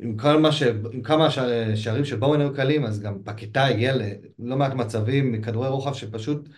עם 0.00 0.16
כל 0.16 0.40
מה 0.40 0.52
ש... 0.52 0.62
עם 0.92 1.02
כמה 1.02 1.30
ש- 1.30 1.38
שערים 1.74 2.04
של 2.04 2.16
בואו 2.16 2.40
היו 2.40 2.54
קלים, 2.54 2.84
אז 2.84 3.00
גם 3.00 3.18
פקטה 3.24 3.64
הגיע 3.64 3.94
ללא 3.96 4.56
מעט 4.56 4.72
מצבים 4.72 5.32
מכדורי 5.32 5.68
רוחב 5.68 5.94
שפשוט 5.94 6.48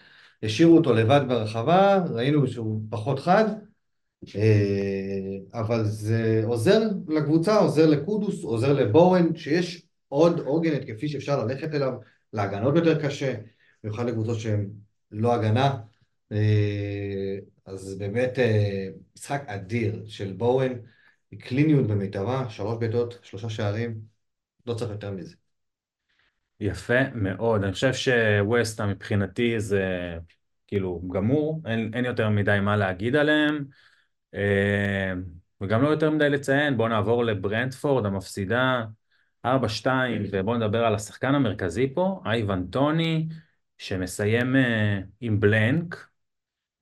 השאירו 0.43 0.77
אותו 0.77 0.93
לבד 0.93 1.21
ברחבה, 1.29 2.05
ראינו 2.11 2.47
שהוא 2.47 2.83
פחות 2.91 3.19
חד, 3.19 3.45
אה, 4.37 5.61
אבל 5.61 5.85
זה 5.85 6.43
עוזר 6.45 6.81
לקבוצה, 7.09 7.59
עוזר 7.59 7.87
לקודוס, 7.87 8.45
עוזר 8.45 8.73
לבורן, 8.73 9.37
שיש 9.37 9.88
עוד 10.09 10.39
עוגן 10.39 10.73
התקפי 10.73 11.09
שאפשר 11.09 11.45
ללכת 11.45 11.75
אליו, 11.75 11.93
להגנות 12.33 12.77
יותר 12.77 13.03
קשה, 13.07 13.35
במיוחד 13.85 14.07
לקבוצות 14.07 14.41
שהן 14.41 14.71
לא 15.11 15.35
הגנה. 15.35 15.77
אה, 16.33 17.39
אז 17.67 17.99
באמת 17.99 18.39
אה, 18.39 18.89
משחק 19.17 19.43
אדיר 19.47 20.05
של 20.07 20.33
בורן, 20.33 20.73
קליניות 21.39 21.87
במיטבה, 21.87 22.47
שלוש 22.49 22.77
בעיטות, 22.81 23.19
שלושה 23.23 23.51
שערים, 23.51 24.01
לא 24.67 24.75
צריך 24.75 24.91
יותר 24.91 25.11
מזה. 25.11 25.35
יפה 26.61 27.11
מאוד, 27.15 27.65
אני 27.65 27.73
חושב 27.73 27.93
שווסטה 27.93 28.87
מבחינתי 28.87 29.61
זה 29.61 29.85
כאילו 30.67 31.03
גמור, 31.13 31.63
אין, 31.67 31.91
אין 31.95 32.05
יותר 32.05 32.29
מדי 32.29 32.59
מה 32.63 32.77
להגיד 32.77 33.17
עליהם, 33.17 33.65
אה, 34.35 35.13
וגם 35.61 35.83
לא 35.83 35.89
יותר 35.89 36.11
מדי 36.11 36.31
לציין, 36.31 36.77
בואו 36.77 36.89
נעבור 36.89 37.25
לברנדפורד 37.25 38.07
המפסידה 38.07 38.85
4-2, 39.47 39.49
ובואו 40.33 40.57
נדבר 40.57 40.85
על 40.85 40.95
השחקן 40.95 41.35
המרכזי 41.35 41.95
פה, 41.95 42.21
אייבן 42.25 42.67
טוני, 42.67 43.29
שמסיים 43.79 44.57
אה, 44.57 45.01
עם 45.21 45.41
בלנק, 45.41 46.09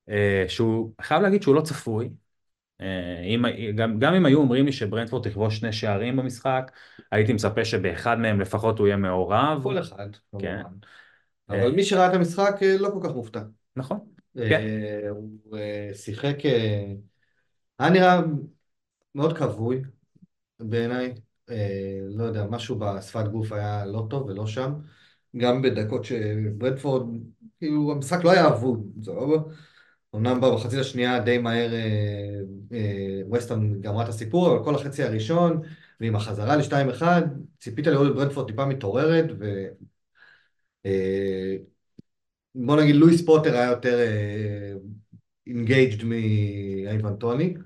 אה, 0.09 0.45
שהוא, 0.49 0.93
חייב 1.01 1.23
להגיד 1.23 1.43
שהוא 1.43 1.55
לא 1.55 1.61
צפוי, 1.61 2.11
אה, 2.81 3.21
אם, 3.21 3.45
גם, 3.75 3.99
גם 3.99 4.15
אם 4.15 4.27
היו 4.27 4.39
אומרים 4.39 4.67
לי 4.67 4.73
שברנדפורד 4.73 5.29
תכבוש 5.29 5.57
שני 5.57 5.73
שערים 5.73 6.17
במשחק, 6.17 6.73
הייתי 7.13 7.33
מצפה 7.33 7.65
שבאחד 7.65 8.19
מהם 8.19 8.41
לפחות 8.41 8.79
הוא 8.79 8.87
יהיה 8.87 8.97
מעורב. 8.97 9.63
כל 9.63 9.79
אחד, 9.79 10.09
כן. 10.39 10.63
אבל 11.49 11.73
מי 11.73 11.85
שראה 11.85 12.11
את 12.11 12.15
המשחק 12.15 12.55
לא 12.79 12.89
כל 12.91 13.09
כך 13.09 13.15
מופתע. 13.15 13.43
נכון. 13.77 13.99
כן. 14.35 14.67
הוא 15.11 15.59
שיחק, 15.95 16.37
היה 17.79 17.91
נראה 17.91 18.21
מאוד 19.15 19.39
כבוי 19.39 19.83
בעיניי, 20.61 21.15
לא 22.09 22.25
יודע, 22.25 22.47
משהו 22.51 22.79
בשפת 22.79 23.29
גוף 23.29 23.53
היה 23.53 23.87
לא 23.87 24.07
טוב 24.11 24.27
ולא 24.27 24.47
שם, 24.47 24.73
גם 25.37 25.63
בדקות 25.63 26.05
שברנטפורד, 26.05 27.07
כאילו 27.59 27.93
המשחק 27.93 28.25
לא 28.25 28.31
היה 28.31 28.49
אבוד, 28.49 28.91
סבבה? 29.03 29.37
אמנם 30.15 30.41
במחצית 30.41 30.79
השנייה 30.79 31.21
די 31.21 31.39
מהר 31.39 31.75
אה, 31.75 32.41
אה, 32.73 33.21
ווסטהאם 33.27 33.81
גמרה 33.81 34.05
את 34.05 34.09
הסיפור, 34.09 34.49
אבל 34.57 34.65
כל 34.65 34.75
החצי 34.75 35.03
הראשון, 35.03 35.63
ועם 36.01 36.17
החזרה 36.17 36.57
ל-2-1, 36.57 37.03
ציפית 37.61 37.87
לראות 37.87 38.11
את 38.11 38.15
ברנטפורד 38.17 38.47
טיפה 38.47 38.67
מתעוררת, 38.67 39.27
ו... 39.39 39.67
אה, 40.87 41.57
בוא 42.55 42.81
נגיד 42.81 42.95
לואיס-פוטר 42.97 43.57
היה 43.57 43.71
יותר 43.71 43.99
engaged 45.47 46.05
מאייבן 46.05 47.17
טוני, 47.17 47.55
אה, 47.57 47.63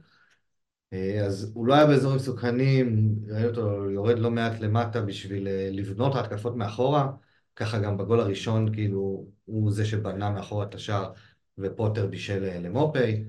אז 1.27 1.51
הוא 1.55 1.67
לא 1.67 1.75
היה 1.75 1.87
באזורים 1.87 2.17
מסוכנים, 2.17 3.15
ראינו 3.29 3.49
אותו 3.49 3.91
יורד 3.91 4.19
לא 4.19 4.31
מעט 4.31 4.61
למטה 4.61 5.01
בשביל 5.01 5.49
אה, 5.49 5.69
לבנות 5.73 6.15
התקפות 6.17 6.57
מאחורה, 6.57 7.13
ככה 7.57 7.79
גם 7.79 7.97
בגול 7.97 8.21
הראשון 8.21 8.75
כאילו 8.75 9.27
הוא 9.45 9.73
זה 9.73 9.85
שבנה 9.85 10.31
מאחורה 10.31 10.65
את 10.67 10.75
השער 10.75 11.13
ופוטר 11.59 12.07
בישל 12.07 12.45
אה, 12.45 12.61
למופי. 12.61 13.25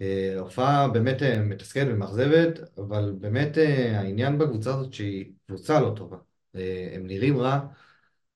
אה, 0.00 0.34
הופעה 0.38 0.88
באמת 0.88 1.22
אה, 1.22 1.42
מתסכלת 1.42 1.88
ומאכזבת, 1.90 2.78
אבל 2.78 3.14
באמת 3.20 3.58
אה, 3.58 4.00
העניין 4.00 4.38
בקבוצה 4.38 4.74
הזאת 4.74 4.92
שהיא 4.92 5.32
קבוצה 5.46 5.80
לא 5.80 5.92
טובה. 5.96 6.16
אה, 6.56 6.90
הם 6.92 7.06
נראים 7.06 7.36
רע 7.38 7.60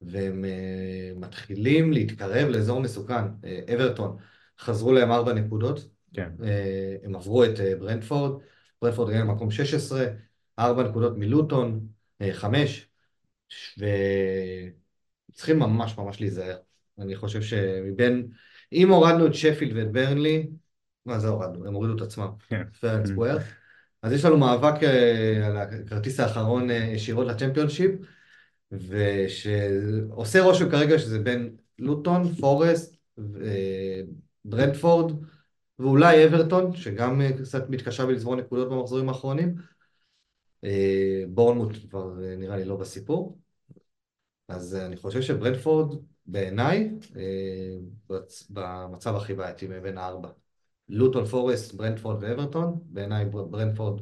והם 0.02 0.44
אה, 0.44 1.12
מתחילים 1.16 1.92
להתקרב 1.92 2.48
לאזור 2.48 2.80
מסוכן. 2.80 3.24
אה, 3.44 3.60
אברטון 3.74 4.16
חזרו 4.60 4.92
להם 4.92 5.12
ארבע 5.12 5.32
נקודות, 5.32 5.88
כן. 6.12 6.30
אה, 6.44 6.96
הם 7.04 7.16
עברו 7.16 7.44
את 7.44 7.60
אה, 7.60 7.76
ברנדפורד, 7.76 8.42
ברנדפורד 8.82 9.08
הגיע 9.08 9.20
למקום 9.20 9.50
16, 9.50 10.06
ארבע 10.58 10.82
נקודות 10.82 11.18
מלוטון, 11.18 11.86
אה, 12.22 12.32
חמש, 12.32 12.88
וצריכים 15.32 15.58
ממש 15.58 15.98
ממש 15.98 16.20
להיזהר. 16.20 16.56
אני 16.98 17.16
חושב 17.16 17.42
שמבין, 17.42 18.28
אם 18.72 18.90
הורדנו 18.90 19.26
את 19.26 19.34
שפילד 19.34 19.76
ואת 19.76 19.92
ברנלי, 19.92 20.48
מה 21.06 21.18
זה 21.18 21.28
הורדנו? 21.28 21.66
הם 21.66 21.74
הורידו 21.74 21.96
את 21.96 22.00
עצמם, 22.00 22.28
כן. 22.48 22.62
פרנס 22.80 23.08
סקוויר. 23.08 23.38
אז 24.02 24.12
יש 24.12 24.24
לנו 24.24 24.38
מאבק 24.38 24.82
אה, 24.82 25.46
על 25.46 25.56
הכרטיס 25.56 26.20
האחרון 26.20 26.70
אה, 26.70 26.76
ישירות 26.76 27.26
לצ'מפיונשיפ, 27.26 27.90
ושעושה 28.72 30.42
רושם 30.42 30.70
כרגע 30.70 30.98
שזה 30.98 31.18
בין 31.18 31.56
לוטון, 31.78 32.34
פורסט, 32.34 32.96
אה, 33.18 34.00
ברנדפורד, 34.44 35.24
ואולי 35.82 36.26
אברטון, 36.26 36.76
שגם 36.76 37.20
אה, 37.20 37.32
קצת 37.38 37.70
מתקשה 37.70 38.06
בלצבור 38.06 38.36
נקודות 38.36 38.70
במחזורים 38.70 39.08
האחרונים. 39.08 39.54
אה, 40.64 41.22
בורנמוט 41.28 41.76
כבר 41.90 42.24
אה, 42.24 42.36
נראה 42.36 42.56
לי 42.56 42.64
לא 42.64 42.76
בסיפור. 42.76 43.38
אז 44.48 44.74
אני 44.74 44.96
חושב 44.96 45.22
שברנדפורד 45.22 45.96
בעיניי 46.26 46.90
במצב 48.50 49.16
הכי 49.16 49.34
בעייתי 49.34 49.66
מבין 49.68 49.98
הארבע. 49.98 50.28
לוטון, 50.88 51.24
פורסט, 51.24 51.74
ברנדפורד 51.74 52.16
ואברטון, 52.20 52.78
בעיניי 52.84 53.24
בר- 53.24 53.44
ברנדפורד 53.44 54.00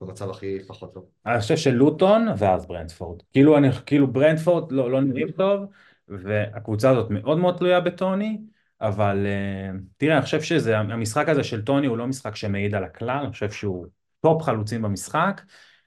במצב 0.00 0.30
הכי 0.30 0.58
פחות 0.66 0.94
טוב. 0.94 1.04
אני 1.26 1.40
חושב 1.40 1.56
שלוטון 1.56 2.26
ואז 2.38 2.66
ברנדפורד. 2.66 3.22
כאילו, 3.32 3.58
אני, 3.58 3.72
כאילו 3.86 4.12
ברנדפורד 4.12 4.72
לא, 4.72 4.90
לא 4.90 5.00
נראים 5.00 5.30
טוב, 5.30 5.64
והקבוצה 6.08 6.90
הזאת 6.90 7.10
מאוד 7.10 7.38
מאוד 7.38 7.56
תלויה 7.56 7.80
בטוני, 7.80 8.40
אבל 8.80 9.26
uh, 9.26 9.78
תראה, 9.96 10.16
אני 10.16 10.22
חושב 10.22 10.42
שזה, 10.42 10.78
המשחק 10.78 11.28
הזה 11.28 11.44
של 11.44 11.62
טוני 11.62 11.86
הוא 11.86 11.98
לא 11.98 12.06
משחק 12.06 12.36
שמעיד 12.36 12.74
על 12.74 12.84
הכלל, 12.84 13.18
אני 13.22 13.32
חושב 13.32 13.50
שהוא 13.50 13.86
top 14.20 14.42
חלוצים 14.42 14.82
במשחק, 14.82 15.40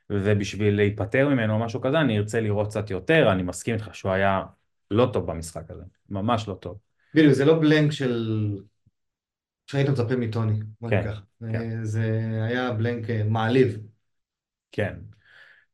ובשביל 0.10 0.76
להיפטר 0.76 1.30
ממנו 1.30 1.54
או 1.54 1.60
משהו 1.60 1.82
כזה, 1.82 2.02
אני 2.02 2.18
ארצה 2.18 2.40
לראות 2.40 2.68
קצת 2.68 2.90
יותר, 2.90 3.32
אני 3.32 3.44
מסכים 3.44 3.76
איתך 3.76 3.96
שהוא 3.96 4.12
היה 4.12 4.42
לא 4.92 5.10
טוב 5.14 5.32
במשחק 5.32 5.72
הזה, 5.72 5.84
ממש 6.10 6.48
לא 6.48 6.54
טוב. 6.54 6.78
בדיוק, 7.14 7.34
זה 7.34 7.46
לא 7.46 7.60
blank 7.60 7.92
של... 7.92 8.58
שהיית 9.68 9.90
מצפה 9.90 10.16
מטוני. 10.16 10.60
בוא 10.82 10.90
כן, 10.90 10.98
ניקח. 10.98 11.22
כן. 11.40 11.56
אה, 11.56 11.78
זה 11.82 12.20
היה 12.44 12.72
blank 12.72 13.10
אה, 13.10 13.24
מעליב. 13.24 13.78
כן. 14.72 14.96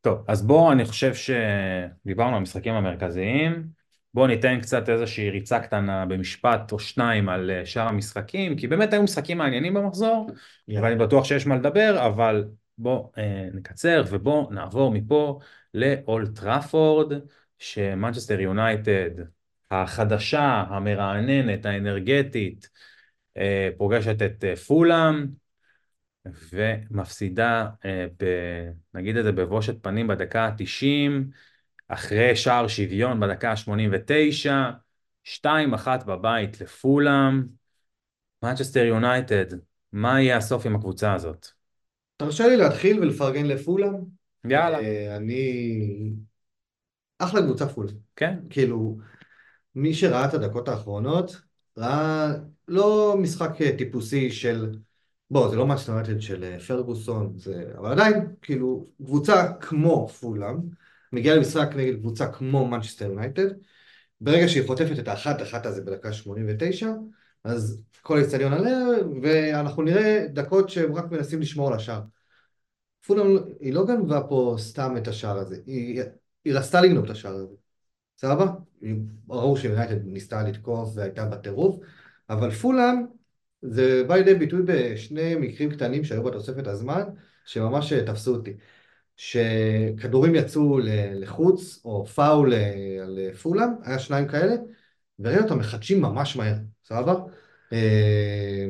טוב, 0.01 0.23
אז 0.27 0.47
בואו, 0.47 0.71
אני 0.71 0.85
חושב 0.85 1.13
שדיברנו 1.13 2.29
על 2.29 2.35
המשחקים 2.35 2.73
המרכזיים, 2.73 3.67
בואו 4.13 4.27
ניתן 4.27 4.59
קצת 4.61 4.89
איזושהי 4.89 5.29
ריצה 5.29 5.59
קטנה 5.59 6.05
במשפט 6.05 6.71
או 6.71 6.79
שניים 6.79 7.29
על 7.29 7.51
אה, 7.51 7.65
שאר 7.65 7.87
המשחקים, 7.87 8.57
כי 8.57 8.67
באמת 8.67 8.93
היו 8.93 9.03
משחקים 9.03 9.37
מעניינים 9.37 9.73
במחזור, 9.73 10.29
ואני 10.67 10.95
בטוח 10.95 11.25
שיש 11.25 11.47
מה 11.47 11.55
לדבר, 11.55 12.05
אבל 12.05 12.45
בואו 12.77 13.11
אה, 13.17 13.49
נקצר 13.53 14.03
ובואו 14.09 14.51
נעבור 14.51 14.91
מפה 14.91 15.39
לאולד 15.73 16.39
טראפורד, 16.39 17.13
שמנצ'סטר 17.59 18.39
יונייטד 18.39 19.09
החדשה, 19.71 20.63
המרעננת, 20.69 21.65
האנרגטית, 21.65 22.69
אה, 23.37 23.69
פוגשת 23.77 24.21
את 24.21 24.43
אה, 24.43 24.55
פולאם, 24.55 25.25
ומפסידה, 26.53 27.67
אה, 27.85 28.07
ב, 28.19 28.25
נגיד 28.93 29.17
את 29.17 29.23
זה 29.23 29.31
בבושת 29.31 29.83
פנים 29.83 30.07
בדקה 30.07 30.45
ה-90, 30.45 31.11
אחרי 31.89 32.35
שער 32.35 32.67
שוויון 32.67 33.19
בדקה 33.19 33.51
ה-89, 33.51 34.51
2-1 35.23 35.47
בבית 36.05 36.61
לפולאם, 36.61 37.43
מנצ'סטר 38.43 38.83
יונייטד, 38.83 39.45
מה 39.91 40.21
יהיה 40.21 40.37
הסוף 40.37 40.65
עם 40.65 40.75
הקבוצה 40.75 41.13
הזאת? 41.13 41.47
תרשה 42.17 42.47
לי 42.47 42.57
להתחיל 42.57 42.99
ולפרגן 42.99 43.45
לפולאם. 43.45 43.93
יאללה. 44.45 44.79
אה, 44.79 45.15
אני... 45.15 46.13
אחלה 47.19 47.41
קבוצה 47.41 47.67
פולאם. 47.67 47.95
כן, 48.15 48.39
כאילו, 48.49 48.97
מי 49.75 49.93
שראה 49.93 50.25
את 50.25 50.33
הדקות 50.33 50.67
האחרונות, 50.67 51.41
ראה 51.77 52.33
לא 52.67 53.15
משחק 53.19 53.61
אה, 53.61 53.77
טיפוסי 53.77 54.31
של... 54.31 54.71
בוא, 55.31 55.49
זה 55.49 55.55
לא 55.55 55.67
מנצ'סטר 55.67 55.91
יונייטד 55.91 56.21
של 56.21 56.43
אה, 56.43 56.59
פרגוסון, 56.59 57.33
זה... 57.37 57.71
אבל 57.77 57.91
עדיין, 57.91 58.35
כאילו, 58.41 58.87
קבוצה 59.03 59.53
כמו 59.59 60.07
פולאם, 60.07 60.57
מגיעה 61.13 61.35
למשחק 61.35 61.69
נגד 61.75 61.95
קבוצה 61.99 62.31
כמו 62.31 62.67
מנצ'סטר 62.67 63.05
יונייטד, 63.05 63.47
ברגע 64.21 64.47
שהיא 64.47 64.67
חוטפת 64.67 64.99
את 64.99 65.07
האחת 65.07 65.41
אחת 65.41 65.65
הזה 65.65 65.81
בדקה 65.81 66.13
89, 66.13 66.89
אז 67.43 67.81
כל 68.01 68.17
האצטדיון 68.17 68.53
עליה, 68.53 68.77
ואנחנו 69.21 69.83
נראה 69.83 70.25
דקות 70.33 70.69
שהם 70.69 70.95
רק 70.95 71.11
מנסים 71.11 71.41
לשמור 71.41 71.67
על 71.67 71.73
השער. 71.73 72.01
פולאם, 73.07 73.37
היא 73.59 73.73
לא 73.73 73.85
גנבה 73.85 74.21
פה 74.29 74.55
סתם 74.59 74.97
את 74.97 75.07
השער 75.07 75.37
הזה, 75.37 75.57
היא, 75.65 76.01
היא 76.45 76.53
רצתה 76.53 76.81
לגנוב 76.81 77.05
את 77.05 77.09
השער 77.09 77.35
הזה. 77.35 77.55
סבבה? 78.17 78.45
ברור 79.27 79.57
שיונייטד 79.57 80.05
ניסתה 80.05 80.43
לתקוף 80.43 80.89
והייתה 80.95 81.25
בטירוף, 81.25 81.79
אבל 82.29 82.51
פולאם 82.51 83.05
זה 83.61 84.03
בא 84.07 84.15
לידי 84.15 84.35
ביטוי 84.35 84.61
בשני 84.65 85.35
מקרים 85.35 85.71
קטנים 85.71 86.03
שהיו 86.03 86.23
בתוספת 86.23 86.67
הזמן, 86.67 87.03
שממש 87.45 87.93
תפסו 87.93 88.35
אותי. 88.35 88.53
שכדורים 89.19 90.35
יצאו 90.35 90.79
לחוץ, 91.13 91.81
או 91.85 92.05
פאול 92.05 92.53
אה, 92.53 92.97
על 93.03 93.33
פולאם, 93.41 93.69
היה 93.83 93.99
שניים 93.99 94.27
כאלה, 94.27 94.55
וראינו 95.19 95.43
אותם 95.43 95.59
מחדשים 95.59 96.01
ממש 96.01 96.35
מהר, 96.35 96.55
סבבה? 96.85 97.13
אה, 97.73 98.65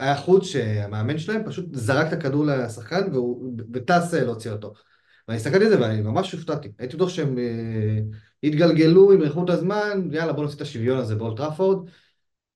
היה 0.00 0.16
חוץ 0.16 0.44
שהמאמן 0.44 1.18
שלהם 1.18 1.42
פשוט 1.46 1.66
זרק 1.72 2.08
את 2.08 2.12
הכדור 2.12 2.46
לשחקן 2.46 3.00
וטס 3.72 4.14
אה, 4.14 4.24
להוציא 4.24 4.50
אותו. 4.50 4.72
ואני 5.28 5.36
הסתכלתי 5.36 5.64
על 5.64 5.70
זה 5.70 5.80
ואני 5.80 6.00
ממש 6.00 6.32
הופתעתי. 6.32 6.68
הייתי 6.78 6.96
בטוח 6.96 7.08
שהם 7.08 7.38
התגלגלו 8.42 9.12
עם 9.12 9.22
איכות 9.22 9.50
הזמן, 9.50 10.08
יאללה 10.12 10.32
בוא 10.32 10.44
נעשה 10.44 10.56
את 10.56 10.60
השוויון 10.60 10.98
הזה 10.98 11.14
באולטראפורד. 11.14 11.90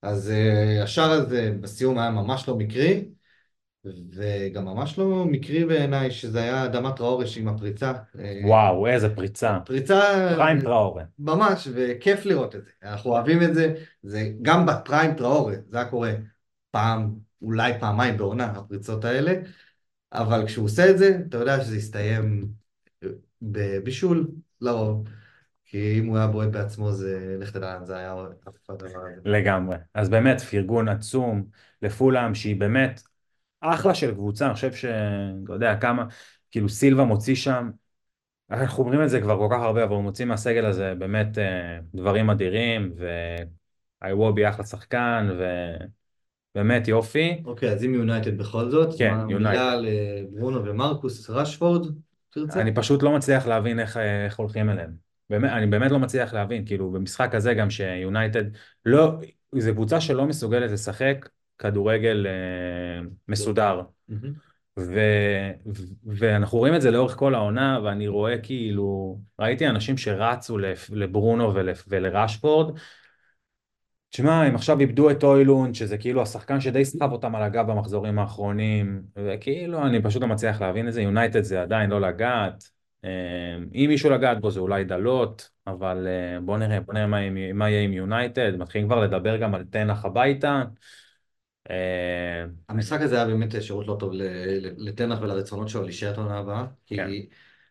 אז 0.03 0.33
השער 0.83 1.11
הזה 1.11 1.55
בסיום 1.61 1.99
היה 1.99 2.11
ממש 2.11 2.49
לא 2.49 2.57
מקרי. 2.57 3.05
וגם 3.85 4.65
ממש 4.65 4.99
לא 4.99 5.25
מקרי 5.25 5.65
בעיניי 5.65 6.11
שזה 6.11 6.43
היה 6.43 6.65
אדמת 6.65 6.97
טראורש 6.97 7.39
עם 7.39 7.49
הפריצה. 7.49 7.93
וואו, 8.45 8.87
איזה 8.87 9.15
פריצה. 9.15 9.59
פריצה... 9.65 10.01
פריים 10.37 10.61
טראורה. 10.61 11.05
ממש, 11.19 11.69
וכיף 11.75 12.27
לראות 12.27 12.57
את 12.57 12.65
זה. 12.65 12.71
אנחנו 12.83 13.11
אוהבים 13.11 13.43
את 13.43 13.55
זה, 13.55 13.75
זה 14.03 14.31
גם 14.43 14.67
בפריים 14.67 15.15
טראורה, 15.15 15.55
זה 15.69 15.77
היה 15.77 15.87
קורה 15.87 16.13
פעם, 16.71 17.15
אולי 17.43 17.73
פעמיים 17.81 18.17
בעונה, 18.17 18.45
הפריצות 18.45 19.05
האלה, 19.05 19.33
אבל 20.13 20.47
כשהוא 20.47 20.65
עושה 20.65 20.91
את 20.91 20.99
זה, 20.99 21.19
אתה 21.29 21.37
יודע 21.37 21.61
שזה 21.61 21.77
יסתיים 21.77 22.49
בבישול, 23.43 24.29
לרוב. 24.61 25.09
כי 25.65 25.99
אם 25.99 26.07
הוא 26.07 26.17
היה 26.17 26.27
בועט 26.27 26.49
בעצמו, 26.49 26.93
זה, 26.93 27.37
לך 27.41 27.51
תדע, 27.51 27.79
זה 27.85 27.97
היה 27.97 28.15
אף 28.49 28.55
אחד 28.67 28.79
דבר 28.79 28.89
הזה. 28.89 29.21
לגמרי. 29.25 29.77
אז 29.95 30.09
באמת, 30.09 30.41
פרגון 30.41 30.89
עצום 30.89 31.45
לפולאם, 31.83 32.35
שהיא 32.35 32.61
באמת 32.61 33.03
אחלה 33.63 33.95
של 33.95 34.15
קבוצה, 34.15 34.47
אני 34.47 34.55
חושב 34.55 34.73
ש... 34.73 34.85
לא 35.49 35.55
יודע 35.55 35.77
כמה, 35.77 36.05
כאילו 36.51 36.69
סילבה 36.69 37.05
מוציא 37.05 37.35
שם, 37.35 37.71
אנחנו 38.51 38.85
אומרים 38.85 39.03
את 39.03 39.11
זה 39.11 39.21
כבר 39.21 39.39
כל 39.39 39.49
כך 39.51 39.63
הרבה, 39.63 39.85
אבל 39.85 39.95
הוא 39.95 40.03
מוציא 40.03 40.25
מהסגל 40.25 40.65
הזה 40.65 40.95
באמת 40.99 41.39
אה, 41.39 41.79
דברים 41.95 42.31
אדירים, 42.31 42.93
ואיוובי 44.03 44.49
אחלה 44.49 44.65
שחקן, 44.65 45.29
ובאמת 46.55 46.89
יופי. 46.89 47.43
אוקיי, 47.45 47.71
אז 47.73 47.85
אם 47.85 47.95
יונייטד 47.95 48.39
בכל 48.39 48.71
זאת, 48.71 48.99
כן, 48.99 49.15
יונייטד. 49.29 49.41
מילה 49.41 49.77
לברונו 49.77 50.65
ומרקוס 50.65 51.31
רשפורד, 51.31 51.87
תרצה? 52.31 52.61
אני 52.61 52.75
פשוט 52.75 53.03
לא 53.03 53.17
מצליח 53.17 53.47
להבין 53.47 53.81
איך, 53.81 53.97
איך 53.97 54.39
הולכים 54.39 54.71
אליהם. 54.71 54.91
באמת, 55.31 55.51
אני 55.51 55.67
באמת 55.67 55.91
לא 55.91 55.99
מצליח 55.99 56.35
להבין, 56.35 56.67
כאילו 56.67 56.91
במשחק 56.91 57.35
הזה 57.35 57.55
גם 57.55 57.71
שיונייטד 57.71 58.45
לא, 58.87 59.13
זו 59.59 59.73
קבוצה 59.73 60.01
שלא 60.01 60.27
מסוגלת 60.27 60.71
לשחק 60.71 61.29
כדורגל 61.63 62.27
אה, 62.27 63.07
מסודר. 63.29 63.83
ו, 64.79 65.01
ו, 65.67 65.83
ואנחנו 66.07 66.59
רואים 66.59 66.75
את 66.75 66.83
זה 66.83 66.91
לאורך 66.91 67.17
כל 67.17 67.35
העונה, 67.35 67.81
ואני 67.85 68.09
רואה 68.09 68.39
כאילו, 68.39 69.19
ראיתי 69.39 69.69
אנשים 69.69 69.97
שרצו 69.99 70.59
לברונו 70.91 71.55
ול, 71.55 71.69
ולרשפורד, 71.89 72.79
תשמע, 74.11 74.43
הם 74.43 74.55
עכשיו 74.55 74.81
איבדו 74.81 75.11
את 75.11 75.25
אוילון, 75.25 75.75
שזה 75.75 75.99
כאילו 75.99 76.23
השחקן 76.23 76.61
שדי 76.61 76.85
סחב 76.85 77.13
אותם 77.13 77.35
על 77.35 77.43
הגב 77.43 77.67
במחזורים 77.67 78.19
האחרונים, 78.19 79.03
וכאילו 79.17 79.87
אני 79.87 80.03
פשוט 80.03 80.23
לא 80.23 80.29
מצליח 80.29 80.61
להבין 80.61 80.89
את 80.89 80.93
זה, 80.93 81.03
יונייטד 81.03 81.43
זה 81.43 81.63
עדיין 81.63 81.91
לא 81.91 82.01
לגעת, 82.01 82.65
אה, 83.05 83.11
אם 83.75 83.87
מישהו 83.89 84.11
לגעת 84.11 84.41
בו 84.41 84.51
זה 84.51 84.61
אולי 84.61 84.85
דלות, 84.85 85.51
אבל 85.67 86.07
אה, 86.07 86.41
בוא 86.41 86.59
נראה, 86.59 86.81
בוא 86.81 86.95
נראה 86.95 87.07
מה, 87.07 87.31
מה 87.55 87.71
יהיה 87.71 87.83
עם 87.83 87.93
יונייטד, 87.93 88.57
מתחילים 88.57 88.89
כבר 88.89 89.01
לדבר 89.01 89.37
גם 89.37 89.55
על 89.55 89.65
תנח 89.65 90.05
הביתה, 90.05 90.63
המשחק 92.69 93.01
הזה 93.01 93.17
היה 93.17 93.27
באמת 93.27 93.63
שירות 93.63 93.87
לא 93.87 93.97
טוב 94.01 94.13
לתנח 94.77 95.19
ולרצונות 95.21 95.69
שלו 95.69 95.83
להישאר 95.83 96.13
את 96.13 96.19
העונה 96.19 96.39
הבאה, 96.39 96.67
כי 96.87 96.97
כן. 96.97 97.11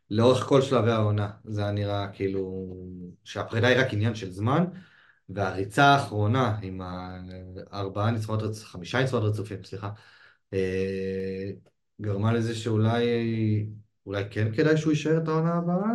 לאורך 0.10 0.44
כל 0.44 0.62
שלבי 0.62 0.92
העונה 0.92 1.30
זה 1.46 1.62
היה 1.62 1.72
נראה 1.72 2.08
כאילו 2.14 2.76
שהפרידה 3.24 3.68
היא 3.68 3.78
רק 3.78 3.94
עניין 3.94 4.16
של 4.16 4.32
זמן, 4.32 4.66
והריצה 5.30 5.86
האחרונה 5.86 6.58
עם 6.62 6.82
הארבעה 7.72 8.12
ניצחונות 8.12 8.44
רצופים, 8.44 8.68
חמישה 8.68 9.02
ניצחונות 9.02 9.34
רצופים, 9.34 9.64
סליחה, 9.64 9.90
אה, 10.54 11.52
גרמה 12.02 12.34
לזה 12.34 12.56
שאולי 12.56 13.06
אולי 14.06 14.24
כן 14.32 14.56
כדאי 14.56 14.78
שהוא 14.78 14.92
יישאר 14.92 15.18
את 15.18 15.28
העונה 15.28 15.54
הבאה, 15.54 15.92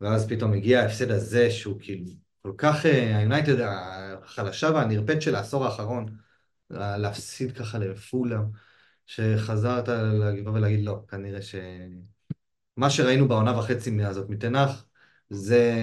ואז 0.00 0.28
פתאום 0.28 0.52
הגיע 0.52 0.80
ההפסד 0.80 1.10
הזה 1.10 1.50
שהוא 1.50 1.76
כאילו 1.80 2.04
כל 2.42 2.52
כך, 2.58 2.86
אה, 2.86 3.16
היונייטד 3.18 3.60
החלשה 3.60 4.70
והנרפאת 4.74 5.22
של 5.22 5.34
העשור 5.34 5.64
האחרון. 5.64 6.27
להפסיד 6.70 7.52
ככה 7.52 7.78
לפולה, 7.78 8.40
שחזרת 9.06 9.88
לגבעה 9.88 10.54
ולהגיד 10.54 10.84
לא, 10.84 11.02
כנראה 11.08 11.42
ש... 11.42 11.54
מה 12.76 12.90
שראינו 12.90 13.28
בעונה 13.28 13.58
וחצי 13.58 13.90
מהזאת 13.90 14.30
מתנח, 14.30 14.84
זה 15.30 15.74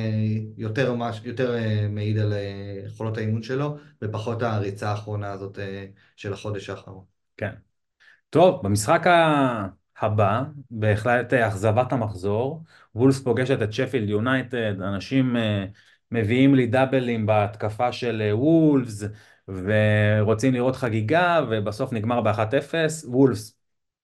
יותר, 0.58 0.94
מש... 0.94 1.22
יותר 1.24 1.56
uh, 1.56 1.88
מעיד 1.90 2.18
על 2.18 2.34
uh, 2.34 2.88
יכולות 2.88 3.18
האימון 3.18 3.44
שלו, 3.44 3.78
ופחות 4.04 4.44
הריצה 4.44 4.90
האחרונה 4.90 5.32
הזאת 5.32 5.58
uh, 5.58 5.62
של 6.16 6.34
החודש 6.34 6.70
האחרון. 6.70 7.04
כן. 7.38 7.52
טוב, 8.30 8.64
במשחק 8.64 9.06
הבא, 10.02 10.44
בהחלט 10.72 11.34
אכזבת 11.34 11.94
המחזור, 11.94 12.64
וולס 12.96 13.20
פוגשת 13.24 13.62
את 13.62 13.74
שפילד 13.74 14.10
יונייטד, 14.10 14.82
אנשים 14.82 15.36
מביאים 16.12 16.56
לי 16.56 16.68
דאבלים 16.68 17.26
בהתקפה 17.26 17.92
של 17.92 18.30
וולפס, 18.34 19.04
ורוצים 19.48 20.54
לראות 20.54 20.76
חגיגה, 20.76 21.46
ובסוף 21.50 21.94
נגמר 21.94 22.22
ב-1-0, 22.22 23.08
וולפס 23.08 23.58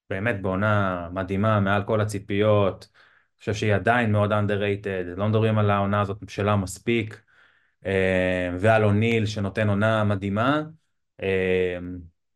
באמת 0.09 0.41
בעונה 0.41 1.07
מדהימה, 1.13 1.59
מעל 1.59 1.83
כל 1.83 2.01
הציפיות, 2.01 2.87
אני 2.93 3.39
חושב 3.39 3.53
שהיא 3.53 3.75
עדיין 3.75 4.11
מאוד 4.11 4.31
underrated, 4.31 5.17
לא 5.17 5.27
מדברים 5.27 5.57
על 5.57 5.71
העונה 5.71 6.01
הזאת 6.01 6.17
שלה 6.27 6.55
מספיק, 6.55 7.21
אה, 7.85 8.49
ועל 8.59 8.83
אוניל 8.83 9.25
שנותן 9.25 9.69
עונה 9.69 10.03
מדהימה. 10.03 10.61
אה, 11.21 11.77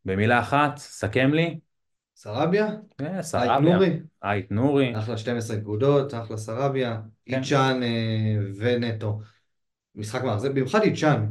במילה 0.06 0.40
אחת, 0.40 0.78
סכם 0.78 1.34
לי. 1.34 1.60
סרביה? 2.16 2.68
כן, 2.98 3.22
סרביה. 3.22 3.78
אייט 4.24 4.52
נורי. 4.52 5.00
אחלה 5.00 5.18
12 5.18 5.58
נקודות, 5.58 6.14
אחלה 6.14 6.38
סרביה. 6.38 7.02
כן. 7.26 7.38
איצ'אן 7.38 7.84
אה, 7.84 8.36
ונטו. 8.58 9.20
משחק 9.96 10.24
מאכזב, 10.24 10.52
במיוחד 10.52 10.82
איצ'אן. 10.82 11.26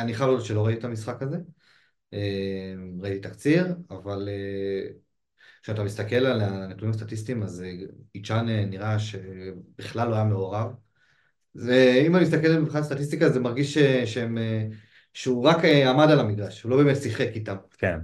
אני 0.00 0.14
חייב 0.14 0.28
להודות 0.28 0.46
שלא 0.46 0.66
ראיתי 0.66 0.80
את 0.80 0.84
המשחק 0.84 1.22
הזה. 1.22 1.36
אה, 2.14 2.74
ראיתי 3.00 3.28
תקציר, 3.28 3.66
אבל 3.90 4.28
אה, 4.28 4.92
כשאתה 5.62 5.84
מסתכל 5.84 6.26
על 6.26 6.40
הנתונים 6.40 6.90
הסטטיסטיים, 6.90 7.42
אז 7.42 7.62
אה, 7.62 7.72
איצ'אן 8.14 8.48
נראה 8.48 8.98
שבכלל 8.98 10.08
לא 10.08 10.14
היה 10.14 10.24
מעורב. 10.24 10.72
ואם 11.54 12.16
אני 12.16 12.24
מסתכל 12.24 12.48
מבחינת 12.48 12.84
סטטיסטיקה, 12.84 13.28
זה 13.28 13.40
מרגיש 13.40 13.78
שהם, 14.04 14.38
שהוא 15.12 15.44
רק 15.44 15.64
עמד 15.64 16.10
על 16.10 16.20
המגרש, 16.20 16.62
הוא 16.62 16.70
לא 16.70 16.76
באמת 16.76 16.96
שיחק 16.96 17.28
איתם. 17.34 17.56
כן. 17.78 17.98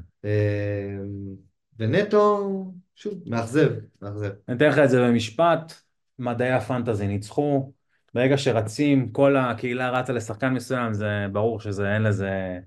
ונטו, 1.79 2.73
שוב, 2.95 3.23
מאכזב, 3.27 3.73
מאכזב. 4.03 4.31
אני 4.49 4.57
אתן 4.57 4.69
לך 4.69 4.79
את 4.79 4.91
זה 4.91 5.01
במשפט, 5.01 5.73
מדעי 6.19 6.53
הפנטזי 6.53 7.07
ניצחו, 7.07 7.73
ברגע 8.17 8.39
שרצים, 8.39 9.09
כל 9.13 9.37
הקהילה 9.37 9.91
רצה 9.91 10.13
לשחקן 10.13 10.49
מסוים, 10.49 10.93
זה 10.93 11.27
ברור 11.33 11.61
שזה 11.61 11.95
אין 11.95 12.03
לזה 12.03 12.59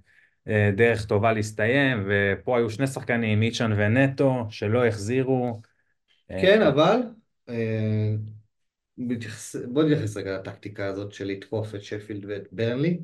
אה, 0.47 0.71
דרך 0.77 1.05
טובה 1.05 1.33
להסתיים, 1.33 2.07
ופה 2.07 2.57
היו 2.57 2.69
שני 2.69 2.87
שחקנים, 2.87 3.39
מיצ'ן 3.39 3.73
ונטו, 3.77 4.45
שלא 4.49 4.85
החזירו. 4.85 5.61
אה, 6.31 6.41
כן, 6.41 6.61
אבל 6.61 6.99
אה, 7.49 8.13
בוא 9.67 9.83
נתייחס 9.83 10.17
רגע 10.17 10.35
לטקטיקה 10.35 10.85
הזאת 10.85 11.13
של 11.13 11.25
לתקוף 11.25 11.75
את 11.75 11.83
שפילד 11.83 12.25
ואת 12.25 12.47
ברנלי. 12.51 12.99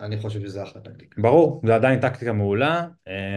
אני 0.00 0.18
חושב 0.18 0.40
שזה 0.40 0.62
אחלה 0.62 0.82
טקטיקה. 0.82 1.22
ברור, 1.22 1.62
זה 1.66 1.74
עדיין 1.74 2.00
טקטיקה 2.00 2.32
מעולה. 2.32 2.86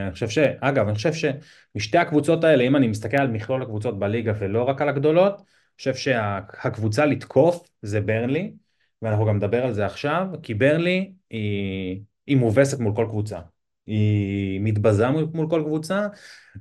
אני 0.04 0.12
חושב 0.12 0.30
ש... 0.30 0.38
אגב, 0.38 0.88
אני 0.88 0.96
חושב 0.96 1.12
שמשתי 1.14 1.98
הקבוצות 1.98 2.44
האלה, 2.44 2.64
אם 2.64 2.76
אני 2.76 2.88
מסתכל 2.88 3.18
על 3.18 3.28
מכלול 3.28 3.62
הקבוצות 3.62 4.00
בליגה 4.00 4.34
ולא 4.40 4.64
רק 4.64 4.82
על 4.82 4.90
הגדולות, 4.90 5.42
חושב 5.78 5.96
שהקבוצה 5.96 7.06
לתקוף 7.06 7.70
זה 7.82 8.02
ברנלי, 8.02 8.54
ואנחנו 9.02 9.26
גם 9.26 9.36
נדבר 9.36 9.66
על 9.66 9.74
זה 9.74 9.86
עכשיו, 9.86 10.28
כי 10.44 10.54
ברלי 10.54 11.14
היא, 11.30 12.02
היא 12.28 12.38
מובסת 12.38 12.80
מול 12.80 12.96
כל 12.96 13.06
קבוצה. 13.10 13.40
היא 13.86 14.60
מתבזה 14.64 15.10
מול, 15.10 15.50
כל 15.50 15.62
קבוצה, 15.66 16.08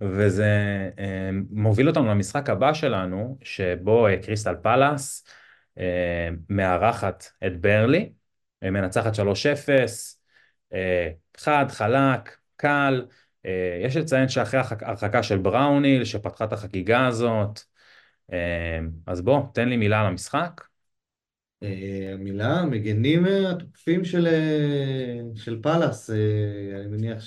וזה 0.01 0.47
אה, 0.99 1.31
מוביל 1.51 1.89
אותנו 1.89 2.07
למשחק 2.07 2.51
הבא 2.51 2.73
שלנו, 2.73 3.39
שבו 3.43 4.07
אה, 4.07 4.17
קריסטל 4.23 4.55
פלאס 4.63 5.25
אה, 5.79 6.29
מארחת 6.49 7.25
את 7.47 7.61
ברלי, 7.61 8.13
מנצחת 8.63 9.15
3-0, 9.15 9.19
אה, 10.73 11.11
חד, 11.37 11.67
חלק, 11.69 12.37
קל. 12.57 13.07
יש 13.85 13.97
לציין 13.97 14.29
שאחרי 14.29 14.61
ההרחקה 14.61 15.23
של 15.23 15.39
בראוניל, 15.39 16.05
שפתחה 16.05 16.45
את 16.45 16.53
החגיגה 16.53 17.07
הזאת, 17.07 17.61
אז 19.07 19.21
בוא, 19.21 19.41
תן 19.55 19.69
לי 19.69 19.77
מילה 19.77 20.01
על 20.01 20.07
המשחק. 20.07 20.65
אה, 21.63 22.15
מילה, 22.19 22.65
מגנים 22.65 23.27
אה, 23.27 23.51
התוקפים 23.51 24.05
של, 24.05 24.27
אה, 24.27 25.21
של 25.35 25.63
פאלאס, 25.63 26.11
אה, 26.11 26.17
אני 26.81 26.87
מניח 26.89 27.19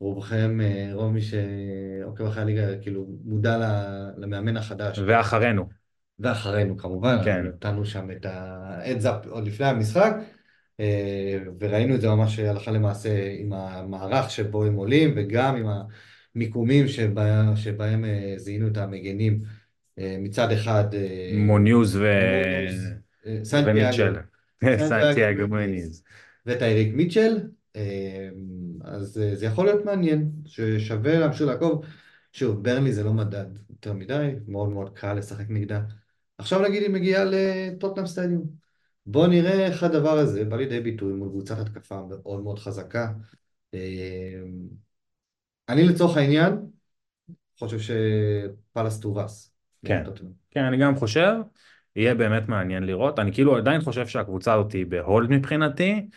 שרובכם, 0.00 0.60
אה, 0.60 0.90
רוב 0.92 1.12
מי 1.12 1.20
שעוקב 1.22 2.24
אחרי 2.24 2.42
הליגה, 2.42 2.78
כאילו 2.82 3.06
מודע 3.24 3.58
למאמן 4.16 4.56
החדש. 4.56 4.98
ואחרינו. 4.98 5.68
ואחרינו 6.18 6.76
כמובן, 6.76 7.16
כן. 7.24 7.46
נתנו 7.46 7.84
שם 7.84 8.10
את 8.10 8.26
up 9.04 9.28
עוד 9.28 9.46
לפני 9.46 9.66
המשחק, 9.66 10.12
אה, 10.80 11.38
וראינו 11.60 11.94
את 11.94 12.00
זה 12.00 12.08
ממש 12.08 12.38
הלכה 12.38 12.70
למעשה 12.70 13.30
עם 13.38 13.52
המערך 13.52 14.30
שבו 14.30 14.64
הם 14.64 14.74
עולים, 14.74 15.12
וגם 15.16 15.56
עם 15.56 15.66
המיקומים 16.34 16.88
שבה, 16.88 17.56
שבהם 17.56 18.04
אה, 18.04 18.34
זיהינו 18.36 18.68
את 18.68 18.76
המגנים. 18.76 19.42
אה, 19.98 20.16
מצד 20.18 20.52
אחד... 20.52 20.94
אה, 20.94 21.30
מוניוז 21.34 21.96
ו... 21.96 22.00
מוניוז, 22.00 22.86
אה, 23.26 23.44
סנטיאגו, 23.44 23.80
ומיטשל. 23.80 24.14
סנטיאגו 24.88 25.48
מוניוז. 25.48 26.02
וטייריק 26.46 26.94
מיטשל, 26.94 27.38
אז 28.84 29.20
זה 29.34 29.46
יכול 29.46 29.66
להיות 29.66 29.84
מעניין, 29.84 30.30
ששווה 30.44 31.18
להמשיך 31.18 31.46
לעקוב. 31.46 31.84
שוב, 32.32 32.62
ברלי 32.62 32.92
זה 32.92 33.04
לא 33.04 33.12
מדד 33.12 33.46
יותר 33.70 33.92
מדי, 33.92 34.34
מאוד 34.48 34.68
מאוד 34.68 34.98
קל 34.98 35.14
לשחק 35.14 35.44
נגדה. 35.48 35.82
עכשיו 36.38 36.62
נגיד 36.62 36.82
היא 36.82 36.90
מגיעה 36.90 37.24
לטוטנאם 37.24 38.06
סטדיום. 38.06 38.44
בואו 39.06 39.26
נראה 39.26 39.66
איך 39.66 39.82
הדבר 39.82 40.18
הזה 40.18 40.44
בא 40.44 40.56
לידי 40.56 40.80
ביטוי 40.80 41.12
מול 41.12 41.28
קבוצת 41.28 41.58
התקפה 41.58 42.00
מאוד 42.08 42.42
מאוד 42.42 42.58
חזקה. 42.58 43.12
אני 45.68 45.84
לצורך 45.84 46.16
העניין 46.16 46.52
חושב 47.58 47.78
שפאלאס 47.78 49.00
תובס. 49.00 49.55
כן, 49.84 50.04
כן, 50.50 50.64
אני 50.64 50.76
גם 50.76 50.96
חושב, 50.96 51.34
יהיה 51.96 52.14
באמת 52.14 52.48
מעניין 52.48 52.84
לראות. 52.84 53.18
אני 53.18 53.32
כאילו 53.32 53.56
עדיין 53.56 53.80
חושב 53.80 54.06
שהקבוצה 54.06 54.54
הזאת 54.54 54.72
היא 54.72 54.86
בהולד 54.86 55.30
מבחינתי, 55.30 56.08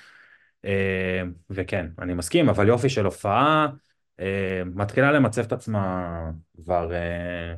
אה, 0.66 1.22
וכן, 1.50 1.88
אני 2.00 2.14
מסכים, 2.14 2.50
אבל 2.50 2.68
יופי 2.68 2.90
של 2.90 3.06
הופעה, 3.06 3.68
אה, 4.20 4.62
מתחילה 4.66 5.12
למצב 5.12 5.42
את 5.42 5.52
עצמה 5.52 6.06
כבר, 6.64 6.94
אה, 6.94 7.56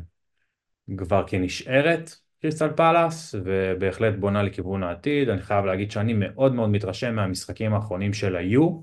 כבר 0.97 1.24
כנשארת, 1.28 2.16
קריסטל 2.41 2.70
פלאס, 2.76 3.36
ובהחלט 3.43 4.16
בונה 4.20 4.43
לכיוון 4.43 4.84
העתיד. 4.84 5.30
אני 5.30 5.41
חייב 5.41 5.66
להגיד 5.66 5.91
שאני 5.91 6.14
מאוד 6.14 6.56
מאוד 6.56 6.70
מתרשם 6.70 7.16
מהמשחקים 7.16 7.74
האחרונים 7.74 8.14
של 8.14 8.36
היו. 8.36 8.82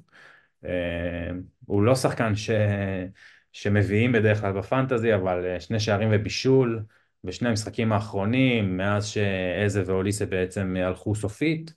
הוא 1.67 1.83
לא 1.83 1.95
שחקן 1.95 2.37
ש... 2.37 2.51
שמביאים 3.53 4.13
בדרך 4.13 4.41
כלל 4.41 4.53
בפנטזי, 4.53 5.15
אבל 5.15 5.57
שני 5.59 5.81
שערים 5.81 6.09
ובישול. 6.13 6.83
בשני 7.25 7.49
המשחקים 7.49 7.93
האחרונים, 7.93 8.77
מאז 8.77 9.07
שאיזה 9.07 9.83
ואוליסה 9.87 10.27
בעצם 10.27 10.77
הלכו 10.77 11.15
סופית, 11.15 11.75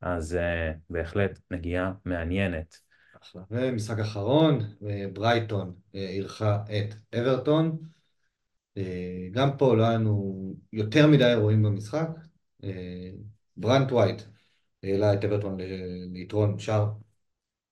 אז 0.00 0.38
uh, 0.38 0.76
בהחלט 0.90 1.38
נגיעה 1.50 1.92
מעניינת. 2.04 2.76
אחלה. 3.22 3.42
ומשחק 3.50 3.98
אחרון, 3.98 4.58
ברייטון 5.12 5.74
אירחה 5.94 6.64
את 6.64 6.94
אברטון. 7.18 7.78
גם 9.30 9.56
פה 9.58 9.76
לא 9.76 9.86
היה 9.86 9.94
לנו 9.94 10.54
יותר 10.72 11.06
מדי 11.06 11.24
אירועים 11.24 11.62
במשחק. 11.62 12.08
ברנט 13.56 13.92
ווייט 13.92 14.22
העלה 14.82 15.14
את 15.14 15.24
אברטון 15.24 15.58
ליתרון 16.12 16.58
שער 16.58 16.90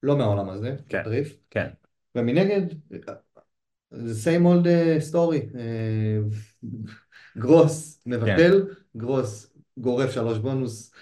לא 0.02 0.18
מהעולם 0.18 0.50
הזה, 0.50 0.76
כן, 0.88 1.02
טריף. 1.04 1.36
כן. 1.50 1.68
ומנגד, 2.14 2.62
זה 3.90 4.30
same 4.30 4.44
old 4.44 4.66
story. 5.12 5.56
גרוס 7.38 8.02
מבטל, 8.06 8.66
כן. 8.68 8.98
גרוס 8.98 9.54
גורף 9.78 10.10
שלוש 10.10 10.38
בונוס, 10.38 10.94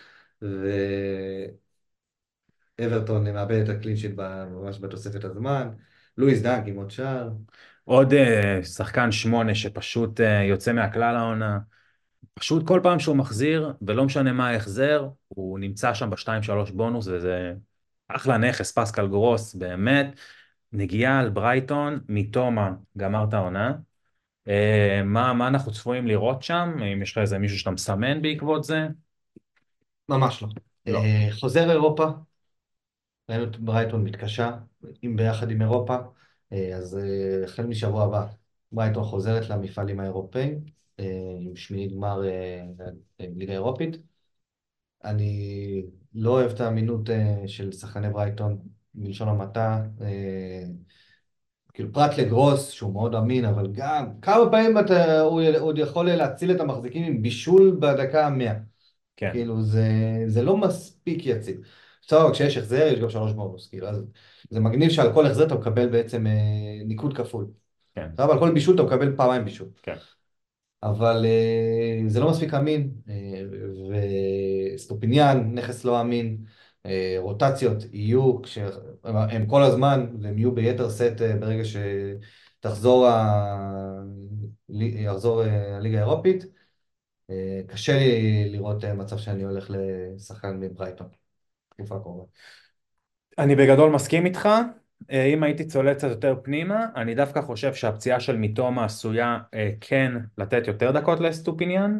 ואברטון 2.79 3.33
מאבד 3.33 3.61
את 3.62 3.68
ה 3.68 3.72
clean 3.72 3.93
sheet 3.93 4.12
ממש 4.51 4.79
בתוספת 4.81 5.24
הזמן. 5.24 5.68
לואיס 6.16 6.43
דאנק 6.43 6.64
עם 6.66 6.76
עוד 6.76 6.91
שער. 6.91 7.31
עוד 7.85 8.12
uh, 8.12 8.64
שחקן 8.64 9.12
שמונה 9.12 9.55
שפשוט 9.55 10.20
uh, 10.20 10.24
יוצא 10.49 10.72
מהכלל 10.72 11.16
העונה. 11.16 11.59
פשוט 12.35 12.66
כל 12.66 12.81
פעם 12.83 12.99
שהוא 12.99 13.16
מחזיר, 13.16 13.72
ולא 13.83 14.05
משנה 14.05 14.33
מה 14.33 14.49
ההחזר, 14.49 15.09
הוא 15.29 15.59
נמצא 15.59 15.95
שם 15.95 16.11
בשתיים 16.11 16.43
שלוש 16.43 16.70
בונוס, 16.70 17.07
וזה 17.07 17.53
אחלה 18.09 18.39
נכס, 18.39 18.72
פסקל 18.72 19.07
גרוס, 19.07 19.55
באמת. 19.55 20.07
נגיעה 20.72 21.20
על 21.20 21.31
ברייטון, 21.31 22.01
מתומה 22.09 22.72
גמר 22.99 23.24
את 23.29 23.35
העונה. 23.35 23.74
Uh, 24.49 25.05
מה, 25.05 25.32
מה 25.32 25.49
אנחנו 25.49 25.72
צפויים 25.72 26.07
לראות 26.07 26.42
שם? 26.42 26.76
אם 26.92 27.03
יש 27.03 27.12
לך 27.12 27.18
איזה 27.18 27.38
מישהו 27.38 27.59
שאתה 27.59 27.70
מסמן 27.70 28.22
בעקבות 28.22 28.64
זה? 28.64 28.86
ממש 30.09 30.42
לא. 30.42 30.49
לא. 30.86 30.99
Uh, 30.99 31.40
חוזר 31.40 31.70
אירופה, 31.70 32.07
ראינו 33.28 33.44
את 33.44 33.57
ברייטון 33.57 34.05
מתקשה, 34.05 34.51
אם 35.05 35.16
ביחד 35.16 35.51
עם 35.51 35.62
אירופה, 35.62 35.96
uh, 35.96 36.57
אז 36.76 36.99
החל 37.44 37.66
משבוע 37.66 38.05
הבא, 38.05 38.26
ברייטון 38.72 39.05
חוזרת 39.05 39.49
למפעלים 39.51 40.01
האירופאים, 40.01 40.61
עם 41.40 41.57
שמיני 41.57 41.88
גמר 41.88 42.22
ליגה 43.20 43.53
אירופית. 43.53 43.96
אני 45.05 45.82
לא 46.14 46.30
אוהב 46.30 46.51
את 46.51 46.61
האמינות 46.61 47.11
של 47.46 47.72
שחקני 47.72 48.11
ברייטון, 48.11 48.59
מלשון 48.94 49.28
המעטה. 49.28 49.84
כאילו 51.79 51.93
פרט 51.93 52.18
לגרוס, 52.18 52.70
שהוא 52.70 52.93
מאוד 52.93 53.14
אמין, 53.14 53.45
אבל 53.45 53.68
גם 53.72 54.20
כמה 54.22 54.51
פעמים 54.51 54.79
אתה, 54.79 55.20
הוא 55.20 55.43
עוד 55.59 55.79
יכול 55.79 56.11
להציל 56.11 56.51
את 56.51 56.61
המחזיקים 56.61 57.05
עם 57.05 57.22
בישול 57.22 57.76
בדקה 57.81 58.26
המאה. 58.26 58.55
כן. 59.16 59.31
כאילו 59.33 59.62
זה, 59.62 59.89
זה 60.26 60.43
לא 60.43 60.57
מספיק 60.57 61.26
יציב. 61.26 61.61
בסדר, 62.03 62.33
כשיש 62.33 62.57
החזר 62.57 62.87
יש 62.93 63.01
גם 63.01 63.09
שלוש 63.09 63.33
בונוס, 63.33 63.68
כאילו, 63.68 63.89
אז 63.89 64.05
זה 64.51 64.61
מגניב 64.61 64.91
שעל 64.91 65.12
כל 65.12 65.26
החזר 65.26 65.47
אתה 65.47 65.55
מקבל 65.55 65.89
בעצם 65.89 66.26
אה, 66.26 66.33
ניקוד 66.85 67.16
כפול. 67.16 67.47
כן. 67.95 68.09
אבל 68.18 68.33
על 68.33 68.39
כל 68.39 68.55
בישול 68.55 68.74
אתה 68.74 68.83
מקבל 68.83 69.16
פעמיים 69.16 69.45
בישול. 69.45 69.68
כן. 69.83 69.97
אבל 70.83 71.24
אה, 71.24 72.09
זה 72.09 72.20
לא 72.20 72.31
מספיק 72.31 72.55
אמין, 72.55 72.91
אה, 73.09 73.43
אסטופיניאן, 74.74 75.51
נכס 75.55 75.85
לא 75.85 76.01
אמין. 76.01 76.39
אה, 76.89 77.16
רוטציות 77.18 77.76
יהיו, 77.93 78.39
הם 79.05 79.47
כל 79.47 79.62
הזמן, 79.62 80.07
והם 80.22 80.39
יהיו 80.39 80.53
ביתר 80.53 80.91
שאת 80.91 81.22
אה, 81.22 81.36
ברגע 81.36 81.62
שתחזור 81.64 83.07
ה... 83.07 84.03
יחזור 84.68 85.45
אה, 85.45 85.76
הליגה 85.76 85.99
האירופית. 85.99 86.45
קשה 87.66 87.99
לי 87.99 88.49
לראות 88.53 88.84
מצב 88.84 89.18
שאני 89.18 89.43
הולך 89.43 89.70
לשחקן 89.70 90.61
מברייטון, 90.61 91.07
תקופה 91.68 91.97
הקרובה. 91.97 92.24
אני 93.39 93.57
בגדול 93.57 93.91
מסכים 93.91 94.26
איתך. 94.26 94.49
אם 95.11 95.43
הייתי 95.43 95.64
צולל 95.64 95.95
קצת 95.95 96.09
יותר 96.09 96.36
פנימה, 96.43 96.86
אני 96.97 97.14
דווקא 97.14 97.43
חושב 97.43 97.74
שהפציעה 97.74 98.20
של 98.20 98.36
מיטומה 98.36 98.84
עשויה 98.84 99.39
כן 99.80 100.12
לתת 100.39 100.66
יותר 100.66 100.91
דקות 100.91 101.20
לאסטופיניאן, 101.20 101.99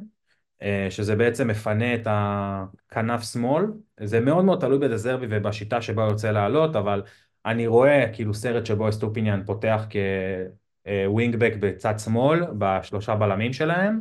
שזה 0.91 1.17
בעצם 1.17 1.49
מפנה 1.49 1.95
את 1.95 2.07
הכנף 2.11 3.33
שמאל, 3.33 3.65
זה 4.01 4.21
מאוד 4.21 4.45
מאוד 4.45 4.61
תלוי 4.61 4.79
בדה 4.79 4.99
זרבי 4.99 5.27
ובשיטה 5.31 5.83
שבה 5.83 6.03
הוא 6.03 6.11
יוצא 6.11 6.31
לעלות, 6.31 6.77
אבל 6.77 7.03
אני 7.47 7.67
רואה 7.67 8.05
כאילו 8.13 8.35
סרט 8.35 8.67
שבו 8.67 8.89
אסטופיניאן 8.89 9.43
פותח 9.47 9.87
כ 11.07 11.15
wing-back 11.15 11.53
בצד 11.61 11.95
שמאל, 11.99 12.45
בשלושה 12.59 13.15
בלמים 13.15 13.53
שלהם, 13.53 14.01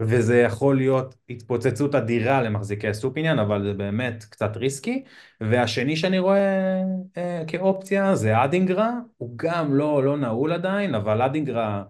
וזה 0.00 0.40
יכול 0.40 0.76
להיות 0.76 1.14
התפוצצות 1.30 1.94
אדירה 1.94 2.42
למחזיקי 2.42 2.90
אסטופיניאן, 2.90 3.38
אבל 3.38 3.62
זה 3.64 3.72
באמת 3.72 4.24
קצת 4.24 4.56
ריסקי. 4.56 5.04
והשני 5.40 5.96
שאני 5.96 6.18
רואה 6.18 6.82
אה, 7.16 7.44
כאופציה 7.46 8.14
זה 8.14 8.44
אדינגרה, 8.44 8.92
הוא 9.16 9.32
גם 9.36 9.74
לא, 9.74 10.04
לא 10.04 10.16
נעול 10.16 10.52
עדיין, 10.52 10.94
אבל 10.94 11.22
אדינגרה 11.22 11.82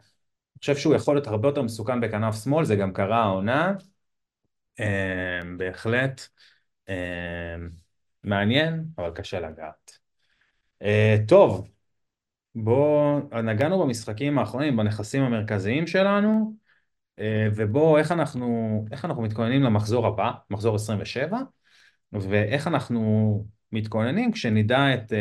אני 0.57 0.61
חושב 0.61 0.77
שהוא 0.77 0.95
יכול 0.95 1.15
להיות 1.15 1.27
הרבה 1.27 1.49
יותר 1.49 1.63
מסוכן 1.63 2.01
בכנף 2.01 2.45
שמאל, 2.45 2.65
זה 2.65 2.77
גם 2.77 2.93
קרה 2.93 3.23
העונה, 3.23 3.75
um, 4.81 4.85
בהחלט 5.57 6.29
um, 6.87 6.91
מעניין, 8.25 8.85
אבל 8.99 9.11
קשה 9.11 9.41
לגעת. 9.41 9.99
Uh, 10.83 10.87
טוב, 11.29 11.69
בואו, 12.55 13.19
נגענו 13.43 13.79
במשחקים 13.83 14.39
האחרונים, 14.39 14.77
בנכסים 14.77 15.23
המרכזיים 15.23 15.87
שלנו, 15.87 16.55
uh, 17.17 17.23
ובואו, 17.57 17.99
איך 17.99 18.13
אנחנו, 18.13 18.85
איך 18.93 19.05
אנחנו 19.05 19.23
מתכוננים 19.23 19.63
למחזור 19.63 20.07
הבא, 20.07 20.33
מחזור 20.51 20.75
27? 20.75 21.39
ואיך 22.13 22.67
אנחנו 22.67 23.45
מתכוננים 23.73 24.33
כשנדע 24.33 24.95
את 24.95 25.13
uh, 25.13 25.15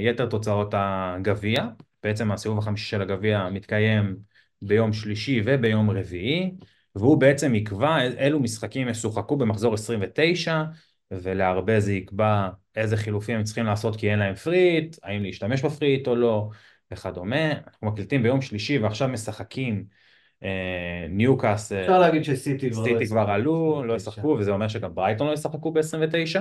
יתר 0.00 0.26
תוצאות 0.26 0.74
הגביע. 0.76 1.66
בעצם 2.02 2.32
הסיבוב 2.32 2.58
החמישי 2.58 2.90
של 2.90 3.02
הגביע 3.02 3.48
מתקיים 3.48 4.35
ביום 4.62 4.92
שלישי 4.92 5.42
וביום 5.44 5.90
רביעי, 5.90 6.54
והוא 6.94 7.20
בעצם 7.20 7.54
יקבע 7.54 7.98
אילו 8.18 8.40
משחקים 8.40 8.88
ישוחקו 8.88 9.36
במחזור 9.36 9.74
29, 9.74 10.62
ולהרבה 11.10 11.80
זה 11.80 11.92
יקבע 11.92 12.48
איזה 12.76 12.96
חילופים 12.96 13.36
הם 13.36 13.44
צריכים 13.44 13.66
לעשות 13.66 13.96
כי 13.96 14.10
אין 14.10 14.18
להם 14.18 14.34
free 14.34 14.65
hit, 14.65 14.96
האם 15.02 15.22
להשתמש 15.22 15.62
ב 15.62 15.68
free 15.68 15.91
hit 15.91 16.08
או 16.08 16.16
לא, 16.16 16.48
וכדומה. 16.92 17.52
אנחנו 17.52 17.86
מקליטים 17.86 18.22
ביום 18.22 18.40
שלישי 18.40 18.78
ועכשיו 18.78 19.08
משחקים 19.08 19.84
אה, 20.42 21.06
ניוקאסל, 21.08 21.72
אפשר 21.72 21.98
להגיד 21.98 22.24
שסיטי 22.24 22.70
כבר, 22.70 22.84
סיטי 22.84 23.06
כבר 23.06 23.30
עלו, 23.30 23.82
לא 23.84 23.94
ישחקו, 23.94 24.36
וזה 24.38 24.50
אומר 24.50 24.68
שגם 24.68 24.94
ברייטון 24.94 25.26
לא 25.26 25.32
ישחקו 25.32 25.72
ב-29. 25.72 26.40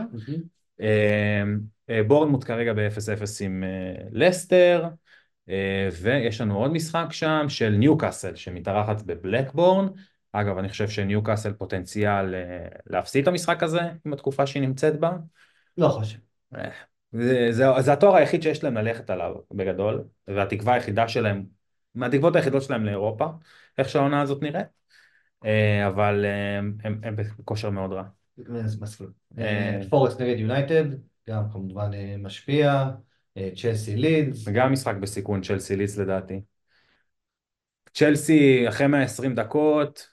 אה, 0.82 1.43
אה, 1.89 2.03
בורנמוט 2.03 2.43
כרגע 2.43 2.74
ב-0-0 2.74 3.45
עם 3.45 3.63
לסטר, 4.11 4.88
ויש 6.02 6.41
לנו 6.41 6.58
עוד 6.58 6.72
משחק 6.72 7.08
שם 7.12 7.46
של 7.48 7.70
ניוקאסל 7.70 8.36
שמתארחת 8.36 9.02
בבלקבורן. 9.02 9.88
אגב, 10.32 10.58
אני 10.58 10.70
חושב 10.70 10.89
שניוקאסל 10.89 11.54
פוטנציאל 11.54 12.36
להפסיד 12.88 13.22
את 13.22 13.28
המשחק 13.28 13.64
הזה 13.64 13.82
עם 14.06 14.14
התקופה 14.14 14.48
שהיא 14.48 14.64
נמצאת 14.64 15.00
בה. 15.00 15.12
לא 15.78 15.89
חושב. 15.89 16.18
זה, 17.12 17.48
זה, 17.52 17.66
זה 17.80 17.93
התואר 17.93 18.16
היחיד 18.16 18.43
שיש 18.43 18.64
להם 18.64 18.78
ללכת 18.78 19.10
עליו 19.10 19.36
בגדול, 19.52 20.04
והתקווה 20.28 20.74
היחידה 20.74 21.08
שלהם, 21.08 21.46
מהתקוות 21.96 22.36
היחידות 22.36 22.64
שלהם 22.64 22.86
לאירופה. 22.86 23.28
איך 23.78 23.89
שהעונה 23.89 24.22
הזאת 24.22 24.43
נראית, 24.43 24.68
אה, 25.46 25.88
אבל 25.88 26.26
אה, 26.26 26.58
הם, 26.58 27.00
הם 27.04 27.16
בכושר 27.16 27.70
מאוד 27.70 27.93
רע. 27.93 28.04
אה, 29.38 29.80
פורסט 29.89 30.22
נגד 30.22 30.39
יונייטד, 30.39 30.84
גם 31.30 31.43
כמובן 31.52 31.91
משפיע, 32.20 32.86
צ'לסי 33.56 33.96
לידס. 33.96 34.48
גם 34.48 34.72
משחק 34.74 34.96
בסיכון 34.96 35.42
צ'לסי 35.42 35.76
לידס 35.76 35.98
לדעתי. 35.98 36.42
צ'לסי 37.94 38.70
אחרי 38.70 38.88
120 38.88 39.36
דקות, 39.36 40.08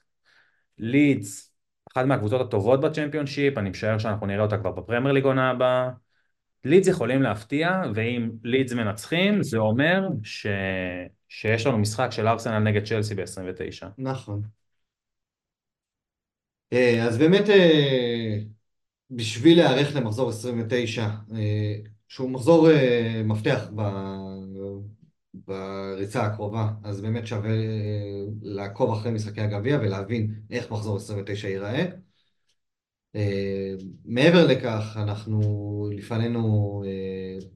לידס, 0.78 1.54
אחת 1.92 2.06
מהקבוצות 2.06 2.40
הטובות 2.40 2.80
בצ'מפיונשיפ, 2.80 3.58
אני 3.58 3.70
משער 3.70 3.98
שאנחנו 3.98 4.26
נראה 4.26 4.42
אותה 4.42 4.58
כבר 4.58 4.70
בפרמייר 4.70 5.12
ליג 5.12 5.24
עונה 5.24 5.50
הבאה. 5.50 5.90
לידס 6.64 6.86
יכולים 6.86 7.22
להפתיע, 7.22 7.82
ואם 7.94 8.30
לידס 8.44 8.72
מנצחים, 8.72 9.42
זה 9.42 9.58
אומר 9.58 10.08
ש... 10.22 10.46
שיש 11.28 11.66
לנו 11.66 11.78
משחק 11.78 12.08
של 12.10 12.28
ארסנל 12.28 12.58
נגד 12.58 12.84
צ'לסי 12.84 13.14
ב-29. 13.14 13.86
נכון. 13.98 14.42
אה, 16.72 17.04
אז 17.06 17.18
באמת, 17.18 17.48
אה, 17.48 18.38
בשביל 19.10 19.58
להיערך 19.58 19.96
למחזור 19.96 20.28
29, 20.28 21.02
אה, 21.34 21.74
שהוא 22.12 22.30
מחזור 22.30 22.68
מפתח 23.24 23.70
בריצה 25.34 26.22
הקרובה, 26.22 26.72
אז 26.84 27.00
באמת 27.00 27.26
שווה 27.26 27.50
לעקוב 28.42 28.92
אחרי 28.92 29.12
משחקי 29.12 29.40
הגביע 29.40 29.78
ולהבין 29.82 30.34
איך 30.50 30.70
מחזור 30.70 30.96
29 30.96 31.48
ייראה. 31.48 31.84
מעבר 34.04 34.46
לכך, 34.46 34.98
אנחנו 35.02 35.40
לפנינו 35.92 36.82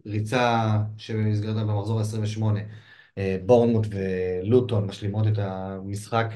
ריצה 0.06 0.78
שבמסגרתה 0.96 1.64
במחזור 1.64 2.00
28 2.00 2.60
בורנמוט 3.46 3.86
ולוטון 3.90 4.86
משלימות 4.86 5.26
את 5.26 5.38
המשחק, 5.38 6.26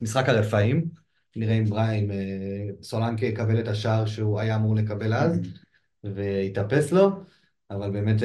משחק 0.00 0.28
הרפאים. 0.28 0.88
נראה 1.36 1.54
אם 1.54 1.64
בריים, 1.64 2.10
סולנקה 2.82 3.26
יקבל 3.26 3.60
את 3.60 3.68
השער 3.68 4.06
שהוא 4.06 4.40
היה 4.40 4.56
אמור 4.56 4.76
לקבל 4.76 5.14
אז, 5.14 5.40
ויתאפס 6.04 6.92
לו, 6.92 7.10
אבל 7.70 7.90
באמת 7.90 8.18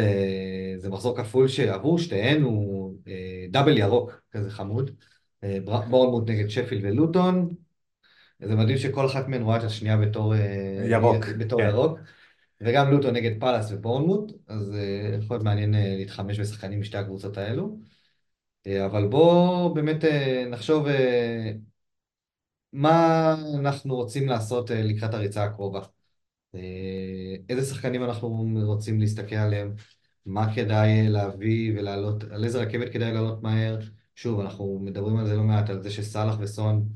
זה 0.77 0.89
מחזור 0.89 1.17
כפול 1.17 1.47
שעבור 1.47 1.99
שתיהן 1.99 2.41
הוא 2.41 2.93
דאבל 3.49 3.77
ירוק, 3.77 4.21
כזה 4.31 4.49
חמוד. 4.49 4.91
בורנמוט 5.89 6.29
נגד 6.29 6.47
שפיל 6.47 6.85
ולוטון. 6.85 7.49
זה 8.39 8.55
מדהים 8.55 8.77
שכל 8.77 9.05
אחת 9.05 9.27
מהן 9.27 9.41
רואה 9.41 9.57
את 9.57 9.63
השנייה 9.63 9.97
בתור 9.97 10.33
ירוק. 10.85 11.25
בתור 11.37 11.61
כן. 11.61 11.67
ירוק. 11.67 11.99
וגם 12.61 12.91
לוטו 12.91 13.11
נגד 13.11 13.39
פאלאס 13.39 13.71
ובורנמוט, 13.71 14.31
אז 14.47 14.75
יכול 15.19 15.35
להיות 15.35 15.43
מעניין 15.43 15.75
להתחמש 15.97 16.39
בשחקנים 16.39 16.79
משתי 16.79 16.97
הקבוצות 16.97 17.37
האלו. 17.37 17.77
אבל 18.85 19.07
בואו 19.07 19.73
באמת 19.73 20.03
נחשוב 20.49 20.87
מה 22.73 23.35
אנחנו 23.55 23.95
רוצים 23.95 24.29
לעשות 24.29 24.69
לקראת 24.69 25.13
הריצה 25.13 25.43
הקרובה. 25.43 25.81
Uh, 26.55 26.57
איזה 27.49 27.65
שחקנים 27.65 28.03
אנחנו 28.03 28.47
רוצים 28.63 28.99
להסתכל 28.99 29.35
עליהם, 29.35 29.73
מה 30.25 30.55
כדאי 30.55 31.09
להביא 31.09 31.79
ולעלות, 31.79 32.23
על 32.23 32.43
איזה 32.43 32.61
רכבת 32.61 32.89
כדאי 32.93 33.13
לעלות 33.13 33.43
מהר. 33.43 33.79
שוב, 34.15 34.39
אנחנו 34.39 34.79
מדברים 34.81 35.17
על 35.17 35.27
זה 35.27 35.35
לא 35.35 35.43
מעט, 35.43 35.69
על 35.69 35.83
זה 35.83 35.91
שסאלח 35.91 36.35
וסון 36.39 36.89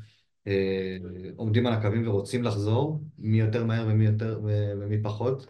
אה, 0.47 0.97
עומדים 1.35 1.67
על 1.67 1.73
הקווים 1.73 2.07
ורוצים 2.07 2.43
לחזור, 2.43 3.01
מי 3.17 3.39
יותר 3.39 3.65
מהר 3.65 3.85
ומי 3.87 4.05
יותר 4.05 4.39
ומי 4.43 5.01
פחות. 5.03 5.47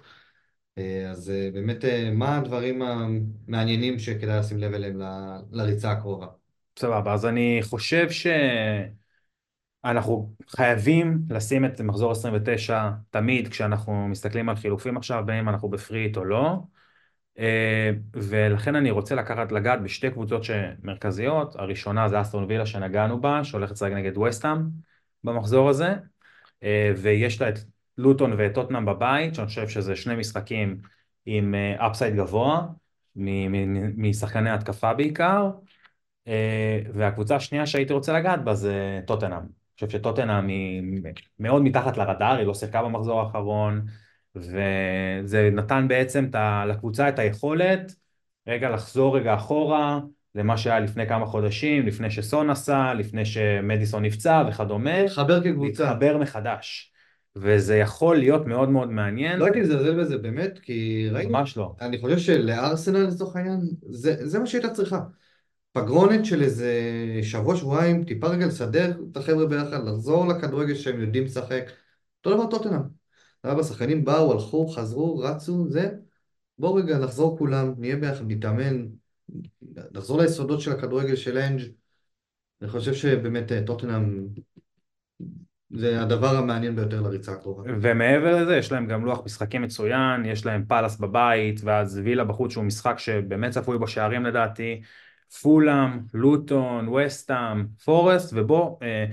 אה, 0.78 1.10
אז 1.10 1.30
אה, 1.30 1.49
באמת, 1.53 1.86
מה 2.14 2.38
הדברים 2.38 2.82
המעניינים 2.82 3.99
שכדאי 3.99 4.39
לשים 4.39 4.57
לב 4.57 4.74
אליהם 4.74 5.01
לריצה 5.51 5.91
הקרובה? 5.91 6.28
סבבה, 6.80 7.14
אז 7.14 7.26
אני 7.26 7.60
חושב 7.64 8.10
שאנחנו 9.86 10.36
חייבים 10.47 11.21
לשים 11.30 11.65
את 11.65 11.82
מחזור 11.82 12.11
29 12.11 12.89
תמיד 13.09 13.47
כשאנחנו 13.47 14.07
מסתכלים 14.07 14.49
על 14.49 14.55
חילופים 14.55 14.97
עכשיו, 14.97 15.23
בין 15.25 15.36
אם 15.36 15.49
אנחנו 15.49 15.69
בפריט 15.69 16.17
או 16.17 16.25
לא. 16.25 16.59
ולכן 18.13 18.75
אני 18.75 18.91
רוצה 18.91 19.15
לקחת 19.15 19.51
לגעת 19.51 19.84
בשתי 19.84 20.11
קבוצות 20.11 20.41
מרכזיות, 20.84 21.55
הראשונה 21.55 22.09
זה 22.09 22.21
אסטרון 22.21 22.43
וילה 22.43 22.65
שנגענו 22.65 23.21
בה, 23.21 23.43
שהולכת 23.43 23.71
לשחק 23.71 23.91
נגד 23.91 24.17
וסטאם 24.17 24.57
במחזור 25.23 25.69
הזה, 25.69 25.95
אה, 26.63 26.91
ויש 26.97 27.41
לה 27.41 27.49
את 27.49 27.59
לוטון 27.97 28.34
ואת 28.38 28.53
טוטנאם 28.53 28.86
בבית, 28.86 29.36
שאני 29.36 29.47
חושב 29.47 29.67
שזה 29.69 29.95
שני 29.95 30.15
משחקים 30.15 30.82
עם 31.25 31.55
אפסייד 31.77 32.19
אה, 32.19 32.25
גבוה, 32.25 32.67
משחקני 33.95 34.49
התקפה 34.49 34.93
בעיקר, 34.93 35.49
אה, 36.27 36.80
והקבוצה 36.93 37.36
השנייה 37.36 37.65
שהייתי 37.65 37.93
רוצה 37.93 38.13
לגעת 38.13 38.43
בה 38.43 38.55
זה 38.55 39.01
טוטנאם. 39.07 39.59
חושב 39.80 39.97
שטוטנאם 39.97 40.47
היא 40.47 40.84
מאוד 41.39 41.61
מתחת 41.61 41.97
לרדאר, 41.97 42.38
היא 42.38 42.47
לא 42.47 42.53
שיחקה 42.53 42.84
במחזור 42.84 43.21
האחרון, 43.21 43.82
וזה 44.36 45.49
נתן 45.51 45.86
בעצם 45.88 46.30
לקבוצה 46.67 47.09
את 47.09 47.19
היכולת 47.19 47.91
רגע 48.47 48.69
לחזור 48.69 49.17
רגע 49.17 49.36
אחורה, 49.36 49.99
למה 50.36 50.57
שהיה 50.57 50.80
לפני 50.80 51.07
כמה 51.07 51.25
חודשים, 51.25 51.88
לפני 51.88 52.11
שסון 52.11 52.49
עשה, 52.49 52.93
לפני 52.93 53.25
שמדיסון 53.25 54.05
נפצע 54.05 54.43
וכדומה. 54.49 55.01
להתחבר 55.01 55.43
כקבוצה. 55.43 55.84
להתחבר 55.84 56.17
מחדש. 56.17 56.91
וזה 57.36 57.77
יכול 57.77 58.17
להיות 58.17 58.45
מאוד 58.45 58.69
מאוד 58.69 58.91
מעניין. 58.91 59.39
לא 59.39 59.45
הייתי 59.45 59.59
מזלזל 59.59 59.99
בזה 59.99 60.17
באמת, 60.17 60.59
כי 60.59 61.09
ראיתי... 61.11 61.32
ממש 61.32 61.57
לא. 61.57 61.75
אני 61.82 61.97
חושב 61.97 62.17
שלארסנל 62.17 63.07
לצורך 63.07 63.36
העניין, 63.36 63.59
זה, 63.89 64.27
זה 64.27 64.39
מה 64.39 64.45
שהייתה 64.45 64.69
צריכה. 64.69 64.99
פגרונת 65.72 66.26
של 66.26 66.41
איזה 66.41 66.74
שבוע, 67.24 67.55
שבועיים, 67.55 68.03
טיפה 68.03 68.28
רגע 68.28 68.45
לסדר 68.45 68.97
את 69.11 69.17
החבר'ה 69.17 69.45
ביחד, 69.45 69.88
לחזור 69.88 70.28
לכדורגל 70.28 70.76
שהם 70.76 71.01
יודעים 71.01 71.24
לשחק. 71.24 71.63
אותו 72.17 72.38
דבר 72.38 72.49
טוטנאם. 72.49 72.82
ארבע 73.45 73.63
שחקנים 73.63 74.05
באו, 74.05 74.32
הלכו, 74.32 74.67
חזרו, 74.67 75.17
רצו, 75.17 75.70
זה. 75.70 75.89
בואו 76.57 76.74
רגע 76.74 76.97
נחזור 76.97 77.38
כולם, 77.38 77.74
נהיה 77.78 77.95
ביחד, 77.95 78.24
נתאמן, 78.28 78.86
לחזור 79.76 80.22
ליסודות 80.22 80.61
של 80.61 80.72
הכדורגל 80.72 81.15
של 81.15 81.38
אנג' 81.38 81.61
אני 82.61 82.70
חושב 82.70 82.93
שבאמת 82.93 83.51
אה, 83.51 83.61
טוטנאם 83.65 84.28
זה 85.70 86.01
הדבר 86.01 86.36
המעניין 86.38 86.76
ביותר 86.76 87.01
לריצה 87.01 87.32
הקרובה. 87.32 87.63
ומעבר 87.82 88.43
לזה 88.43 88.55
יש 88.55 88.72
להם 88.72 88.88
גם 88.88 89.05
לוח 89.05 89.22
משחקים 89.26 89.61
מצוין, 89.61 90.26
יש 90.26 90.45
להם 90.45 90.65
פאלאס 90.67 90.97
בבית 90.97 91.61
ואז 91.63 92.01
וילה 92.03 92.24
בחוץ 92.24 92.51
שהוא 92.51 92.63
משחק 92.63 92.99
שבאמת 92.99 93.51
צפוי 93.51 93.78
בו 93.78 93.88
שערים 93.88 94.26
לדעתי, 94.26 94.82
פולאם, 95.41 95.99
לוטון, 96.13 96.88
ווסטהאם, 96.88 97.67
פורסט 97.86 98.34
ובוא 98.36 98.77
אה, 98.82 99.05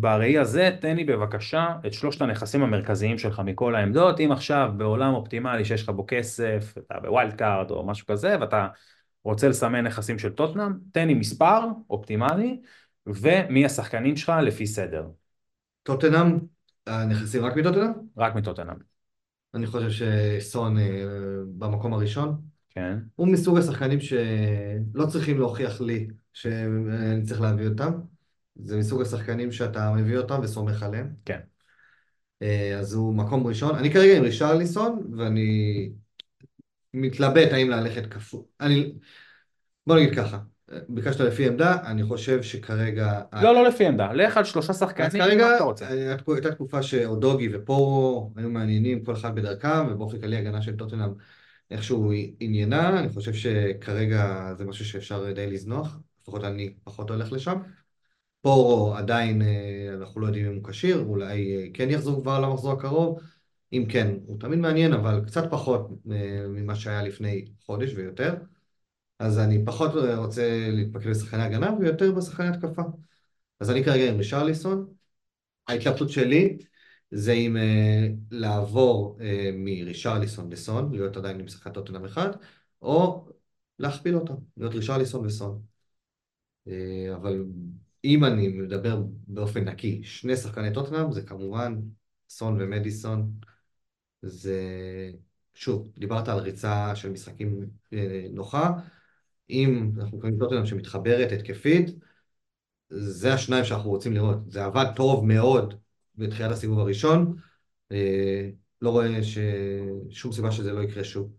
בראי 0.00 0.38
הזה 0.38 0.76
תן 0.80 0.96
לי 0.96 1.04
בבקשה 1.04 1.76
את 1.86 1.92
שלושת 1.92 2.22
הנכסים 2.22 2.62
המרכזיים 2.62 3.18
שלך 3.18 3.40
מכל 3.44 3.74
העמדות 3.74 4.20
אם 4.20 4.32
עכשיו 4.32 4.70
בעולם 4.76 5.14
אופטימלי 5.14 5.64
שיש 5.64 5.82
לך 5.82 5.88
בו 5.88 6.04
כסף 6.08 6.74
אתה 6.78 7.00
ב 7.00 7.06
wild 7.06 7.32
card 7.32 7.70
או 7.70 7.86
משהו 7.86 8.06
כזה 8.06 8.36
ואתה 8.40 8.68
רוצה 9.24 9.48
לסמן 9.48 9.86
נכסים 9.86 10.18
של 10.18 10.32
טוטנאם 10.32 10.72
תן 10.92 11.06
לי 11.06 11.14
מספר 11.14 11.60
אופטימלי 11.90 12.60
ומי 13.06 13.64
השחקנים 13.64 14.16
שלך 14.16 14.32
לפי 14.42 14.66
סדר. 14.66 15.06
טוטנאם, 15.82 16.38
הנכסים 16.86 17.44
רק 17.44 17.56
מטוטנאם? 17.56 17.92
רק 18.16 18.34
מטוטנאם. 18.34 18.76
אני 19.54 19.66
חושב 19.66 19.90
שסון 19.90 20.78
אה, 20.78 21.04
במקום 21.58 21.92
הראשון. 21.92 22.51
כן. 22.74 22.98
הוא 23.16 23.28
מסוג 23.28 23.58
השחקנים 23.58 24.00
שלא 24.00 25.06
צריכים 25.08 25.38
להוכיח 25.38 25.80
לי 25.80 26.08
שאני 26.32 27.22
צריך 27.22 27.40
להביא 27.40 27.68
אותם. 27.68 27.92
זה 28.56 28.76
מסוג 28.76 29.02
השחקנים 29.02 29.52
שאתה 29.52 29.92
מביא 29.92 30.18
אותם 30.18 30.40
וסומך 30.42 30.82
עליהם. 30.82 31.08
כן. 31.24 31.38
אה, 32.42 32.78
אז 32.78 32.94
הוא 32.94 33.14
מקום 33.14 33.46
ראשון. 33.46 33.74
אני 33.74 33.92
כרגע 33.92 34.16
עם 34.16 34.22
רישרליסון, 34.22 35.02
ואני 35.16 35.90
מתלבט 36.94 37.52
האם 37.52 37.70
ללכת 37.70 38.06
כפול. 38.06 38.42
אני... 38.60 38.92
בוא 39.86 39.96
נגיד 39.96 40.14
ככה, 40.16 40.38
ביקשת 40.88 41.20
לפי 41.20 41.48
עמדה, 41.48 41.76
אני 41.86 42.04
חושב 42.04 42.42
שכרגע... 42.42 43.20
לא, 43.42 43.54
לא 43.54 43.68
לפי 43.68 43.86
עמדה, 43.86 44.12
לך 44.12 44.36
על 44.36 44.44
שלושה 44.44 44.72
שחקנים, 44.72 45.06
אז 45.06 45.14
כרגע 45.14 45.46
מה 45.46 45.56
אתה 45.56 45.64
רוצה? 45.64 45.88
הייתה 45.88 46.50
תקופה 46.50 46.82
שאודוגי 46.82 47.48
ופורו 47.56 48.32
היו 48.36 48.50
מעניינים, 48.50 49.04
כל 49.04 49.12
אחד 49.12 49.34
בדרכם, 49.34 49.86
ובאופן 49.90 50.20
כללי 50.20 50.36
הגנה 50.36 50.62
של 50.62 50.76
טוטנאם 50.76 51.10
איכשהו 51.72 52.12
עניינה, 52.40 53.00
אני 53.00 53.08
חושב 53.08 53.32
שכרגע 53.34 54.52
זה 54.58 54.64
משהו 54.64 54.84
שאפשר 54.84 55.32
די 55.32 55.46
לזנוח, 55.46 55.98
לפחות 56.22 56.44
אני 56.44 56.74
פחות 56.84 57.10
הולך 57.10 57.32
לשם. 57.32 57.58
פורו 58.40 58.94
עדיין, 58.94 59.42
אה, 59.42 59.94
אנחנו 59.94 60.20
לא 60.20 60.26
יודעים 60.26 60.46
אם 60.46 60.54
הוא 60.54 60.64
כשיר, 60.64 60.98
אולי 60.98 61.56
אה, 61.56 61.66
כן 61.74 61.90
יחזור 61.90 62.22
כבר 62.22 62.40
למחזור 62.40 62.72
הקרוב. 62.72 63.20
אם 63.72 63.84
כן, 63.88 64.14
הוא 64.26 64.40
תמיד 64.40 64.58
מעניין, 64.58 64.92
אבל 64.92 65.20
קצת 65.26 65.44
פחות 65.50 65.88
אה, 66.12 66.46
ממה 66.48 66.74
שהיה 66.76 67.02
לפני 67.02 67.44
חודש 67.66 67.92
ויותר. 67.94 68.34
אז 69.18 69.38
אני 69.38 69.64
פחות 69.64 69.90
רוצה 70.16 70.68
להתפקד 70.70 71.10
בשחקני 71.10 71.42
הגנה 71.42 71.74
ויותר 71.80 72.12
בשחקני 72.12 72.48
התקפה. 72.48 72.82
אז 73.60 73.70
אני 73.70 73.84
כרגע 73.84 74.10
עם 74.10 74.16
רישרליסון. 74.18 74.86
ההתלבטות 75.68 76.10
שלי 76.10 76.58
זה 77.12 77.32
אם 77.32 77.56
לעבור 78.30 79.18
מרישרליסון 79.54 80.52
לסון, 80.52 80.92
להיות 80.92 81.16
עדיין 81.16 81.40
עם 81.40 81.48
שחקן 81.48 81.72
טוטנאם 81.72 82.04
אחד, 82.04 82.30
או 82.82 83.28
להכפיל 83.78 84.14
אותם, 84.14 84.34
להיות 84.56 84.74
רישרליסון 84.74 85.26
וסון. 85.26 85.62
אבל 87.14 87.44
אם 88.04 88.24
אני 88.24 88.48
מדבר 88.48 89.02
באופן 89.26 89.64
נקי, 89.64 90.02
שני 90.04 90.36
שחקני 90.36 90.74
טוטנאם 90.74 91.12
זה 91.12 91.22
כמובן 91.22 91.80
סון 92.28 92.60
ומדיסון. 92.60 93.32
זה, 94.22 94.60
שוב, 95.54 95.92
דיברת 95.98 96.28
על 96.28 96.38
ריצה 96.38 96.96
של 96.96 97.10
משחקים 97.10 97.70
אה, 97.92 98.26
נוחה. 98.30 98.72
אם 99.50 99.92
אנחנו 99.98 100.20
קוראים 100.20 100.38
טוטנאם 100.38 100.66
שמתחברת 100.66 101.32
התקפית, 101.32 101.90
זה 102.88 103.34
השניים 103.34 103.64
שאנחנו 103.64 103.90
רוצים 103.90 104.12
לראות. 104.12 104.50
זה 104.50 104.64
עבד 104.64 104.86
טוב 104.96 105.24
מאוד 105.24 105.74
בתחילת 106.16 106.50
הסיבוב 106.50 106.78
הראשון. 106.78 107.36
אה, 107.92 108.48
לא 108.82 108.90
רואה 108.90 109.22
ש... 109.22 109.38
שום 110.10 110.32
סיבה 110.32 110.52
שזה 110.52 110.72
לא 110.72 110.82
יקרה 110.82 111.04
שוב. 111.04 111.32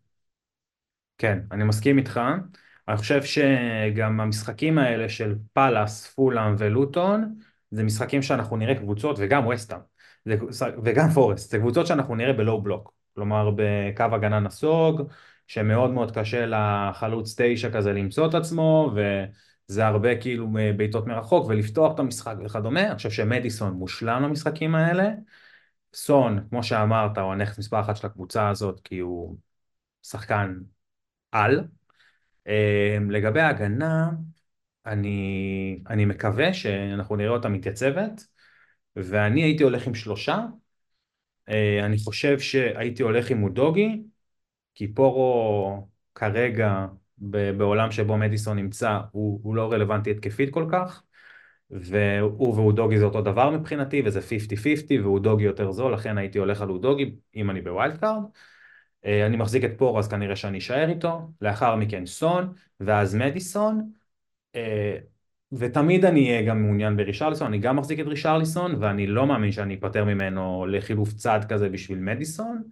כן, 1.18 1.40
אני 1.52 1.64
מסכים 1.64 1.98
איתך. 1.98 2.20
אני 2.88 2.98
חושב 2.98 3.22
שגם 3.24 4.20
המשחקים 4.20 4.78
האלה 4.78 5.10
של 5.10 5.36
פאלאס, 5.54 6.08
פולאם 6.08 6.56
ולוטון, 6.58 7.36
זה 7.72 7.84
משחקים 7.84 8.22
שאנחנו 8.22 8.58
נראה 8.58 8.76
קבוצות, 8.76 9.16
וגם 9.20 9.48
וסטאם, 9.48 9.80
וגם 10.84 11.10
פורסט, 11.10 11.52
זה 11.52 11.58
קבוצות 11.58 11.88
שאנחנו 11.88 12.16
נראה 12.16 12.34
בלואו 12.34 12.62
בלוק, 12.62 12.94
כלומר 13.16 13.52
בקו 13.56 14.04
הגנה 14.04 14.40
נסוג, 14.40 15.02
שמאוד 15.48 15.92
מאוד 15.92 16.18
קשה 16.18 16.46
לחלוץ 16.46 17.36
תשע 17.38 17.70
כזה 17.72 17.94
למצוא 17.94 18.28
את 18.28 18.34
עצמו, 18.34 18.94
וזה 19.70 19.86
הרבה 19.88 20.22
כאילו 20.22 20.48
בעיטות 20.78 21.08
מרחוק, 21.08 21.48
ולפתוח 21.48 21.94
את 21.96 22.00
המשחק 22.00 22.36
וכדומה, 22.46 22.88
אני 22.88 22.96
חושב 22.96 23.12
שמדיסון 23.12 23.74
מושלם 23.74 24.24
למשחקים 24.24 24.76
האלה, 24.76 25.10
סון, 25.94 26.48
כמו 26.50 26.64
שאמרת, 26.64 27.18
הוא 27.18 27.34
הנכס 27.34 27.60
מספר 27.60 27.82
אחת 27.82 27.98
של 27.98 28.08
הקבוצה 28.08 28.50
הזאת, 28.50 28.80
כי 28.84 29.00
הוא 29.00 29.38
שחקן 30.04 30.60
על, 31.32 31.68
אמ, 32.48 33.12
לגבי 33.12 33.42
ההגנה, 33.42 34.12
אני, 34.86 35.80
אני 35.90 36.06
מקווה 36.06 36.54
שאנחנו 36.54 37.16
נראה 37.16 37.32
אותה 37.32 37.50
מתייצבת, 37.50 38.28
ואני 38.96 39.44
הייתי 39.44 39.64
הולך 39.64 39.88
עם 39.88 39.96
שלושה. 39.96 40.46
אה, 41.50 41.86
אני 41.86 41.98
חושב 41.98 42.40
שהייתי 42.40 43.04
הולך 43.04 43.30
עם 43.30 43.38
אודוגי, 43.38 44.04
כי 44.76 44.94
פורו 44.94 45.88
כרגע 46.16 46.86
בעולם 47.58 47.92
שבו 47.92 48.18
מדיסון 48.18 48.58
נמצא 48.58 49.00
הוא, 49.12 49.40
הוא 49.44 49.56
לא 49.56 49.72
רלוונטי 49.72 50.12
התקפית 50.12 50.50
כל 50.54 50.66
כך, 50.72 51.04
והוא 51.72 52.56
ואודוגי 52.56 52.98
זה 52.98 53.06
אותו 53.06 53.22
דבר 53.22 53.50
מבחינתי, 53.50 54.02
וזה 54.06 54.20
50-50, 54.20 55.04
ואודוגי 55.04 55.44
יותר 55.44 55.72
זול, 55.72 55.94
לכן 55.94 56.18
הייתי 56.18 56.38
הולך 56.38 56.62
על 56.62 56.70
אודוגי 56.70 57.16
אם 57.36 57.50
אני 57.50 57.62
ב 57.62 57.69
wild 57.69 57.98
card. 57.98 58.24
אה, 59.06 59.26
אני 59.26 59.38
מחזיק 59.38 59.64
את 59.64 59.72
פורו 59.78 60.00
אז 60.00 60.08
כנראה 60.08 60.36
שאני 60.36 60.58
אשאר 60.58 60.90
איתו, 60.90 61.32
לאחר 61.42 61.76
מכן 61.76 62.06
סון, 62.06 62.54
ואז 62.80 63.16
מדיסון, 63.16 63.92
אה, 64.56 64.98
ותמיד 65.52 66.06
אני 66.06 66.30
אהיה 66.32 66.42
גם 66.42 66.62
מעוניין 66.62 66.98
ברישרליסון, 66.98 67.48
אני 67.48 67.58
גם 67.58 67.76
מחזיק 67.76 68.00
את 68.00 68.06
רישרליסון, 68.06 68.76
ואני 68.80 69.08
לא 69.08 69.28
מאמין 69.28 69.52
שאני 69.52 69.76
אפטר 69.76 70.06
ממנו 70.06 70.66
לחילוף 70.66 71.14
צד 71.14 71.40
כזה 71.50 71.70
בשביל 71.70 72.00
מדיסון. 72.00 72.64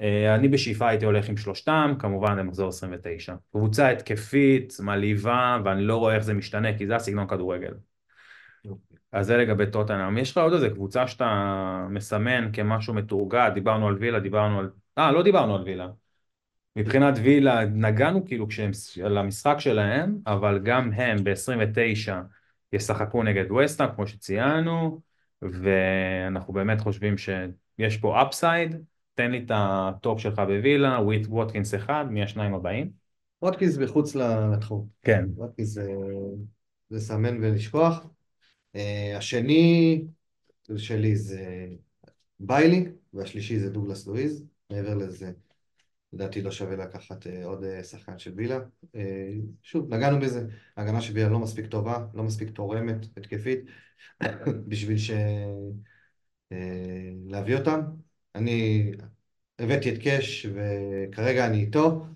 אה, 0.00 0.34
אני 0.34 0.48
בשאיפה 0.48 0.88
הייתי 0.88 1.04
הולך 1.04 1.28
עם 1.28 1.36
שלושתם, 1.36 1.94
כמובן 1.98 2.38
למחזור 2.38 2.68
29. 2.68 3.34
קבוצה 3.52 3.88
התקפית, 3.88 4.72
מלהיבה, 4.80 5.58
ואני 5.64 5.82
לא 5.82 5.96
רואה 5.96 6.14
איך 6.14 6.24
זה 6.24 6.34
משתנה, 6.34 6.78
כי 6.78 6.86
זה 6.86 6.96
הסגנון 6.96 7.28
כדורגל. 7.28 7.74
אז 9.12 9.26
זה 9.26 9.36
לגבי 9.36 9.66
טוטנאם. 9.66 10.18
יש 10.18 10.30
לך 10.30 10.38
עוד 10.38 10.52
איזה 10.52 10.70
קבוצה 10.70 11.06
שאתה 11.06 11.86
מסמן 11.90 12.52
כמשהו 12.52 12.94
מתורגת, 12.94 13.52
דיברנו 13.54 13.88
על 13.88 13.94
וילה, 13.94 14.20
דיברנו 14.20 14.58
על 14.58 14.70
אה, 14.98 15.12
לא 15.12 15.22
דיברנו 15.22 15.54
על 15.54 15.62
וילה. 15.62 15.88
מבחינת 16.76 17.14
וילה 17.22 17.64
נגענו 17.64 18.26
כאילו 18.26 18.48
כשהם, 18.48 18.70
על 19.04 19.18
המשחק 19.18 19.56
שלהם, 19.58 20.18
אבל 20.26 20.58
גם 20.58 20.92
הם 20.92 21.24
ב-29 21.24 22.12
ישחקו 22.72 23.22
נגד 23.22 23.50
ווסטהאם 23.50 23.88
כמו 23.94 24.06
שציינו, 24.06 25.00
ואנחנו 25.42 26.52
באמת 26.52 26.80
חושבים 26.80 27.18
שיש 27.18 27.96
פה 27.96 28.22
upside. 28.22 28.84
תן 29.14 29.30
לי 29.30 29.38
את 29.46 29.50
ה 29.54 29.70
top 29.70 30.20
שלך 30.20 30.38
בווילה, 30.38 30.98
ווט 31.02 31.26
ווטקינס 31.26 31.74
אחד, 31.74 32.04
מי 32.10 32.22
השניים 32.22 32.54
הבאים? 32.54 32.90
ווטקינס 33.42 33.78
מחוץ 33.78 34.14
לתחום. 34.14 34.88
כן. 35.02 35.24
ווטקינס 35.36 35.68
זה 35.68 35.92
לסמן 36.90 37.36
ולשכוח. 37.42 38.06
אה, 38.76 39.16
השני 39.16 40.04
שלי 40.76 41.16
זה 41.16 41.66
ביילי, 42.40 42.86
והשלישי 43.14 43.58
זה 43.58 43.70
דוגלס 43.70 44.06
לואיז. 44.06 44.44
מעבר 44.70 44.94
לזה, 44.94 45.32
לדעתי 46.12 46.42
לא 46.42 46.50
שווה 46.50 46.76
לקחת 46.76 47.26
אה, 47.26 47.44
עוד 47.44 47.64
אה, 47.64 47.84
שחקן 47.84 48.18
של 48.18 48.32
וילה. 48.36 48.58
שוב, 49.62 49.94
נגענו 49.94 50.20
בזה, 50.20 50.46
ההגנה 50.76 51.00
של 51.00 51.14
וילה 51.14 51.28
לא 51.28 51.38
מספיק 51.38 51.66
טובה, 51.66 52.06
לא 52.14 52.22
מספיק 52.22 52.50
תורמת, 52.50 53.06
התקפית, 53.16 53.60
בשביל 54.68 54.98
ש... 54.98 55.10
להביא 57.26 57.56
אותם. 57.56 57.80
אני 58.34 58.90
הבאתי 59.58 59.94
את 59.94 60.02
קאש 60.02 60.46
וכרגע 60.46 61.46
אני 61.46 61.60
איתו, 61.60 62.06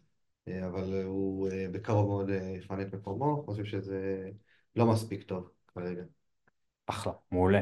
אבל 0.48 1.02
הוא 1.04 1.48
בקרוב 1.72 2.06
מאוד 2.06 2.30
יפנה 2.56 2.82
את 2.82 2.94
מקומו, 2.94 3.42
חושב 3.46 3.64
שזה 3.64 4.30
לא 4.76 4.86
מספיק 4.86 5.22
טוב 5.22 5.50
כרגע. 5.74 6.02
אחלה, 6.86 7.12
מעולה. 7.30 7.60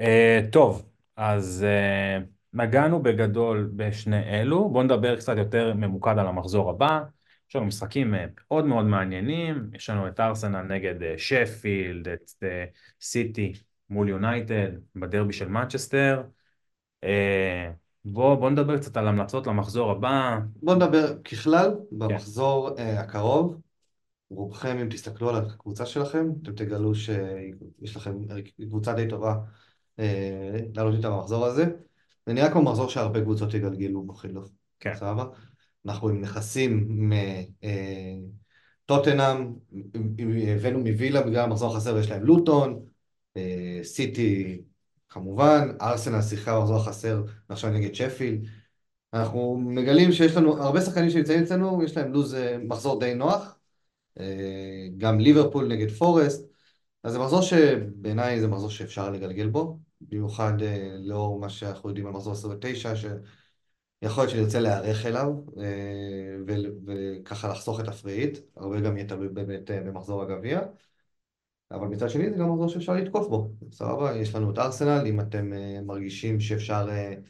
Uh, 0.00 0.02
טוב, 0.52 0.90
אז... 1.16 1.64
Uh... 2.22 2.36
נגענו 2.56 3.02
בגדול 3.02 3.70
בשני 3.76 4.40
אלו, 4.40 4.68
בואו 4.68 4.82
נדבר 4.82 5.16
קצת 5.16 5.36
יותר 5.36 5.74
ממוקד 5.74 6.18
על 6.18 6.26
המחזור 6.26 6.70
הבא. 6.70 7.02
יש 7.48 7.56
לנו 7.56 7.66
משחקים 7.66 8.14
אה, 8.14 8.26
מאוד 8.50 8.64
מאוד 8.64 8.84
מעניינים, 8.84 9.70
יש 9.74 9.90
לנו 9.90 10.08
את 10.08 10.20
ארסנל 10.20 10.62
נגד 10.62 11.02
אה, 11.02 11.14
שפילד, 11.18 12.08
את 12.08 12.30
אה, 12.42 12.64
סיטי 13.00 13.52
מול 13.90 14.08
יונייטד, 14.08 14.70
בדרבי 14.96 15.32
של 15.32 15.48
מצ'סטר. 15.48 16.22
בואו 18.04 18.36
בוא 18.36 18.50
נדבר 18.50 18.78
קצת 18.78 18.96
על 18.96 19.08
המלצות 19.08 19.46
למחזור 19.46 19.90
הבא. 19.90 20.38
בואו 20.62 20.76
נדבר 20.76 21.18
ככלל, 21.18 21.74
במחזור 21.92 22.76
כן. 22.76 22.96
הקרוב, 22.98 23.60
רובכם 24.30 24.78
אם 24.78 24.88
תסתכלו 24.88 25.28
על 25.28 25.36
הקבוצה 25.36 25.86
שלכם, 25.86 26.26
אתם 26.42 26.52
תגלו 26.52 26.94
שיש 26.94 27.96
לכם 27.96 28.12
קבוצה 28.68 28.92
די 28.92 29.08
טובה 29.08 29.34
לעלות 30.74 30.94
איתה 30.96 31.10
במחזור 31.10 31.46
הזה. 31.46 31.64
זה 32.26 32.32
נראה 32.32 32.50
כמו 32.50 32.62
מחזור 32.62 32.88
שהרבה 32.88 33.20
קבוצות 33.20 33.54
יגלגלו 33.54 34.02
בחילוף. 34.02 34.48
כן. 34.80 34.94
סבבה? 34.94 35.24
אנחנו 35.86 36.08
עם 36.08 36.20
נכסים 36.20 36.88
מטוטנאם, 38.84 39.52
הבאנו 40.56 40.78
מווילה 40.78 41.22
בגלל 41.22 41.44
המחזור 41.44 41.76
החסר 41.76 41.94
ויש 41.94 42.10
להם 42.10 42.22
לוטון, 42.22 42.80
אה, 43.36 43.80
סיטי 43.82 44.60
כמובן, 45.08 45.68
ארסנל 45.80 46.22
שיחקה 46.22 46.56
במחזור 46.56 46.76
החסר 46.76 47.22
ועכשיו 47.50 47.70
נגד 47.70 47.94
שפילד. 47.94 48.46
אנחנו 49.12 49.58
מגלים 49.58 50.12
שיש 50.12 50.36
לנו 50.36 50.62
הרבה 50.62 50.80
שחקנים 50.80 51.10
שנמצאים 51.10 51.42
אצלנו, 51.42 51.82
יש 51.82 51.96
להם 51.96 52.12
לו"ז 52.12 52.34
אה, 52.34 52.58
מחזור 52.58 53.00
די 53.00 53.14
נוח. 53.14 53.58
אה, 54.20 54.88
גם 54.98 55.20
ליברפול 55.20 55.68
נגד 55.68 55.90
פורסט. 55.90 56.46
אז 57.04 57.12
זה 57.12 57.18
מחזור 57.18 57.42
שבעיניי 57.42 58.40
זה 58.40 58.48
מחזור 58.48 58.70
שאפשר 58.70 59.10
לגלגל 59.10 59.48
בו. 59.48 59.78
במיוחד 60.00 60.62
אה, 60.62 60.96
לאור 60.98 61.40
מה 61.40 61.48
שאנחנו 61.48 61.88
יודעים 61.88 62.06
על 62.06 62.12
מחזור 62.12 62.32
29, 62.32 62.96
שיכול 62.96 64.24
להיות 64.24 64.30
שנרצה 64.30 64.60
להיערך 64.60 65.06
אליו 65.06 65.32
וככה 66.86 67.48
לחסוך 67.48 67.80
את 67.80 67.88
הפריעית, 67.88 68.38
הרבה 68.56 68.80
גם 68.80 68.96
יהיה 68.96 69.08
תלוי 69.08 69.28
באמת 69.28 69.70
במחזור 69.70 70.22
הגביע. 70.22 70.60
אבל 71.70 71.86
מצד 71.88 72.10
שני 72.10 72.30
זה 72.30 72.36
גם 72.36 72.52
מחזור 72.52 72.68
שאפשר 72.68 72.92
לתקוף 72.92 73.28
בו. 73.28 73.50
סבבה, 73.72 74.16
יש 74.16 74.34
לנו 74.34 74.50
את 74.50 74.58
ארסנל, 74.58 75.06
אם 75.06 75.20
אתם 75.20 75.52
uh, 75.52 75.84
מרגישים 75.84 76.40
שאפשר 76.40 76.88
uh, 76.88 77.20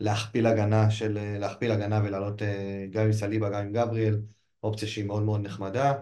להכפיל 0.00 0.46
הגנה 0.46 0.90
של, 0.90 1.16
uh, 1.18 1.38
להכפיל 1.38 1.70
הגנה 1.70 2.00
ולעלות 2.04 2.42
גם 2.90 3.04
עם 3.04 3.12
סליבה, 3.12 3.50
גם 3.50 3.66
עם 3.66 3.72
גבריאל, 3.72 4.20
אופציה 4.62 4.88
שהיא 4.88 5.04
מאוד 5.04 5.22
מאוד 5.22 5.40
נחמדה. 5.40 5.94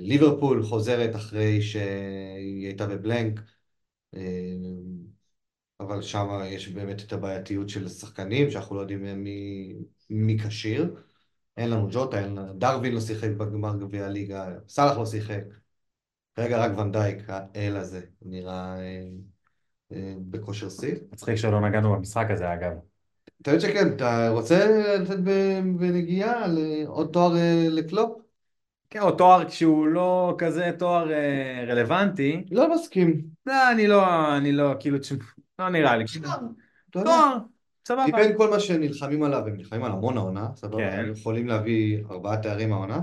ליברפול 0.00 0.62
חוזרת 0.62 1.16
אחרי 1.16 1.62
שהיא 1.62 2.66
הייתה 2.66 2.86
בבלנק, 2.86 3.40
אבל 5.80 6.02
שם 6.02 6.28
יש 6.44 6.68
באמת 6.68 7.00
את 7.00 7.12
הבעייתיות 7.12 7.68
של 7.68 7.88
שחקנים, 7.88 8.50
שאנחנו 8.50 8.76
לא 8.76 8.80
יודעים 8.80 9.24
מי 10.10 10.38
כשיר. 10.38 10.94
אין 11.56 11.70
לנו 11.70 11.88
ג'וטה, 11.90 12.18
אין 12.18 12.34
לנו... 12.34 12.52
דרווין 12.54 12.94
לא 12.94 13.00
שיחק 13.00 13.30
בגמר 13.30 13.76
גביע 13.76 14.06
הליגה, 14.06 14.48
סאלח 14.68 14.98
לא 14.98 15.06
שיחק. 15.06 15.42
כרגע 16.36 16.58
רק 16.58 16.78
ונדייק, 16.78 17.18
האל 17.28 17.76
הזה, 17.76 18.00
נראה 18.22 18.76
אה, 18.78 19.02
אה, 19.92 20.14
בכושר 20.30 20.68
שיא. 20.68 20.94
מצחיק 21.12 21.34
שלא 21.34 21.60
נגענו 21.60 21.92
במשחק 21.92 22.26
הזה 22.30 22.52
אגב. 22.52 22.72
אתה 23.42 23.50
יודע 23.50 23.60
שכן, 23.60 23.88
אתה 23.96 24.28
רוצה 24.28 24.66
לתת 24.98 25.18
בנגיעה 25.78 26.44
על 26.44 26.58
אה, 26.58 26.82
עוד 26.86 27.08
תואר 27.12 27.36
אה, 27.36 27.66
לקלופ? 27.70 28.18
כן, 28.90 29.00
או 29.00 29.10
תואר 29.10 29.48
שהוא 29.48 29.86
לא 29.86 30.34
כזה 30.38 30.70
תואר 30.78 31.08
רלוונטי. 31.68 32.44
לא 32.50 32.74
מסכים. 32.74 33.22
לא, 33.46 33.70
אני 33.72 33.86
לא, 33.86 34.36
אני 34.36 34.52
לא, 34.52 34.74
כאילו, 34.80 34.98
לא 35.58 35.68
נראה 35.68 35.96
לי. 35.96 36.04
תואר, 36.90 37.38
סבבה. 37.88 38.06
מבין 38.06 38.36
כל 38.36 38.50
מה 38.50 38.60
שנלחמים 38.60 39.22
עליו, 39.22 39.46
הם 39.46 39.56
נלחמים 39.56 39.84
על 39.84 39.92
המון 39.92 40.16
העונה, 40.16 40.48
סבבה, 40.56 40.76
כן. 40.76 40.98
הם 40.98 41.12
יכולים 41.12 41.46
להביא 41.46 42.04
ארבעה 42.10 42.36
תארים 42.36 42.72
העונה, 42.72 43.00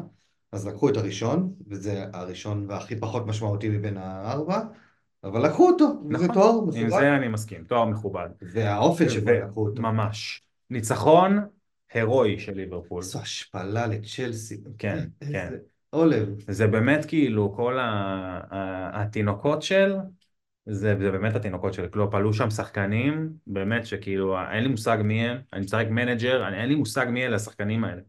אז 0.53 0.67
לקחו 0.67 0.89
את 0.89 0.97
הראשון, 0.97 1.53
וזה 1.67 2.05
הראשון 2.13 2.65
והכי 2.69 2.95
פחות 2.95 3.27
משמעותי 3.27 3.69
מבין 3.69 3.97
הארבע, 3.97 4.59
אבל 5.23 5.45
לקחו 5.45 5.69
אותו, 5.69 5.85
וזה 6.09 6.23
נכון. 6.23 6.35
תואר 6.35 6.49
עם 6.49 6.67
מכובד, 6.67 6.89
זה 6.89 7.15
אני 7.15 7.27
מסכים, 7.27 7.63
תואר 7.63 7.85
מכובד. 7.85 8.29
והאופן 8.41 9.09
שבו 9.09 9.31
לקחו 9.31 9.67
אותו. 9.67 9.81
ממש. 9.81 10.43
ניצחון 10.69 11.39
הירואי 11.93 12.39
של 12.39 12.53
ליברפול. 12.53 13.01
איזו 13.01 13.19
השפלה 13.19 13.87
לצ'לסי. 13.87 14.61
כן, 14.77 15.07
כן. 15.31 15.53
עולה. 15.89 16.29
זה 16.47 16.67
באמת 16.67 17.05
כאילו 17.05 17.53
כל 17.55 17.79
ה- 17.79 19.01
התינוקות 19.01 19.61
של, 19.61 19.95
זה, 20.65 20.95
זה 20.99 21.11
באמת 21.11 21.35
התינוקות 21.35 21.73
של 21.73 21.87
קלופ, 21.87 22.15
עלו 22.15 22.33
שם 22.33 22.49
שחקנים, 22.49 23.33
באמת 23.47 23.85
שכאילו 23.85 24.37
אין 24.51 24.63
לי 24.63 24.69
מושג 24.69 24.97
מי 25.03 25.29
הם, 25.29 25.37
אני 25.53 25.61
משחק 25.61 25.85
manager, 25.89 26.47
אין 26.53 26.69
לי 26.69 26.75
מושג 26.75 27.05
מי 27.09 27.25
אלה 27.25 27.35
השחקנים 27.35 27.83
האלה. 27.83 28.01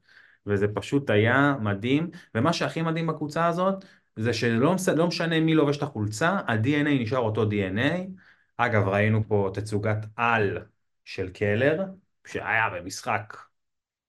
וזה 0.47 0.69
פשוט 0.69 1.11
היה 1.11 1.57
מדהים, 1.61 2.11
ומה 2.35 2.53
שהכי 2.53 2.83
מדהים 2.83 3.07
בקבוצה 3.07 3.47
הזאת, 3.47 3.85
זה 4.17 4.33
שלא 4.33 4.77
לא 4.97 5.07
משנה 5.07 5.41
מי 5.41 5.55
לובש 5.55 5.77
את 5.77 5.83
החולצה, 5.83 6.29
ה-DNA 6.29 7.03
נשאר 7.03 7.19
אותו 7.19 7.45
DNA. 7.51 8.09
אגב, 8.57 8.89
ראינו 8.89 9.29
פה 9.29 9.51
תצוגת 9.55 9.99
על 10.17 10.59
של 11.05 11.31
קלר, 11.31 11.85
שהיה 12.27 12.71
במשחק 12.71 13.37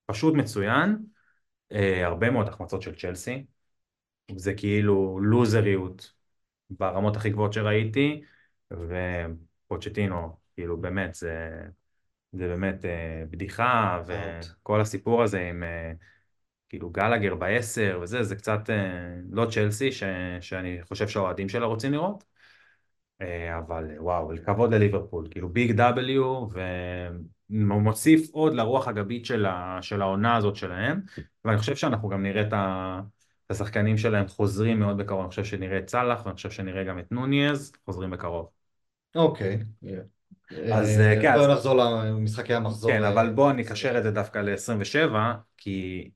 פשוט 0.06 0.34
מצוין, 0.34 0.96
אה, 1.72 2.06
הרבה 2.06 2.30
מאוד 2.30 2.48
החמצות 2.48 2.82
של 2.82 2.94
צ'לסי, 2.94 3.46
זה 4.36 4.54
כאילו 4.54 5.18
לוזריות 5.22 6.12
ברמות 6.70 7.16
הכי 7.16 7.30
גבוהות 7.30 7.52
שראיתי, 7.52 8.22
ופוצ'טינו, 8.70 10.36
כאילו 10.54 10.76
באמת, 10.80 11.14
זה, 11.14 11.62
זה 12.32 12.48
באמת 12.48 12.84
אה, 12.84 13.24
בדיחה. 13.30 14.02
וכל 14.06 14.80
הסיפור 14.80 15.22
הזה 15.22 15.40
עם 15.40 15.62
אה, 15.62 15.92
כאילו 16.68 16.90
גלגר 16.90 17.34
בעשר 17.34 17.98
וזה, 18.02 18.22
זה 18.22 18.36
קצת 18.36 18.70
אה, 18.70 19.16
לא 19.30 19.46
צ'לסי, 19.50 19.92
ש, 19.92 20.02
שאני 20.40 20.78
חושב 20.88 21.08
שהאוהדים 21.08 21.48
שלה 21.48 21.66
רוצים 21.66 21.92
לראות, 21.92 22.24
אה, 23.22 23.58
אבל 23.58 23.84
וואו, 23.98 24.30
כבוד 24.46 24.74
לליברפול, 24.74 25.28
כאילו 25.30 25.48
ביג 25.48 25.72
דאבליו, 25.72 26.46
ומוסיף 27.50 28.30
עוד 28.30 28.54
לרוח 28.54 28.88
הגבית 28.88 29.26
של, 29.26 29.46
ה, 29.46 29.78
של 29.82 30.02
העונה 30.02 30.36
הזאת 30.36 30.56
שלהם, 30.56 31.00
ואני 31.44 31.58
חושב 31.58 31.76
שאנחנו 31.76 32.08
גם 32.08 32.22
נראה 32.22 32.42
את 32.42 32.52
ה... 32.52 33.00
את 33.46 33.50
השחקנים 33.50 33.98
שלהם 33.98 34.28
חוזרים 34.28 34.80
מאוד 34.80 34.98
בקרוב, 34.98 35.20
אני 35.20 35.28
חושב 35.28 35.44
שנראה 35.44 35.78
את 35.78 35.88
סאלח 35.88 36.26
ואני 36.26 36.36
חושב 36.36 36.50
שנראה 36.50 36.84
גם 36.84 36.98
את 36.98 37.12
נוניז 37.12 37.72
חוזרים 37.84 38.10
בקרוב. 38.10 38.48
אוקיי. 39.14 39.58
אז, 40.72 41.00
אה, 41.00 41.22
כן, 41.22 41.34
בואו 41.36 41.52
נחזור 41.52 41.74
למשחקי 41.74 42.54
המחזור. 42.54 42.90
כן, 42.90 43.04
אבל 43.04 43.30
בואו 43.30 43.50
אני 43.50 43.62
אקשר 43.62 43.98
את 43.98 44.02
זה 44.02 44.10
דווקא 44.10 44.38
ל-27, 44.38 45.14
כי 45.56 46.10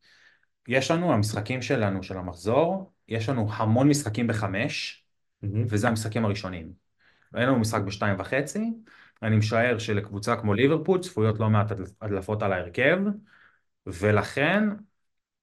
יש 0.70 0.90
לנו, 0.90 1.12
המשחקים 1.12 1.62
שלנו 1.62 2.02
של 2.02 2.16
המחזור, 2.16 2.92
יש 3.08 3.28
לנו 3.28 3.48
המון 3.52 3.88
משחקים 3.88 4.26
בחמש, 4.26 5.04
מהמם. 5.42 5.64
וזה 5.68 5.88
המשחקים 5.88 6.24
הראשונים. 6.24 6.72
אין 7.36 7.42
לנו 7.42 7.58
משחק 7.58 7.80
בשתיים 7.80 8.16
וחצי, 8.18 8.72
אני 9.22 9.36
משער 9.36 9.78
שלקבוצה 9.78 10.36
כמו 10.36 10.54
ליברפול 10.54 11.00
צפויות 11.00 11.38
לא 11.40 11.50
מעט 11.50 11.72
הדלפ- 11.72 11.94
הדלפות 12.00 12.42
על 12.42 12.52
ההרכב, 12.52 12.98
ולכן 13.86 14.64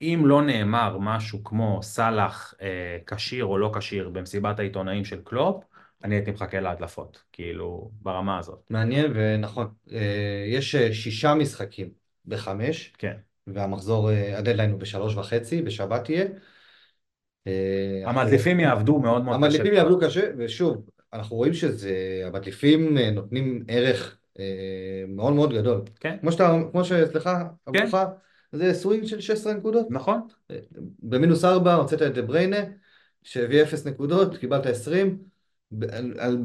אם 0.01 0.23
לא 0.25 0.41
נאמר 0.41 0.97
משהו 0.97 1.43
כמו 1.43 1.84
סאלח 1.84 2.53
אה, 2.61 2.97
כשיר 3.07 3.45
או 3.45 3.57
לא 3.57 3.71
כשיר 3.78 4.09
במסיבת 4.09 4.59
העיתונאים 4.59 5.05
של 5.05 5.21
קלופ, 5.23 5.63
אני 6.03 6.15
הייתי 6.15 6.32
מחכה 6.32 6.59
להדלפות, 6.59 7.23
כאילו, 7.32 7.91
ברמה 8.01 8.38
הזאת. 8.38 8.67
מעניין 8.69 9.11
ונכון. 9.15 9.67
אה, 9.91 10.45
יש 10.47 10.75
אה, 10.75 10.93
שישה 10.93 11.34
משחקים 11.34 11.89
בחמש, 12.25 12.93
כן. 12.97 13.17
והמחזור, 13.48 14.12
אה, 14.12 14.38
הדדליין 14.38 14.72
הוא 14.72 14.80
בשלוש 14.80 15.16
וחצי, 15.16 15.62
בשבת 15.62 16.10
יהיה. 16.10 16.26
אה, 17.48 18.10
המדליפים 18.10 18.60
יעבדו 18.60 19.00
מאוד 19.00 19.24
מאוד 19.24 19.38
קשה. 19.38 19.45
המדליפים 19.45 19.74
יעבדו 19.74 20.00
קשה, 20.00 20.32
ושוב, 20.38 20.86
אנחנו 21.14 21.36
רואים 21.36 21.54
שזה, 21.54 22.22
המדליפים 22.26 22.98
אה, 22.98 23.12
נותנים 23.12 23.64
ערך 23.68 24.18
אה, 24.39 24.43
מאוד 25.08 25.34
מאוד 25.34 25.54
גדול. 25.54 25.82
כן, 26.00 26.18
כמו 26.22 26.32
שאתה, 26.32 26.56
כמו 26.72 26.86
ש... 26.86 26.93
סליחה, 26.93 27.43
עבורך, 27.66 27.95
זה 28.52 28.74
סווינג 28.74 29.06
של 29.06 29.22
16 29.22 29.54
נקודות. 29.54 29.88
נכון, 29.89 30.22
במינוס 31.00 31.45
4 31.45 31.74
הוצאת 31.74 32.02
את 32.02 32.14
דה 32.14 32.22
בריינה, 32.22 32.58
שהביא 33.24 33.64
0 33.64 33.86
נקודות, 33.86 34.38
קיבלת 34.38 34.66
20, 34.66 35.08
ב- 35.08 35.12
על, 35.12 35.18
על, 35.18 35.36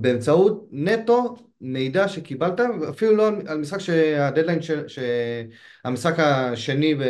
באמצעות 0.00 0.68
נטו 0.72 1.36
מידע 1.60 2.08
שקיבלת, 2.08 2.60
אפילו 2.90 3.16
לא 3.16 3.28
על, 3.46 3.58
משחק 3.58 3.78
שהדדליין, 3.78 4.62
של, 4.62 4.84
שהמשחק 4.88 6.18
השני 6.18 6.94
ב, 6.94 7.02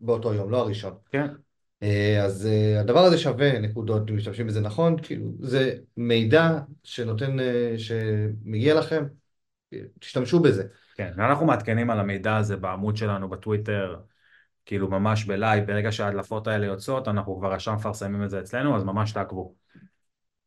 באותו 0.00 0.34
יום, 0.34 0.50
לא 0.50 0.58
הראשון. 0.58 0.94
כן, 1.10 1.26
אה, 1.82 2.24
אז 2.24 2.46
אה, 2.46 2.80
הדבר 2.80 3.00
הזה 3.00 3.18
שווה 3.18 3.58
נקודות, 3.58 4.10
אם 4.10 4.16
משתמשים 4.16 4.46
בזה 4.46 4.60
נכון, 4.60 4.96
כאילו, 5.02 5.32
זה 5.40 5.74
מידע 5.96 6.58
שנותן, 6.84 7.40
אה, 7.40 7.74
שמגיע 7.78 8.74
לכם, 8.74 9.04
תשתמשו 9.98 10.40
בזה. 10.40 10.64
כן. 10.94 11.12
אנחנו 11.18 11.46
מעדכנים 11.46 11.90
על 11.90 12.00
המידע 12.00 12.36
הזה 12.36 12.56
בעמוד 12.56 12.96
שלנו 12.96 13.28
בטוויטר, 13.28 13.96
כאילו 14.66 14.90
ממש 14.90 15.24
בלייב, 15.24 15.66
ברגע 15.66 15.92
שההדלפות 15.92 16.46
האלה 16.46 16.66
יוצאות, 16.66 17.08
אנחנו 17.08 17.38
כבר 17.38 17.56
ישר 17.56 17.74
מפרסמים 17.74 18.24
את 18.24 18.30
זה 18.30 18.40
אצלנו, 18.40 18.76
אז 18.76 18.84
ממש 18.84 19.12
תעקבו. 19.12 19.54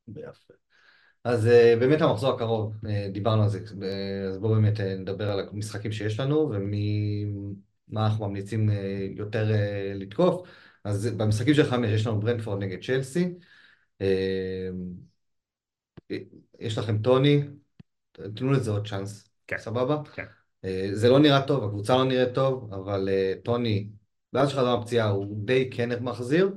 יפה. 0.08 0.65
אז 1.26 1.48
אה, 1.48 1.76
באמת 1.80 2.02
המחזור 2.02 2.34
הקרוב, 2.36 2.74
אה, 2.88 3.08
דיברנו 3.12 3.44
על 3.44 3.50
זה, 3.50 3.60
אה, 3.84 4.28
אז 4.30 4.38
בואו 4.38 4.54
באמת 4.54 4.80
נדבר 4.80 5.32
על 5.32 5.48
המשחקים 5.52 5.92
שיש 5.92 6.20
לנו 6.20 6.50
ומי, 6.52 7.26
מה 7.88 8.06
אנחנו 8.08 8.28
ממליצים 8.30 8.70
יותר 9.16 9.52
לתקוף. 9.96 10.48
אז 10.84 11.08
במשחקים 11.08 11.54
של 11.54 11.64
חמש 11.64 11.90
יש 11.90 12.08
לנו 12.08 12.20
ברנדפורד 12.20 12.64
נגד 12.64 12.84
צ'לסי, 12.84 13.34
יש 16.60 16.78
לכם 16.78 16.98
טוני, 17.02 17.44
תנו 18.12 18.52
לזה 18.52 18.72
עוד 18.72 18.88
צ'אנס, 18.88 19.30
כן. 19.48 19.58
סבבה? 19.58 20.02
כן. 20.14 20.26
זה 20.94 21.10
לא 21.10 21.20
נראה 21.20 21.48
טוב, 21.48 21.64
הקבוצה 21.64 21.98
לא 21.98 22.04
נראית 22.06 22.34
טוב, 22.36 22.74
אבל 22.74 23.10
טוני, 23.44 23.90
מאז 24.34 24.50
שחזר 24.50 24.76
מהפציעה 24.78 25.10
הוא 25.10 25.46
די 25.46 25.70
כן 25.72 26.04
מחזיר. 26.04 26.50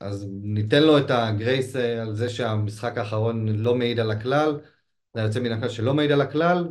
אז 0.00 0.26
ניתן 0.42 0.82
לו 0.82 0.98
את 0.98 1.10
הגרייס 1.10 1.76
אה, 1.76 2.02
על 2.02 2.14
זה 2.14 2.28
שהמשחק 2.28 2.98
האחרון 2.98 3.48
לא 3.48 3.74
מעיד 3.74 4.00
על 4.00 4.10
הכלל, 4.10 4.60
זה 5.14 5.20
יוצא 5.20 5.40
מן 5.40 5.52
הכלל 5.52 5.68
שלא 5.68 5.94
מעיד 5.94 6.10
על 6.10 6.20
הכלל, 6.20 6.68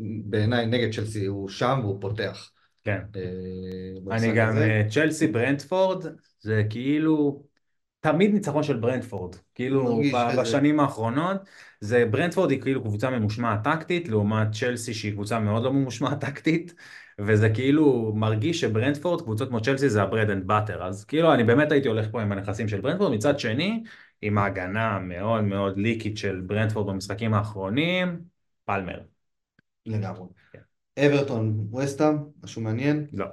ובעיניי 0.00 0.66
נגד 0.66 0.94
צ'לסי 0.94 1.26
הוא 1.26 1.48
שם 1.48 1.80
והוא 1.82 2.00
פותח. 2.00 2.50
כן. 2.84 3.00
אה, 3.16 4.16
אני 4.16 4.32
גם, 4.34 4.48
הזה. 4.48 4.64
אה, 4.64 4.82
צ'לסי 4.90 5.26
ברנדפורד, 5.26 6.04
זה 6.40 6.62
כאילו 6.70 7.44
תמיד 8.00 8.32
ניצחון 8.34 8.62
של 8.62 8.76
ברנדפורד, 8.76 9.36
כאילו 9.54 10.00
ב-. 10.12 10.40
בשנים 10.40 10.80
האחרונות, 10.80 11.36
זה 11.80 12.04
ברנדפורד 12.10 12.50
היא 12.50 12.60
כאילו 12.62 12.82
קבוצה 12.82 13.10
ממושמעת 13.10 13.64
טקטית, 13.64 14.08
לעומת 14.08 14.48
צ'לסי 14.52 14.94
שהיא 14.94 15.12
קבוצה 15.12 15.40
מאוד 15.40 15.64
לא 15.64 15.72
ממושמעת 15.72 16.20
טקטית, 16.20 16.74
וזה 17.20 17.50
כאילו 17.54 18.12
מרגיש 18.14 18.60
שברנטפורד, 18.60 19.22
קבוצות 19.22 19.48
כמו 19.48 19.60
צ'לסי 19.60 19.88
זה 19.88 20.02
ה 20.02 20.07
bread 20.07 20.30
and 20.30 20.46
butter, 20.46 20.82
אז 20.82 21.04
כאילו 21.04 21.34
אני 21.34 21.44
באמת 21.44 21.72
הייתי 21.72 21.88
הולך 21.88 22.10
פה 22.10 22.22
עם 22.22 22.32
הנכסים 22.32 22.68
של 22.68 22.80
ברנטפורד, 22.80 23.12
מצד 23.12 23.38
שני, 23.38 23.82
עם 24.22 24.38
ההגנה 24.38 24.96
המאוד 24.96 25.44
מאוד 25.44 25.78
leaky 25.78 26.11
ת 26.11 26.18
של 26.18 26.40
ברנטפורד 26.40 26.86
במשחקים 26.86 27.34
האחרונים, 27.34 28.20
פלמר, 28.64 29.00
לגמרי. 29.86 30.28
כן. 30.52 30.60
אברטון, 30.98 31.68
ווסטהאם, 31.74 32.16
משהו 32.42 32.62
מעניין. 32.62 33.06
לא, 33.12 33.26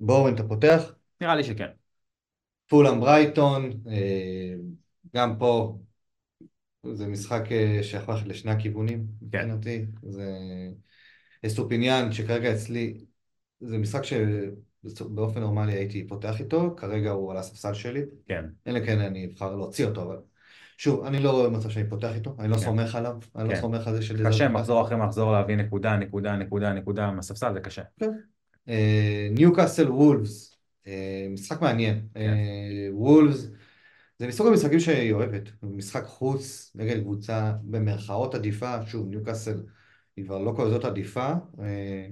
באורן, 0.00 0.34
אתה 0.34 0.48
פותח? 0.48 0.94
נראה 1.20 1.34
לי 1.34 1.44
שכן. 1.44 1.68
פולאם 2.68 3.00
ברייטון, 3.00 3.70
אה, 3.88 4.54
גם 5.16 5.38
פה 5.38 5.78
זה 6.92 7.06
משחק 7.06 7.52
אה, 7.52 7.82
שיכול 7.82 8.14
ללכת 8.14 8.26
לשני 8.26 8.50
הכיוונים 8.50 9.06
כן. 9.32 9.50
מבחינתי. 9.50 9.86
זה 10.02 10.24
אסטופיניאן 11.46 12.12
שכרגע 12.12 12.52
אצלי, 12.52 12.98
זה 13.60 13.78
משחק 13.78 14.02
שבאופן 14.04 15.40
נורמלי 15.40 15.72
הייתי 15.72 16.06
פותח 16.06 16.40
איתו, 16.40 16.74
כרגע 16.76 17.10
הוא 17.10 17.30
על 17.30 17.36
הספסל 17.36 17.74
שלי. 17.74 18.02
כן. 18.26 18.44
אלא 18.66 18.80
כן 18.86 19.00
אני 19.00 19.26
אבחר 19.26 19.56
להוציא 19.56 19.86
אותו, 19.86 20.02
אבל 20.02 20.16
שוב, 20.78 21.04
אני 21.04 21.18
לא 21.18 21.30
רואה 21.30 21.50
מצב 21.50 21.70
שאני 21.70 21.88
פותח 21.88 22.14
איתו, 22.14 22.36
אני 22.38 22.48
לא 22.48 22.54
כן. 22.54 22.60
סומך 22.60 22.94
עליו, 22.94 23.16
אני 23.36 23.48
לא 23.48 23.54
כן. 23.54 23.60
סומך 23.60 23.86
על 23.86 23.94
זה 23.94 24.02
שזה... 24.02 24.24
קשה 24.26 24.48
מחזור 24.48 24.82
אחרי 24.82 24.96
מחזור 24.96 25.32
להביא 25.32 25.56
נקודה, 25.56 25.96
נקודה, 25.96 26.36
נקודה, 26.36 26.72
נקודה 26.72 27.10
מהספסל, 27.10 27.52
זה 27.52 27.60
קשה. 27.60 27.82
ניוקאסל 29.30 29.90
וולפס, 29.90 30.56
אה, 30.86 31.26
משחק 31.30 31.62
מעניין. 31.62 32.00
כן. 32.14 32.34
וולפס, 32.92 33.48
זה 34.18 34.26
מסוג 34.26 34.46
המשחקים 34.46 34.80
שהיא 34.80 35.12
אוהבת, 35.12 35.42
משחק 35.62 36.04
חוץ 36.04 36.72
נגד 36.74 37.00
קבוצה 37.00 37.52
במרכאות 37.62 38.34
עדיפה, 38.34 38.86
שוב, 38.86 39.08
ניוקאסל 39.08 39.62
היא 40.16 40.24
כבר 40.24 40.38
לא 40.38 40.54
כזאת 40.58 40.84
עדיפה, 40.84 41.32
אה, 41.60 42.06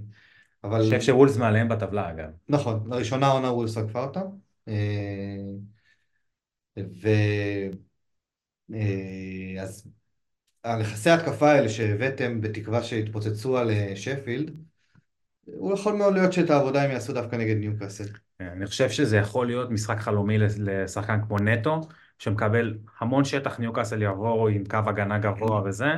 אבל... 0.65 0.77
אני 0.77 0.85
חושב 0.85 1.01
שוולס 1.01 1.37
מעליהם 1.37 1.69
בטבלה 1.69 2.11
אגב. 2.11 2.29
נכון, 2.49 2.87
לראשונה 2.91 3.29
עונה 3.29 3.53
וולפס 3.53 3.77
עקפה 3.77 4.05
אותם. 4.05 4.27
אה, 4.69 4.75
ו... 6.79 7.09
אה, 8.75 9.63
אז 9.63 9.89
הנכסי 10.65 11.11
ההתקפה 11.11 11.51
האלה 11.51 11.69
שהבאתם 11.69 12.41
בתקווה 12.41 12.83
שיתפוצצו 12.83 13.59
על 13.59 13.71
שפילד, 13.95 14.51
הוא 15.45 15.75
יכול 15.75 15.93
מאוד 15.93 16.15
להיות 16.15 16.33
שאת 16.33 16.51
העבודה 16.51 16.83
הם 16.83 16.91
יעשו 16.91 17.13
דווקא 17.13 17.37
נגד 17.37 17.57
ניוקאסל. 17.57 18.09
אני 18.41 18.67
חושב 18.67 18.91
שזה 18.91 19.17
יכול 19.17 19.47
להיות 19.47 19.71
משחק 19.71 19.99
חלומי 19.99 20.39
לשחקן 20.39 21.21
כמו 21.27 21.39
נטו, 21.39 21.81
שמקבל 22.19 22.79
המון 22.99 23.25
שטח, 23.25 23.59
ניוקאסל 23.59 24.03
יעבור 24.03 24.49
עם 24.49 24.65
קו 24.71 24.79
הגנה 24.87 25.19
גבוה 25.19 25.63
וזה. 25.65 25.93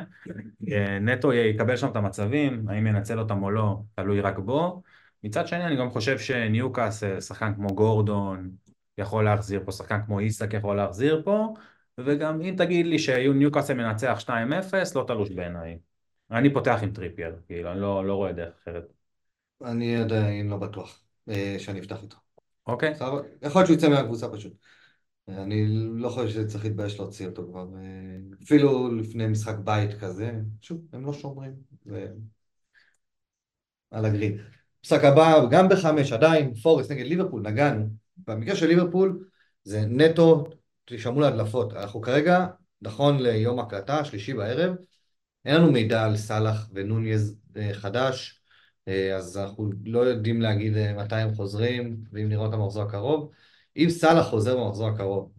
אה, 0.72 0.98
נטו 0.98 1.32
יקבל 1.32 1.76
שם 1.76 1.88
את 1.90 1.96
המצבים, 1.96 2.68
האם 2.68 2.86
ינצל 2.86 3.18
אותם 3.18 3.42
או 3.42 3.50
לא, 3.50 3.80
תלוי 3.94 4.20
רק 4.20 4.38
בו. 4.38 4.82
מצד 5.24 5.46
שני, 5.46 5.64
אני 5.64 5.76
גם 5.76 5.90
חושב 5.90 6.18
שניוקאסל, 6.18 7.20
שחקן 7.20 7.54
כמו 7.54 7.68
גורדון, 7.68 8.50
יכול 8.98 9.24
להחזיר 9.24 9.62
פה, 9.64 9.72
שחקן 9.72 10.00
כמו 10.06 10.20
איסאק 10.20 10.54
יכול 10.54 10.76
להחזיר 10.76 11.22
פה, 11.24 11.54
וגם 11.98 12.42
אם 12.42 12.54
תגיד 12.58 12.86
לי 12.86 12.98
שניוקאסל 12.98 13.74
מנצח 13.74 14.18
2-0, 14.20 14.30
לא 14.94 15.04
תלוש 15.06 15.30
בעיניי. 15.30 15.78
אני 16.30 16.52
פותח 16.52 16.78
עם 16.82 16.90
טריפייר, 16.92 17.36
כאילו, 17.46 17.72
אני 17.72 17.80
לא, 17.80 18.06
לא 18.06 18.14
רואה 18.14 18.32
דרך 18.32 18.54
אחרת. 18.62 18.92
אני 19.64 19.96
עדיין 19.96 20.48
לא 20.48 20.56
בטוח 20.56 21.00
אה, 21.28 21.56
שאני 21.58 21.80
אפתח 21.80 22.02
איתו. 22.02 22.16
אוקיי? 22.66 22.94
סבבה? 22.94 23.20
יכול 23.42 23.60
להיות 23.60 23.66
שהוא 23.66 23.76
יצא 23.76 23.88
מהקבוצה 23.88 24.28
פשוט. 24.28 24.52
אני 25.28 25.66
לא 25.94 26.08
חושב 26.08 26.28
שצריך 26.28 26.64
להתבייש 26.64 26.98
להוציא 26.98 27.26
אותו 27.26 27.46
כבר. 27.50 27.66
אה, 27.76 28.18
אפילו 28.44 28.94
לפני 28.94 29.26
משחק 29.26 29.54
בית 29.64 29.94
כזה, 30.00 30.32
שוב, 30.62 30.80
הם 30.92 31.06
לא 31.06 31.12
שומרים. 31.12 31.52
ו... 31.86 32.06
על 33.90 34.04
הגריד. 34.04 34.36
משחק 34.84 35.04
הבא, 35.04 35.46
גם 35.50 35.68
בחמש, 35.68 36.12
עדיין, 36.12 36.54
פורסט 36.54 36.90
נגד 36.90 37.06
ליברפול, 37.06 37.42
נגענו. 37.42 37.86
במקרה 38.16 38.56
של 38.56 38.66
ליברפול, 38.66 39.28
זה 39.64 39.86
נטו, 39.86 40.44
תשמעו 40.84 41.20
להדלפות. 41.20 41.72
אנחנו 41.72 42.00
כרגע, 42.00 42.46
נכון 42.82 43.22
ליום 43.22 43.58
הקלטה, 43.58 44.04
שלישי 44.04 44.34
בערב, 44.34 44.74
אין 45.44 45.54
לנו 45.54 45.72
מידע 45.72 46.04
על 46.04 46.16
סאלח 46.16 46.68
ונוניז 46.74 47.38
אה, 47.56 47.74
חדש, 47.74 48.42
אה, 48.88 49.16
אז 49.16 49.38
אנחנו 49.38 49.70
לא 49.84 49.98
יודעים 49.98 50.40
להגיד 50.40 50.92
מתי 50.92 51.16
הם 51.16 51.34
חוזרים, 51.34 51.96
ואם 52.12 52.28
נראה 52.28 52.46
אותם 52.46 52.58
במחזור 52.58 52.82
הקרוב. 52.82 53.30
אם 53.76 53.86
סאלח 53.88 54.26
חוזר 54.26 54.56
במחזור 54.56 54.88
הקרוב, 54.88 55.32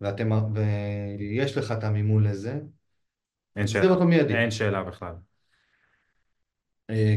ואתם, 0.00 0.30
ויש 1.18 1.56
לך 1.56 1.72
את 1.72 1.84
המימון 1.84 2.24
לזה, 2.24 2.60
אין 3.56 3.66
שאלה. 3.66 3.90
אותו 3.90 4.04
מיידי. 4.04 4.36
אין 4.36 4.50
שאלה 4.50 4.82
בכלל. 4.82 5.14
אה, 6.90 7.16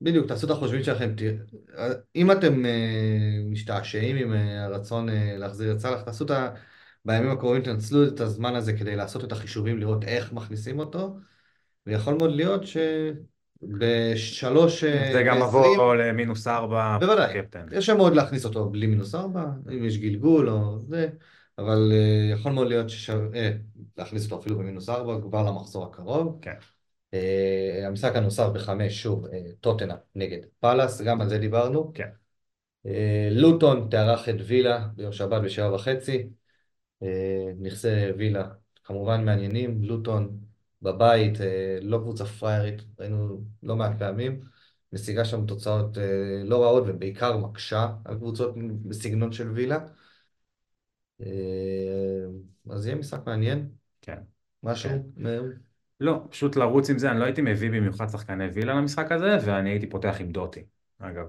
בדיוק, 0.00 0.28
תעשו 0.28 0.46
את 0.46 0.50
החושבים 0.50 0.82
שלכם. 0.82 1.14
אם 2.16 2.32
אתם 2.32 2.66
אה, 2.66 3.38
משתעשעים 3.50 4.16
עם 4.16 4.32
אה, 4.32 4.64
הרצון 4.64 5.08
להחזיר 5.12 5.72
את 5.72 5.78
סאלח, 5.78 6.02
תעשו 6.02 6.24
את 6.24 6.30
ה... 6.30 6.54
בימים 7.04 7.30
הקרובים 7.30 7.62
תנצלו 7.62 8.08
את 8.08 8.20
הזמן 8.20 8.54
הזה 8.54 8.72
כדי 8.72 8.96
לעשות 8.96 9.24
את 9.24 9.32
החישובים, 9.32 9.78
לראות 9.78 10.04
איך 10.04 10.32
מכניסים 10.32 10.78
אותו, 10.78 11.16
ויכול 11.86 12.14
מאוד 12.14 12.30
להיות 12.30 12.62
שבשלוש 12.66 13.39
אה, 14.84 15.10
זה 15.12 15.22
גם 15.22 15.42
מבוא 15.42 15.94
למינוס 15.94 16.46
ארבע, 16.46 16.96
בוודאי, 17.00 17.42
קפטן. 17.42 17.66
יש 17.72 17.86
שם 17.86 17.96
עוד 17.96 18.14
להכניס 18.14 18.44
אותו 18.44 18.70
בלי 18.70 18.86
מינוס 18.86 19.14
ארבע, 19.14 19.44
אם 19.72 19.84
יש 19.84 19.98
גלגול 19.98 20.50
או 20.50 20.78
זה, 20.78 21.08
אבל 21.58 21.92
אה, 21.92 22.32
יכול 22.32 22.52
מאוד 22.52 22.68
להיות 22.68 22.90
ששווה 22.90 23.38
אה, 23.38 23.52
להכניס 23.98 24.24
אותו 24.24 24.38
אפילו 24.38 24.58
במינוס 24.58 24.88
ארבע 24.88 25.20
כבר 25.22 25.42
למחזור 25.42 25.84
הקרוב. 25.84 26.38
כן. 26.42 26.54
המשחק 27.86 28.16
הנוסף 28.16 28.46
בחמש, 28.54 29.02
שוב, 29.02 29.26
טוטנה 29.60 29.94
נגד 30.14 30.38
פאלאס, 30.60 31.02
גם 31.02 31.20
על 31.20 31.28
זה 31.28 31.38
דיברנו. 31.38 31.92
כן. 31.94 32.08
לוטון 33.30 33.88
תארח 33.90 34.28
את 34.28 34.34
וילה 34.46 34.86
ביום 34.96 35.12
שבת 35.12 35.42
בשבע 35.42 35.74
וחצי. 35.74 36.28
נכסי 37.58 37.88
וילה 38.16 38.48
כמובן 38.84 39.24
מעניינים, 39.24 39.82
לוטון 39.82 40.38
בבית, 40.82 41.40
אה, 41.40 41.78
לא 41.82 41.98
קבוצה 41.98 42.24
פריירית, 42.24 42.82
ראינו 42.98 43.44
לא 43.62 43.76
מעט 43.76 43.98
פעמים, 43.98 44.40
משיגה 44.92 45.24
שם 45.24 45.46
תוצאות 45.46 45.98
אה, 45.98 46.42
לא 46.44 46.62
רעות 46.64 46.84
ובעיקר 46.86 47.36
מקשה 47.36 47.88
על 48.04 48.14
קבוצות 48.16 48.54
בסגנון 48.88 49.32
של 49.32 49.50
וילה. 49.50 49.78
אה, 51.20 51.26
אז 52.70 52.86
יהיה 52.86 52.96
משחק 52.96 53.20
מעניין, 53.26 53.68
כן. 54.02 54.18
משהו? 54.62 54.90
כן. 54.90 55.40
לא, 56.00 56.26
פשוט 56.30 56.56
לרוץ 56.56 56.90
עם 56.90 56.98
זה, 56.98 57.10
אני 57.10 57.20
לא 57.20 57.24
הייתי 57.24 57.42
מביא 57.42 57.70
במיוחד 57.70 58.08
שחקני 58.08 58.46
וילה 58.46 58.74
למשחק 58.74 59.12
הזה, 59.12 59.36
ואני 59.44 59.70
הייתי 59.70 59.90
פותח 59.90 60.16
עם 60.20 60.32
דוטי, 60.32 60.64
אגב. 60.98 61.26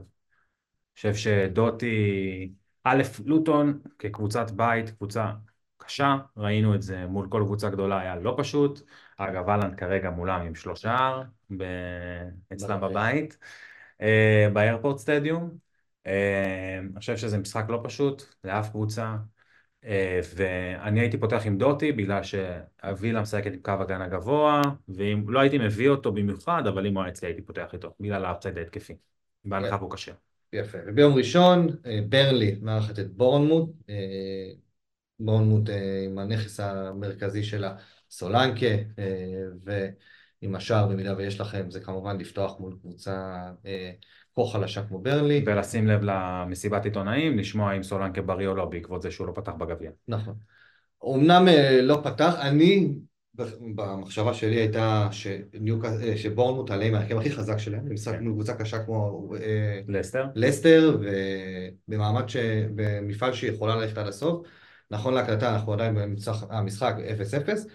חושב 0.96 1.16
שדוטי, 1.16 2.54
א', 2.84 3.02
לוטון 3.26 3.80
כקבוצת 4.00 4.52
בית, 4.52 4.90
קבוצה 4.90 5.32
קשה, 5.78 6.18
ראינו 6.38 6.76
את 6.76 6.82
זה 6.82 7.08
מול 7.08 7.28
כל 7.30 7.44
קבוצה 7.46 7.70
גדולה, 7.70 8.00
היה 8.00 8.16
לא 8.16 8.36
פשוט. 8.38 8.82
אגב, 9.30 9.50
האלנד 9.50 9.76
כרגע 9.76 10.10
מולם 10.10 10.42
עם 10.42 10.56
שלושה 10.56 11.22
ב... 11.58 11.64
אצלם 12.54 12.82
בבית. 12.82 13.38
אה, 14.02 14.48
באיירפורט 14.54 14.98
סטדיום. 14.98 15.50
אה, 16.08 16.80
אני 16.80 17.00
חושב 17.00 17.18
שזה 17.18 17.38
משחק 17.38 17.66
לא 17.70 17.82
פשוט 17.84 18.24
לאף 18.44 18.70
קבוצה. 18.70 19.16
אה, 19.86 20.20
ואני 20.36 21.00
הייתי 21.00 21.18
פותח 21.18 21.42
עם 21.46 21.58
דוהרטי 21.58 21.92
בגלל 21.92 22.22
שהווילה 22.24 23.22
משחקת 23.22 23.54
עם 23.54 23.60
קו 23.62 23.72
הגנה 23.72 24.08
גבוה 24.08 24.62
ואם 24.90 25.30
לא 25.30 25.40
הייתי 25.40 25.58
מביא 25.58 25.90
אותו 25.90 26.12
במיוחד 26.12 26.68
אבל 26.68 26.86
אם 26.86 26.96
הוא 26.96 27.04
היה 27.04 27.12
אצלי 27.12 27.30
הייתי 27.30 27.42
פותח 27.42 27.70
איתו 27.74 27.94
בגלל 28.00 28.26
ה 28.26 28.30
upside 28.30 28.58
ההתקפי 28.58 28.96
בהנחה 29.46 29.76
והוא 29.76 29.92
קשה. 29.92 30.12
יפה. 30.54 30.78
וביום 30.88 31.14
ראשון, 31.14 31.68
ברנלי 32.10 32.56
מארחת 32.62 33.00
את 33.00 33.14
בורנמות', 33.14 33.70
בורנמוט 35.20 35.70
עם 36.06 36.18
הנכס 36.18 36.60
המרכזי 36.60 37.44
שלה, 37.44 37.76
סולנקה, 38.12 38.66
אה, 39.00 39.44
ועם 39.64 40.56
השאר, 40.56 40.88
במידה 40.88 41.18
ויש 41.18 41.42
לכם, 41.42 41.72
זה 41.72 41.80
כמובן 41.80 42.18
לפתוח 42.18 42.60
מול 42.60 42.76
קבוצה 42.82 43.42
אה, 43.66 43.92
כה 44.36 44.42
חלשה 44.52 44.84
כמו 44.84 45.00
ברלי. 45.00 45.44
ולשים 45.46 45.88
לב 45.88 46.02
למסיבת 46.04 46.86
עיתונאים 46.86 47.38
לשמוע 47.38 47.78
אם 47.78 47.84
סולנקה 47.84 48.22
בריא 48.22 48.48
או 48.48 48.56
לא 48.56 48.66
בעקבות 48.66 49.02
זה 49.02 49.12
שהוא 49.12 49.28
לא 49.28 49.32
פתח 49.36 49.52
בגביע. 49.52 49.92
נכון. 50.08 50.34
אמנם 51.16 51.48
אה, 51.48 51.82
לא 51.82 52.02
פתח, 52.04 52.36
אני, 52.42 52.94
במחשבה 53.76 54.34
שלי 54.34 54.56
הייתה 54.56 55.08
אה, 55.86 56.18
שבורנמוט 56.18 56.72
עליהם 56.72 56.96
ההרכב 56.96 57.18
הכי 57.18 57.32
חזק 57.32 57.58
שלהם, 57.58 57.86
במשחק 57.86 58.14
כן. 58.14 58.24
מול 58.24 58.34
קבוצה 58.34 58.54
קשה 58.54 58.84
כמו 58.84 59.30
לסטר? 59.88 60.26
לסטר, 60.36 60.98
ובמעמד 61.88 62.30
ש... 62.30 62.38
במפעל 62.76 63.34
שהיא 63.34 63.52
יכולה 63.52 63.76
ללכת 63.76 63.98
עד 63.98 64.08
הסוף. 64.08 64.48
נכון 64.92 65.14
להקלטה, 65.14 65.54
אנחנו 65.54 65.74
עדיין 65.74 65.96
במשחק 65.96 66.48
המשחק 66.50 66.96
0-0, 67.48 67.68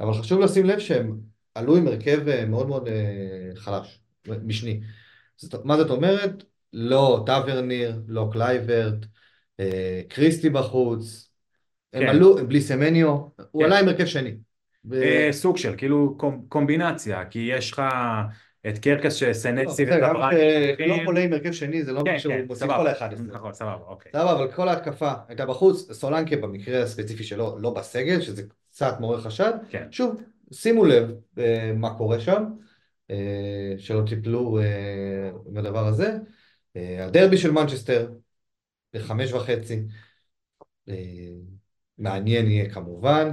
אבל 0.00 0.14
חשוב 0.14 0.40
לשים 0.40 0.66
לב 0.66 0.78
שהם 0.78 1.16
עלו 1.54 1.76
עם 1.76 1.86
הרכב 1.86 2.28
אה, 2.28 2.44
מאוד 2.46 2.68
מאוד 2.68 2.88
אה, 2.88 3.56
חלש, 3.56 4.00
משני. 4.44 4.80
זאת, 5.36 5.64
מה 5.64 5.76
זאת 5.76 5.90
אומרת? 5.90 6.44
לא 6.72 7.22
טאברניר, 7.26 8.00
לא 8.08 8.28
קלויברט, 8.32 9.06
אה, 9.60 10.00
קריסטי 10.08 10.50
בחוץ, 10.50 11.30
הם 11.92 12.02
כן. 12.02 12.08
עלו 12.08 12.36
בלי 12.48 12.60
סמניו, 12.60 13.08
הוא 13.50 13.62
כן. 13.62 13.64
עלה 13.64 13.80
עם 13.80 13.88
הרכב 13.88 14.06
שני. 14.06 14.34
ו... 14.90 15.02
סוג 15.30 15.56
של 15.56 15.74
כאילו 15.76 16.16
קומ- 16.18 16.48
קומבינציה 16.48 17.24
כי 17.24 17.38
יש 17.38 17.72
לך 17.72 17.82
את 18.68 18.78
קרקס 18.78 19.22
לא, 19.22 19.28
גם 20.00 20.16
וטברייני 20.16 20.74
שלא 20.78 20.96
עולה 21.06 21.20
עם 21.20 21.32
הרכב 21.32 21.52
שני, 21.52 21.84
זה 21.84 21.92
לא 21.92 22.00
כן, 22.00 22.06
אומר 22.06 22.18
שהוא 22.18 22.34
כן, 22.34 22.44
מוסיף. 22.46 22.68
כל 22.76 22.86
האחד. 22.86 23.08
נכון, 23.32 23.52
סבבה, 23.52 23.84
אוקיי. 23.86 24.12
סבבה, 24.12 24.32
אבל 24.32 24.52
כל 24.52 24.68
ההתקפה 24.68 25.12
הייתה 25.28 25.46
בחוץ, 25.46 25.92
סולנקה 25.92 26.36
במקרה 26.36 26.82
הספציפי 26.82 27.24
שלו 27.24 27.58
לא 27.58 27.70
בסגל, 27.70 28.20
שזה 28.20 28.42
קצת 28.74 28.96
מעורר 29.00 29.20
חשד. 29.20 29.52
כן. 29.70 29.86
שוב, 29.90 30.22
שימו 30.52 30.84
לב 30.84 31.10
אה, 31.38 31.72
מה 31.76 31.98
קורה 31.98 32.20
שם, 32.20 32.44
אה, 33.10 33.74
שלא 33.78 34.02
תיפלו 34.06 34.58
אה, 34.58 35.30
בדבר 35.46 35.86
הזה. 35.86 36.16
אה, 36.76 37.04
הדרבי 37.04 37.38
של 37.38 37.50
מנצ'סטר, 37.50 38.12
בחמש 38.94 39.32
וחצי. 39.32 39.82
אה, 40.88 40.94
מעניין 41.98 42.46
יהיה 42.46 42.70
כמובן, 42.70 43.32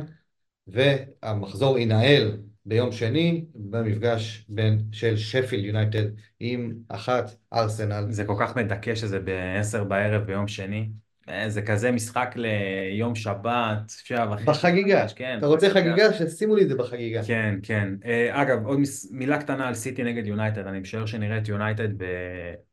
והמחזור 0.68 1.80
ינהל 1.80 2.42
ביום 2.66 2.92
שני 2.92 3.46
במפגש 3.56 4.46
בין 4.50 4.84
של 4.92 5.18
שפילד 5.18 5.64
יונייטד 5.66 6.06
עם 6.40 6.74
אחת 6.90 7.36
ארסנל. 7.54 8.06
זה 8.10 8.26
כל 8.26 8.36
כך 8.40 8.56
מדכא 8.56 8.96
שזה 8.96 9.20
ב-10 9.20 9.84
בערב 9.84 10.24
ביום 10.24 10.48
שני. 10.48 10.90
אה, 11.32 11.50
זה 11.50 11.62
כזה 11.62 11.92
משחק 11.92 12.36
ליום 12.36 13.16
שבת, 13.16 13.78
שבע 13.88 14.32
וחצי. 14.32 14.46
בחגיגה. 14.46 15.06
כן. 15.16 15.38
אתה 15.38 15.48
רוצה 15.48 15.70
חגיגה? 15.70 16.14
שישימו 16.14 16.56
לי 16.56 16.64
את 16.64 16.70
זה 16.70 16.76
בחגיגה. 16.76 17.22
כן, 17.24 17.60
כן. 17.64 17.94
אה, 18.06 18.42
אגב, 18.42 18.66
עוד 18.66 18.80
מילה 19.12 19.38
קטנה 19.38 19.68
על 19.68 19.74
סיטי 19.74 20.04
נגד 20.04 20.28
יונייטד. 20.28 20.68
אני 20.68 20.80
משער 20.80 21.06
שנראה 21.06 21.38
את 21.38 21.48
יונייטד 21.48 21.90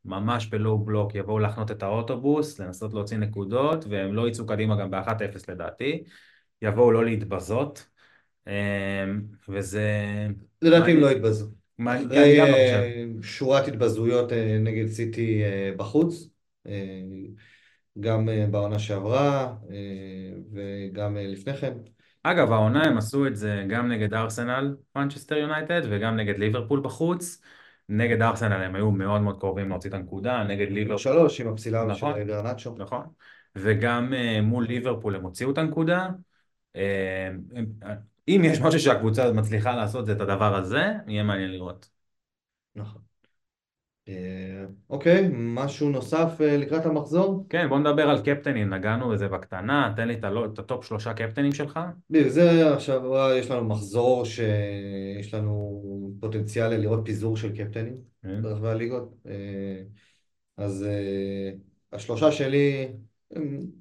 ממש 0.04 0.46
בלואו 0.46 0.78
בלוק, 0.78 1.14
יבואו 1.14 1.38
להחנות 1.38 1.70
את 1.70 1.82
האוטובוס, 1.82 2.60
לנסות 2.60 2.94
להוציא 2.94 3.16
נקודות, 3.16 3.84
והם 3.88 4.14
לא 4.14 4.28
יצאו 4.28 4.46
קדימה 4.46 4.76
גם 4.76 4.90
ב-1-0 4.90 5.44
לדעתי. 5.48 6.02
יבואו 6.62 6.92
לא 6.92 7.04
להתבזות. 7.04 7.86
אה, 8.48 9.04
וזה... 9.48 9.86
לדעתי 10.62 10.90
הם 10.90 11.00
לא 11.00 11.10
יתבזו. 11.10 11.46
שורת 13.22 13.68
התבזויות 13.68 14.32
נגד 14.60 14.86
סיטי 14.86 15.42
בחוץ, 15.76 16.28
גם 18.00 18.28
אה, 18.28 18.46
בעונה 18.50 18.78
שעברה 18.78 19.54
אה, 19.70 19.76
וגם 20.52 21.16
אה, 21.16 21.26
לפני 21.26 21.56
כן. 21.56 21.72
אגב, 22.22 22.52
העונה 22.52 22.82
הם 22.82 22.98
עשו 22.98 23.26
את 23.26 23.36
זה 23.36 23.64
גם 23.68 23.88
נגד 23.88 24.14
ארסנל, 24.14 24.76
מנצ'סטר 24.96 25.36
יונייטד, 25.36 25.82
וגם 25.90 26.16
נגד 26.16 26.38
ליברפול 26.38 26.80
בחוץ. 26.80 27.42
נגד 27.88 28.22
ארסנל 28.22 28.62
הם 28.62 28.74
היו 28.74 28.90
מאוד 28.90 29.20
מאוד 29.20 29.40
קרובים 29.40 29.68
להוציא 29.68 29.90
את 29.90 29.94
הנקודה, 29.94 30.44
נגד 30.44 30.70
ליברפול, 30.70 30.98
שלוש 30.98 31.40
עם 31.40 31.48
הפסילה 31.48 31.84
נכון. 31.84 32.14
של 32.14 32.24
גרנצ'ו. 32.24 32.74
נכון, 32.78 33.06
וגם 33.56 34.12
מול 34.42 34.66
ליברפול 34.66 35.16
הם 35.16 35.22
הוציאו 35.22 35.50
את 35.50 35.58
הנקודה. 35.58 36.08
אם 38.28 38.42
יש 38.44 38.60
משהו 38.60 38.80
שהקבוצה 38.80 39.32
מצליחה 39.32 39.76
לעשות 39.76 40.06
זה 40.06 40.12
את 40.12 40.20
הדבר 40.20 40.56
הזה, 40.56 40.92
יהיה 41.06 41.22
מעניין 41.22 41.50
לראות. 41.50 41.88
נכון. 42.74 43.07
אה, 44.08 44.64
אוקיי, 44.90 45.28
משהו 45.32 45.90
נוסף 45.90 46.40
אה, 46.40 46.56
לקראת 46.56 46.86
המחזור? 46.86 47.46
כן, 47.48 47.68
בוא 47.68 47.78
נדבר 47.78 48.10
על 48.10 48.22
קפטנים, 48.24 48.74
נגענו 48.74 49.08
בזה 49.08 49.28
בקטנה, 49.28 49.92
תן 49.96 50.08
לי 50.08 50.14
את, 50.14 50.58
הטופ 50.58 50.84
שלושה 50.84 51.14
קפטנים 51.14 51.52
שלך. 51.52 51.80
זה 52.28 52.74
עכשיו 52.74 53.16
אה, 53.16 53.38
יש 53.38 53.50
לנו 53.50 53.64
מחזור 53.64 54.24
שיש 54.24 55.34
לנו 55.34 55.82
פוטנציאל 56.20 56.76
לראות 56.76 57.00
פיזור 57.04 57.36
של 57.36 57.56
קפטנים 57.56 57.96
כן. 58.22 58.42
ברחבי 58.42 58.68
הליגות. 58.68 59.14
אז 60.56 60.86
השלושה 61.92 62.32
שלי 62.32 62.88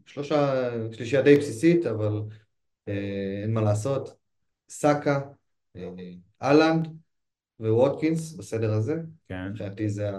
שלושה, 0.05 0.69
שלישייה 0.91 1.21
די 1.21 1.35
בסיסית, 1.35 1.85
אבל 1.85 2.21
אין 3.43 3.53
מה 3.53 3.61
לעשות. 3.61 4.17
סאקה, 4.69 5.19
אה, 5.75 5.89
אהלנד 6.41 6.87
וווטקינס 7.59 8.33
בסדר 8.33 8.73
הזה. 8.73 9.01
כן, 9.27 9.47
מבחינתי 9.49 9.89
זה 9.89 10.09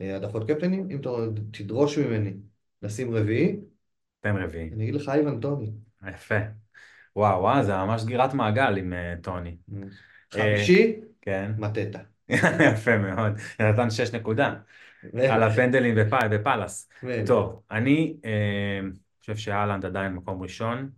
העדפות 0.00 0.50
קפטנים. 0.50 0.90
אם 0.90 1.00
אתה 1.00 1.08
תדרוש 1.50 1.98
ממני 1.98 2.34
לשים 2.82 3.14
רביעי, 3.14 3.56
תן 4.20 4.36
רביעי. 4.36 4.70
אני 4.72 4.84
אגיד 4.84 4.94
לך 4.94 5.08
אייבן 5.08 5.40
טוני. 5.40 5.70
יפה. 6.08 6.38
וואו, 7.16 7.40
וואו, 7.40 7.64
זה 7.64 7.72
ממש 7.76 8.02
סגירת 8.02 8.34
מעגל 8.34 8.76
עם 8.76 8.92
uh, 8.92 9.22
טוני. 9.22 9.56
חמישי, 10.32 11.00
כן. 11.20 11.52
מטטה. 11.58 11.98
יפה 12.72 12.98
מאוד. 12.98 13.32
נתן 13.60 13.90
שש 13.90 14.14
נקודה. 14.14 14.54
על 15.30 15.42
הפנדלים 15.42 15.94
בפ- 15.98 16.28
בפאלאס. 16.30 16.88
טוב, 17.26 17.62
אני 17.70 18.16
אה, 18.24 18.80
חושב 19.20 19.36
שהאלנד 19.36 19.84
עדיין 19.84 20.12
מקום 20.12 20.42
ראשון, 20.42 20.90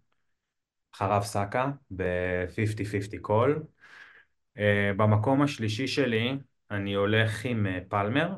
אחריו 0.95 1.23
סאקה 1.25 1.71
ב-50-50 1.97 3.19
call. 3.21 3.63
אה, 4.61 4.93
במקום 4.97 5.43
השלישי 5.43 5.89
שלי 5.89 6.37
אני 6.71 6.95
הולך 6.95 7.45
עם 7.45 7.67
אה, 7.67 7.79
פלמר, 7.89 8.29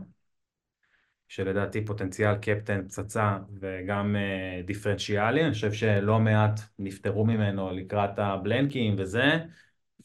שלדעתי 1.29 1.85
פוטנציאל 1.85 2.35
קפטן 2.35 2.85
פצצה 2.85 3.39
וגם 3.61 4.17
אה, 4.17 4.63
דיפרנציאלי, 4.65 5.45
אני 5.45 5.53
חושב 5.53 5.73
שלא 5.73 6.19
מעט 6.21 6.61
נפטרו 6.79 7.27
ממנו 7.27 7.71
לקראת 7.73 8.19
ה 8.19 8.28
blank 8.28 8.76
ים 8.76 8.95
וזה, 8.99 9.39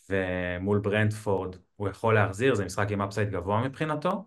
ומול 0.10 0.80
ברנטפורד 0.80 1.56
הוא 1.76 1.90
יכול 1.90 2.16
להחזיר, 2.16 2.56
זה 2.56 2.66
משחק 2.66 2.92
עם 2.92 3.02
upside 3.02 3.30
גבוה 3.30 3.64
מבחינתו. 3.68 4.26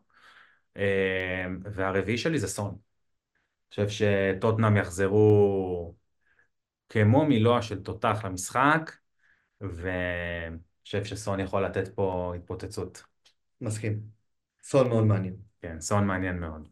והרביעי 1.64 2.18
שלי 2.18 2.38
זה 2.38 2.48
סון. 2.48 2.68
אני 2.68 3.86
חושב 3.86 3.88
שטוטנאם 4.36 4.76
יחזרו 4.76 5.94
כמו 6.88 7.24
מילוע 7.26 7.62
של 7.62 7.82
תותח 7.82 8.20
למשחק, 8.24 8.90
ואני 9.60 10.56
חושב 10.90 11.04
שסון 11.04 11.40
יכול 11.40 11.64
לתת 11.64 11.88
פה 11.94 12.32
התפוצצות. 12.36 13.02
מסכים. 13.60 14.00
סון 14.62 14.88
מאוד 14.88 15.04
מעניין. 15.04 15.36
כן, 15.60 15.80
סון 15.80 16.06
מעניין 16.06 16.38
מאוד. 16.38 16.68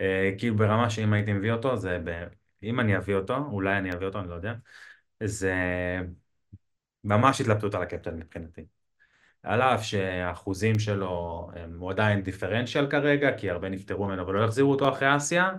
אה, 0.00 0.30
כאילו 0.38 0.56
ברמה 0.56 0.90
שאם 0.90 1.12
הייתי 1.12 1.32
מביא 1.32 1.52
אותו, 1.52 1.76
זה 1.76 1.98
ב... 2.04 2.24
אם 2.62 2.80
אני 2.80 2.96
אביא 2.96 3.14
אותו, 3.14 3.36
אולי 3.36 3.78
אני 3.78 3.92
אביא 3.92 4.06
אותו, 4.06 4.20
אני 4.20 4.28
לא 4.28 4.34
יודע, 4.34 4.54
זה 5.24 5.54
ממש 7.04 7.40
התלבטות 7.40 7.74
על 7.74 7.82
הקפטן 7.82 8.16
מבחינתי. 8.16 8.66
על 9.42 9.62
אף 9.62 9.82
שהאחוזים 9.82 10.78
שלו, 10.78 11.50
הם- 11.56 11.78
הוא 11.80 11.90
עדיין 11.90 12.22
דיפרנציאל 12.22 12.90
כרגע, 12.90 13.38
כי 13.38 13.50
הרבה 13.50 13.68
נפטרו 13.68 14.06
ממנו 14.06 14.26
ולא 14.26 14.44
יחזירו 14.44 14.70
אותו 14.70 14.92
אחרי 14.92 15.16
אסיה, 15.16 15.50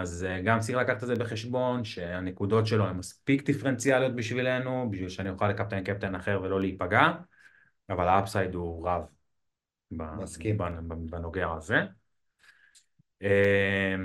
אז 0.00 0.24
אה, 0.24 0.40
גם 0.42 0.60
צריך 0.60 0.78
לקחת 0.78 1.02
את 1.02 1.08
זה 1.08 1.14
בחשבון, 1.14 1.84
שהנקודות 1.84 2.66
שלו 2.66 2.86
הן 2.86 2.96
מספיק 2.96 3.46
דיפרנציאליות 3.46 4.16
בשבילנו, 4.16 4.90
בשביל 4.90 5.08
שאני 5.08 5.30
אוכל 5.30 5.48
לקפטן 5.48 5.84
קפטן 5.84 6.14
אחר 6.14 6.40
ולא 6.42 6.60
להיפגע, 6.60 7.12
אבל 7.90 8.08
האפסייד 8.08 8.54
הוא 8.54 8.88
רב 8.88 9.02
מסכים. 9.90 10.58
בנוגע 11.10 11.52
הזה. 11.52 11.82
אה, 13.22 13.96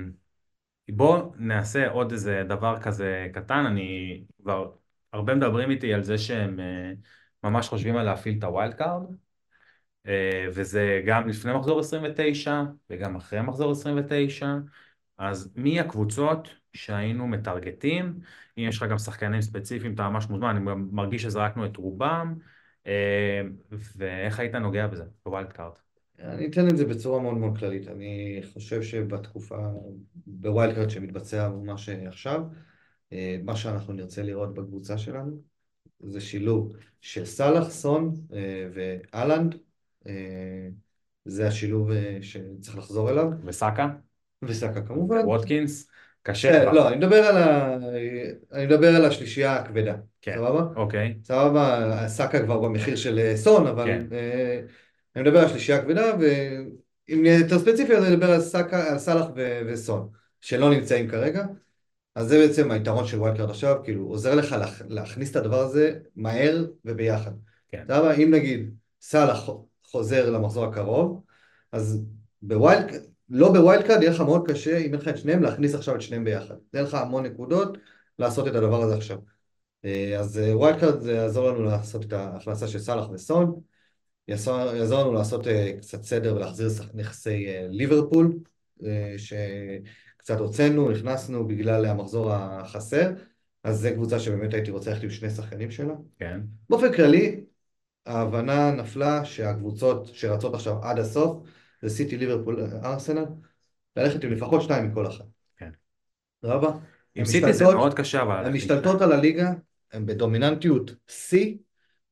בואו 0.90 1.34
נעשה 1.38 1.90
עוד 1.90 2.12
איזה 2.12 2.44
דבר 2.48 2.80
כזה 2.82 3.28
קטן, 3.34 3.66
אני 3.66 4.24
כבר, 4.42 4.72
הרבה 5.14 5.36
מדברים 5.36 5.72
איתי 5.72 5.94
על 5.94 6.04
זה 6.04 6.18
שהם 6.18 6.60
אה, 6.60 6.92
ממש 7.44 7.68
חושבים 7.68 7.98
על 7.98 8.06
להפעיל 8.06 8.38
את 8.40 8.44
ה 8.44 8.50
wild 8.50 8.74
card, 8.74 9.04
אה, 10.08 10.46
וזה 10.54 11.02
גם 11.06 11.28
לפני 11.30 11.54
מחזור 11.54 11.80
29 11.80 12.64
וגם 12.90 13.16
אחרי 13.16 13.42
מחזור 13.42 13.72
29, 13.72 14.56
אז 15.18 15.54
מי 15.56 15.80
הקבוצות 15.80 16.50
שהיינו 16.74 17.28
מטרגטים, 17.28 18.20
אם 18.58 18.64
יש 18.64 18.78
לך 18.78 18.84
גם 18.90 18.98
שחקנים 18.98 19.42
ספציפיים 19.42 19.94
אתה 19.94 20.10
ממש 20.10 20.30
מוזמן, 20.30 20.56
אני 20.56 20.66
גם 20.66 20.88
מרגיש 20.92 21.24
שזרקנו 21.24 21.66
את 21.66 21.78
רובם, 21.78 22.36
אה, 22.88 23.42
ואיך 23.72 24.40
היית 24.40 24.56
נוגע 24.56 24.88
בזה, 24.88 25.04
ב 25.26 25.31
wild 25.31 25.52
card? 25.54 25.72
אני 26.20 26.48
אתן 26.48 26.68
את 26.68 26.78
זה 26.78 26.86
בצורה 26.86 27.22
מאוד 27.22 27.38
מאוד 27.38 27.58
כללית. 27.58 27.88
אני 27.88 28.42
חושב 28.54 28.82
שבתקופה, 28.82 29.58
ב 30.28 30.37
wild 30.37 30.76
card 30.76 30.90
שמתבצע 30.90 31.50
ממש 31.50 31.90
עכשיו, 31.90 32.42
אה, 33.14 33.38
מה 33.44 33.56
שאנחנו 33.56 33.94
נרצה 33.94 34.24
לראות 34.24 34.54
בקבוצה 34.54 34.98
שלנו 34.98 35.42
זה 36.00 36.22
שילוב 36.22 36.76
של 37.02 37.26
סאלח, 37.26 37.70
סון 37.70 38.14
אה, 38.34 38.68
והאלנד. 38.74 39.56
זה 41.26 41.48
השילוב 41.48 41.90
שצריך 42.22 42.78
לחזור 42.78 43.10
אליו. 43.10 43.28
וסאקה? 43.44 43.88
וסאקה 44.44 44.82
כמובן. 44.82 45.26
ווטקינס? 45.26 45.90
קשה 46.24 46.60
אה, 46.60 46.66
לך. 46.66 46.74
לא, 46.74 46.88
אני 46.88 46.96
מדבר 46.96 47.16
על 47.26 47.38
ה... 47.38 47.78
אני 48.54 48.66
מדבר 48.66 48.96
על 48.96 49.06
השלישייה 49.06 49.56
הכבדה. 49.56 49.96
כן. 50.22 50.36
סבבה? 50.36 50.64
אוקיי, 50.76 51.18
סבבה, 51.24 51.96
סאקה 52.08 52.44
כבר 52.44 52.60
במחיר 52.60 52.96
של 52.96 53.20
אה, 53.20 53.38
סון, 53.38 53.68
אבל 53.68 53.86
כן. 53.86 54.06
אה, 54.12 54.60
אני 55.16 55.24
מדבר 55.24 55.40
על 55.40 55.46
השלישייה 55.46 55.78
הכבדה, 55.78 56.12
ואם 56.20 57.22
נהיה 57.22 57.40
יותר 57.40 57.60
ספציפי, 57.60 57.96
אז 57.96 58.04
אני 58.04 58.16
מדבר 58.16 58.32
על 58.32 58.42
סאקה, 58.42 58.92
על 58.92 59.00
סאלח 59.00 59.26
ו- 59.36 59.62
וסון, 59.68 60.10
שלא 60.42 60.70
נמצאים 60.70 61.08
כרגע. 61.10 61.46
אז 62.16 62.28
זה 62.28 62.38
בעצם 62.48 62.72
היתרון 62.72 63.06
של 63.08 63.20
wild 63.20 63.38
card 63.38 63.50
עכשיו, 63.50 63.76
כאילו 63.84 64.06
עוזר 64.06 64.36
לך 64.36 64.52
להכ- 64.52 64.84
להכניס 64.90 65.32
את 65.32 65.36
הדבר 65.36 65.60
הזה 65.60 65.94
מהר 66.16 66.66
וביחד. 66.86 67.32
כן. 67.70 67.84
סבבה? 67.88 68.14
אם 68.14 68.32
נגיד 68.34 68.70
סאלח 69.02 69.50
חוזר 69.84 70.30
למחזור 70.30 70.66
הקרוב, 70.66 71.22
אז 71.72 72.04
ב 72.42 72.50
wild, 72.50 72.92
לא 73.30 73.54
ב 73.54 73.61
wild 73.61 73.88
card 73.88 74.02
יהיה 74.02 74.12
לך 74.12 74.22
מאוד 74.22 74.48
קשה, 74.48 74.78
אם 74.78 74.94
אין 74.94 75.02
לך 75.02 75.08
את 75.08 75.18
שניהם, 75.18 75.44
להכניס 75.44 75.76
עכשיו 75.76 75.96
את 75.96 76.02
שניהם 76.02 76.24
ביחד. 76.24 76.56
זה 76.74 76.82
לך 76.82 76.94
המון 76.94 77.26
נקודות 77.26 77.78
לעשות 78.20 78.48
את 78.48 78.56
הדבר 78.56 78.82
הזה 78.82 78.96
עכשיו. 78.96 79.18
אה, 79.86 80.20
אז 80.20 80.42
wild 80.54 80.80
card 80.80 81.00
זה 81.00 81.12
יעזור 81.12 81.50
לנו 81.50 81.64
לעשות 81.64 82.06
את 82.06 82.14
ההכנסה 82.14 82.68
של 82.68 82.80
סאלח 82.80 83.10
וסון, 83.10 83.60
יעזור, 84.28 84.60
יעזור 84.60 85.02
לנו 85.02 85.14
לעשות 85.14 85.48
אה, 85.48 85.74
קצת 85.82 86.04
סדר 86.04 86.36
ולהחזיר 86.36 86.68
נכסי 86.94 87.48
אה, 87.48 87.68
ליברפול, 87.70 88.40
אה, 88.86 89.16
שקצת 89.18 90.40
הוצאנו, 90.40 90.92
נכנסנו 90.92 91.48
בגלל 91.48 91.86
המחזור 91.86 92.34
החסר, 92.34 93.12
אז 93.64 93.82
זו 93.82 93.90
קבוצה 93.94 94.20
שבאמת 94.20 94.54
הייתי 94.54 94.72
רוצה 94.72 94.90
ללכת 94.90 95.04
עם 95.04 95.10
שני 95.10 95.30
שחקנים 95.30 95.72
שלה. 95.72 95.94
כן, 96.20 96.42
באופן 96.70 96.94
כללי, 96.94 97.44
ההבנה 98.06 98.72
נפלה 98.72 99.26
שהקבוצות 99.26 100.08
שרצות 100.14 100.54
עכשיו 100.54 100.84
עד 100.84 101.00
הסוף 101.00 101.38
זה 101.82 101.90
סיטי, 101.90 102.18
ליברפול, 102.18 102.60
ארסנל, 102.84 103.26
ללכת 103.96 104.24
עם 104.24 104.32
לפחות 104.32 104.62
שתיים 104.62 104.92
מכל 104.92 105.08
אחת. 105.08 105.26
כן. 105.58 105.70
סבבה? 106.42 106.72
עם 107.16 107.26
סיטי 107.26 107.54
זה 107.54 107.66
מאוד 107.66 107.94
קשה, 107.94 108.22
אבל 108.22 108.46
הן. 108.46 108.54
משתלטות 108.54 109.02
על 109.02 109.12
הליגה, 109.12 109.54
הן 109.94 110.06
בדומיננטיות 110.06 110.92
שיא, 111.08 111.56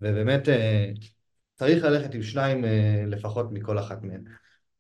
ובאמת 0.02 0.50
אה, 0.50 0.92
צריך 1.54 1.84
ללכת 1.84 2.16
עם 2.16 2.22
שניים 2.22 2.66
אה, 2.66 3.04
לפחות 3.08 3.52
מכל 3.52 3.80
אחת 3.80 4.04
מהן. 4.04 4.24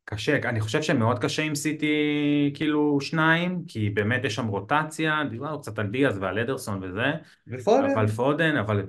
קשה, 0.05 0.49
אני 0.49 0.59
חושב 0.59 0.81
שמאוד 0.81 1.19
קשה 1.19 1.41
עם 1.41 1.55
סיטי 1.55 2.51
כאילו 2.53 3.01
שניים, 3.01 3.63
כי 3.67 3.89
באמת 3.89 4.23
יש 4.23 4.35
שם 4.35 4.47
רוטציה, 4.47 5.21
דיברנו 5.29 5.61
קצת 5.61 5.79
על 5.79 5.87
דיאז 5.87 6.17
ועל 6.17 6.39
אדרסון 6.39 6.83
וזה, 6.83 7.11
ופודן, 7.47 7.89
אבל 7.89 8.07
פודן, 8.07 8.57
אבל 8.57 8.85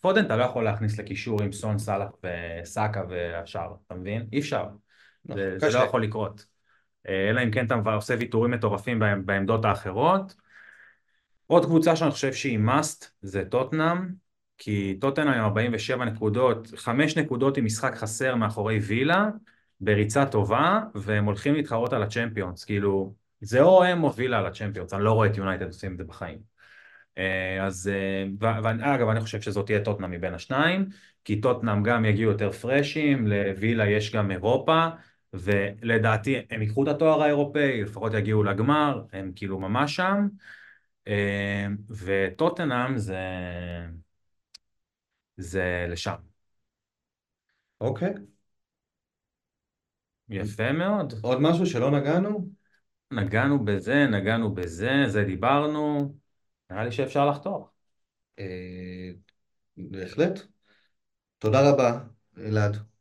פודן 0.00 0.24
אתה 0.24 0.36
לא 0.36 0.44
יכול 0.44 0.64
להכניס 0.64 0.98
לקישור 0.98 1.42
עם 1.42 1.52
סון 1.52 1.78
סאלח 1.78 2.08
וסאקה 2.62 3.02
והשאר, 3.08 3.74
אתה 3.86 3.94
מבין? 3.94 4.26
אי 4.32 4.38
אפשר, 4.38 4.64
זה, 5.24 5.58
זה 5.58 5.78
לא. 5.78 5.84
יכול 5.84 6.02
לקרות. 6.02 6.46
אה, 7.08 7.30
אלא 7.30 7.42
אם 7.42 7.50
כן 7.50 7.66
אתה 7.66 7.74
עושה 7.74 8.14
ויתורים 8.18 8.50
מטורפים 8.50 8.98
בעמ- 8.98 9.22
בעמדות 9.26 9.64
האחרות. 9.64 10.34
עוד 11.46 11.64
קבוצה 11.64 11.96
שאני 11.96 12.10
חושב 12.10 12.32
שהיא 12.32 12.58
must 12.58 13.06
זה 13.22 13.44
טוטנאם, 13.44 14.08
כי 14.58 14.96
טוטנאם 15.00 15.28
עם 15.28 15.40
47 15.40 16.04
נקודות, 16.04 16.68
5 16.76 17.16
נקודות 17.16 17.56
עם 17.56 17.64
משחק 17.64 17.94
חסר 17.94 18.34
מאחורי 18.34 18.78
וילה, 18.78 19.28
בריצה 19.80 20.26
טובה, 20.26 20.80
והם 20.94 21.24
הולכים 21.24 21.54
להתחרות 21.54 21.92
על 21.92 22.02
הצ'מפיונס, 22.02 22.64
כאילו, 22.64 23.14
זה 23.40 23.62
או 23.62 23.84
הם 23.84 24.04
או 24.04 24.14
וילה 24.14 24.38
על 24.38 24.46
הצ'מפיונס, 24.46 24.94
אני 24.94 25.04
לא 25.04 25.12
רואה 25.12 25.28
את 25.28 25.36
יונייטד 25.36 25.66
עושים 25.66 25.92
את 25.92 25.98
זה 25.98 26.04
בחיים. 26.04 26.38
אה, 27.18 27.66
אז, 27.66 27.90
ואגב, 28.40 29.08
אני 29.08 29.20
חושב 29.20 29.40
שזאת 29.40 29.66
תהיה 29.66 29.84
טוטנאם 29.84 30.10
מבין 30.10 30.34
השניים, 30.34 30.86
כי 31.24 31.40
טוטנאם 31.40 31.82
גם 31.82 32.04
יגיעו 32.04 32.30
יותר 32.32 32.52
פרשים, 32.52 33.26
לווילה 33.26 33.90
יש 33.90 34.12
גם 34.12 34.30
אירופה, 34.30 34.88
ולדעתי 35.32 36.36
הם 36.50 36.62
ייקחו 36.62 36.82
את 36.82 36.88
התואר 36.88 37.22
האירופאי, 37.22 37.82
לפחות 37.82 38.12
יגיעו 38.14 38.42
לגמר, 38.42 39.04
הם 39.12 39.32
כאילו 39.36 39.60
ממש 39.60 39.96
שם. 39.96 40.28
אה, 41.08 41.66
וטוטנאם 41.90 42.98
זה, 42.98 43.18
זה 45.36 45.86
לשם. 45.88 46.16
אוקיי. 47.80 48.14
יפה 50.28 50.72
מאוד. 50.72 51.14
עוד 51.22 51.38
משהו 51.40 51.66
שלא 51.66 51.90
נגענו? 51.90 52.48
נגענו 53.10 53.64
בזה, 53.64 54.06
נגענו 54.06 54.54
בזה, 54.54 54.90
זה 55.06 55.24
דיברנו. 55.24 56.14
נראה 56.70 56.84
לי 56.84 56.92
שאפשר 56.92 57.30
לחתוך. 57.30 57.70
אה, 58.38 59.10
בהחלט. 59.76 60.40
תודה 61.38 61.70
רבה, 61.70 62.00
אלעד. 62.38 62.91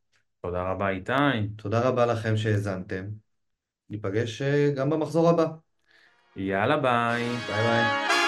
תודה 0.41 0.71
רבה 0.71 0.89
איתי. 0.89 1.47
תודה 1.55 1.79
רבה 1.89 2.05
לכם 2.05 2.37
שהאזנתם. 2.37 3.05
ניפגש 3.89 4.41
אה, 4.41 4.71
גם 4.75 4.89
במחזור 4.89 5.29
הבא. 5.29 5.45
יאללה 6.35 6.77
ביי. 6.77 7.23
ביי 7.47 7.63
ביי. 7.63 8.20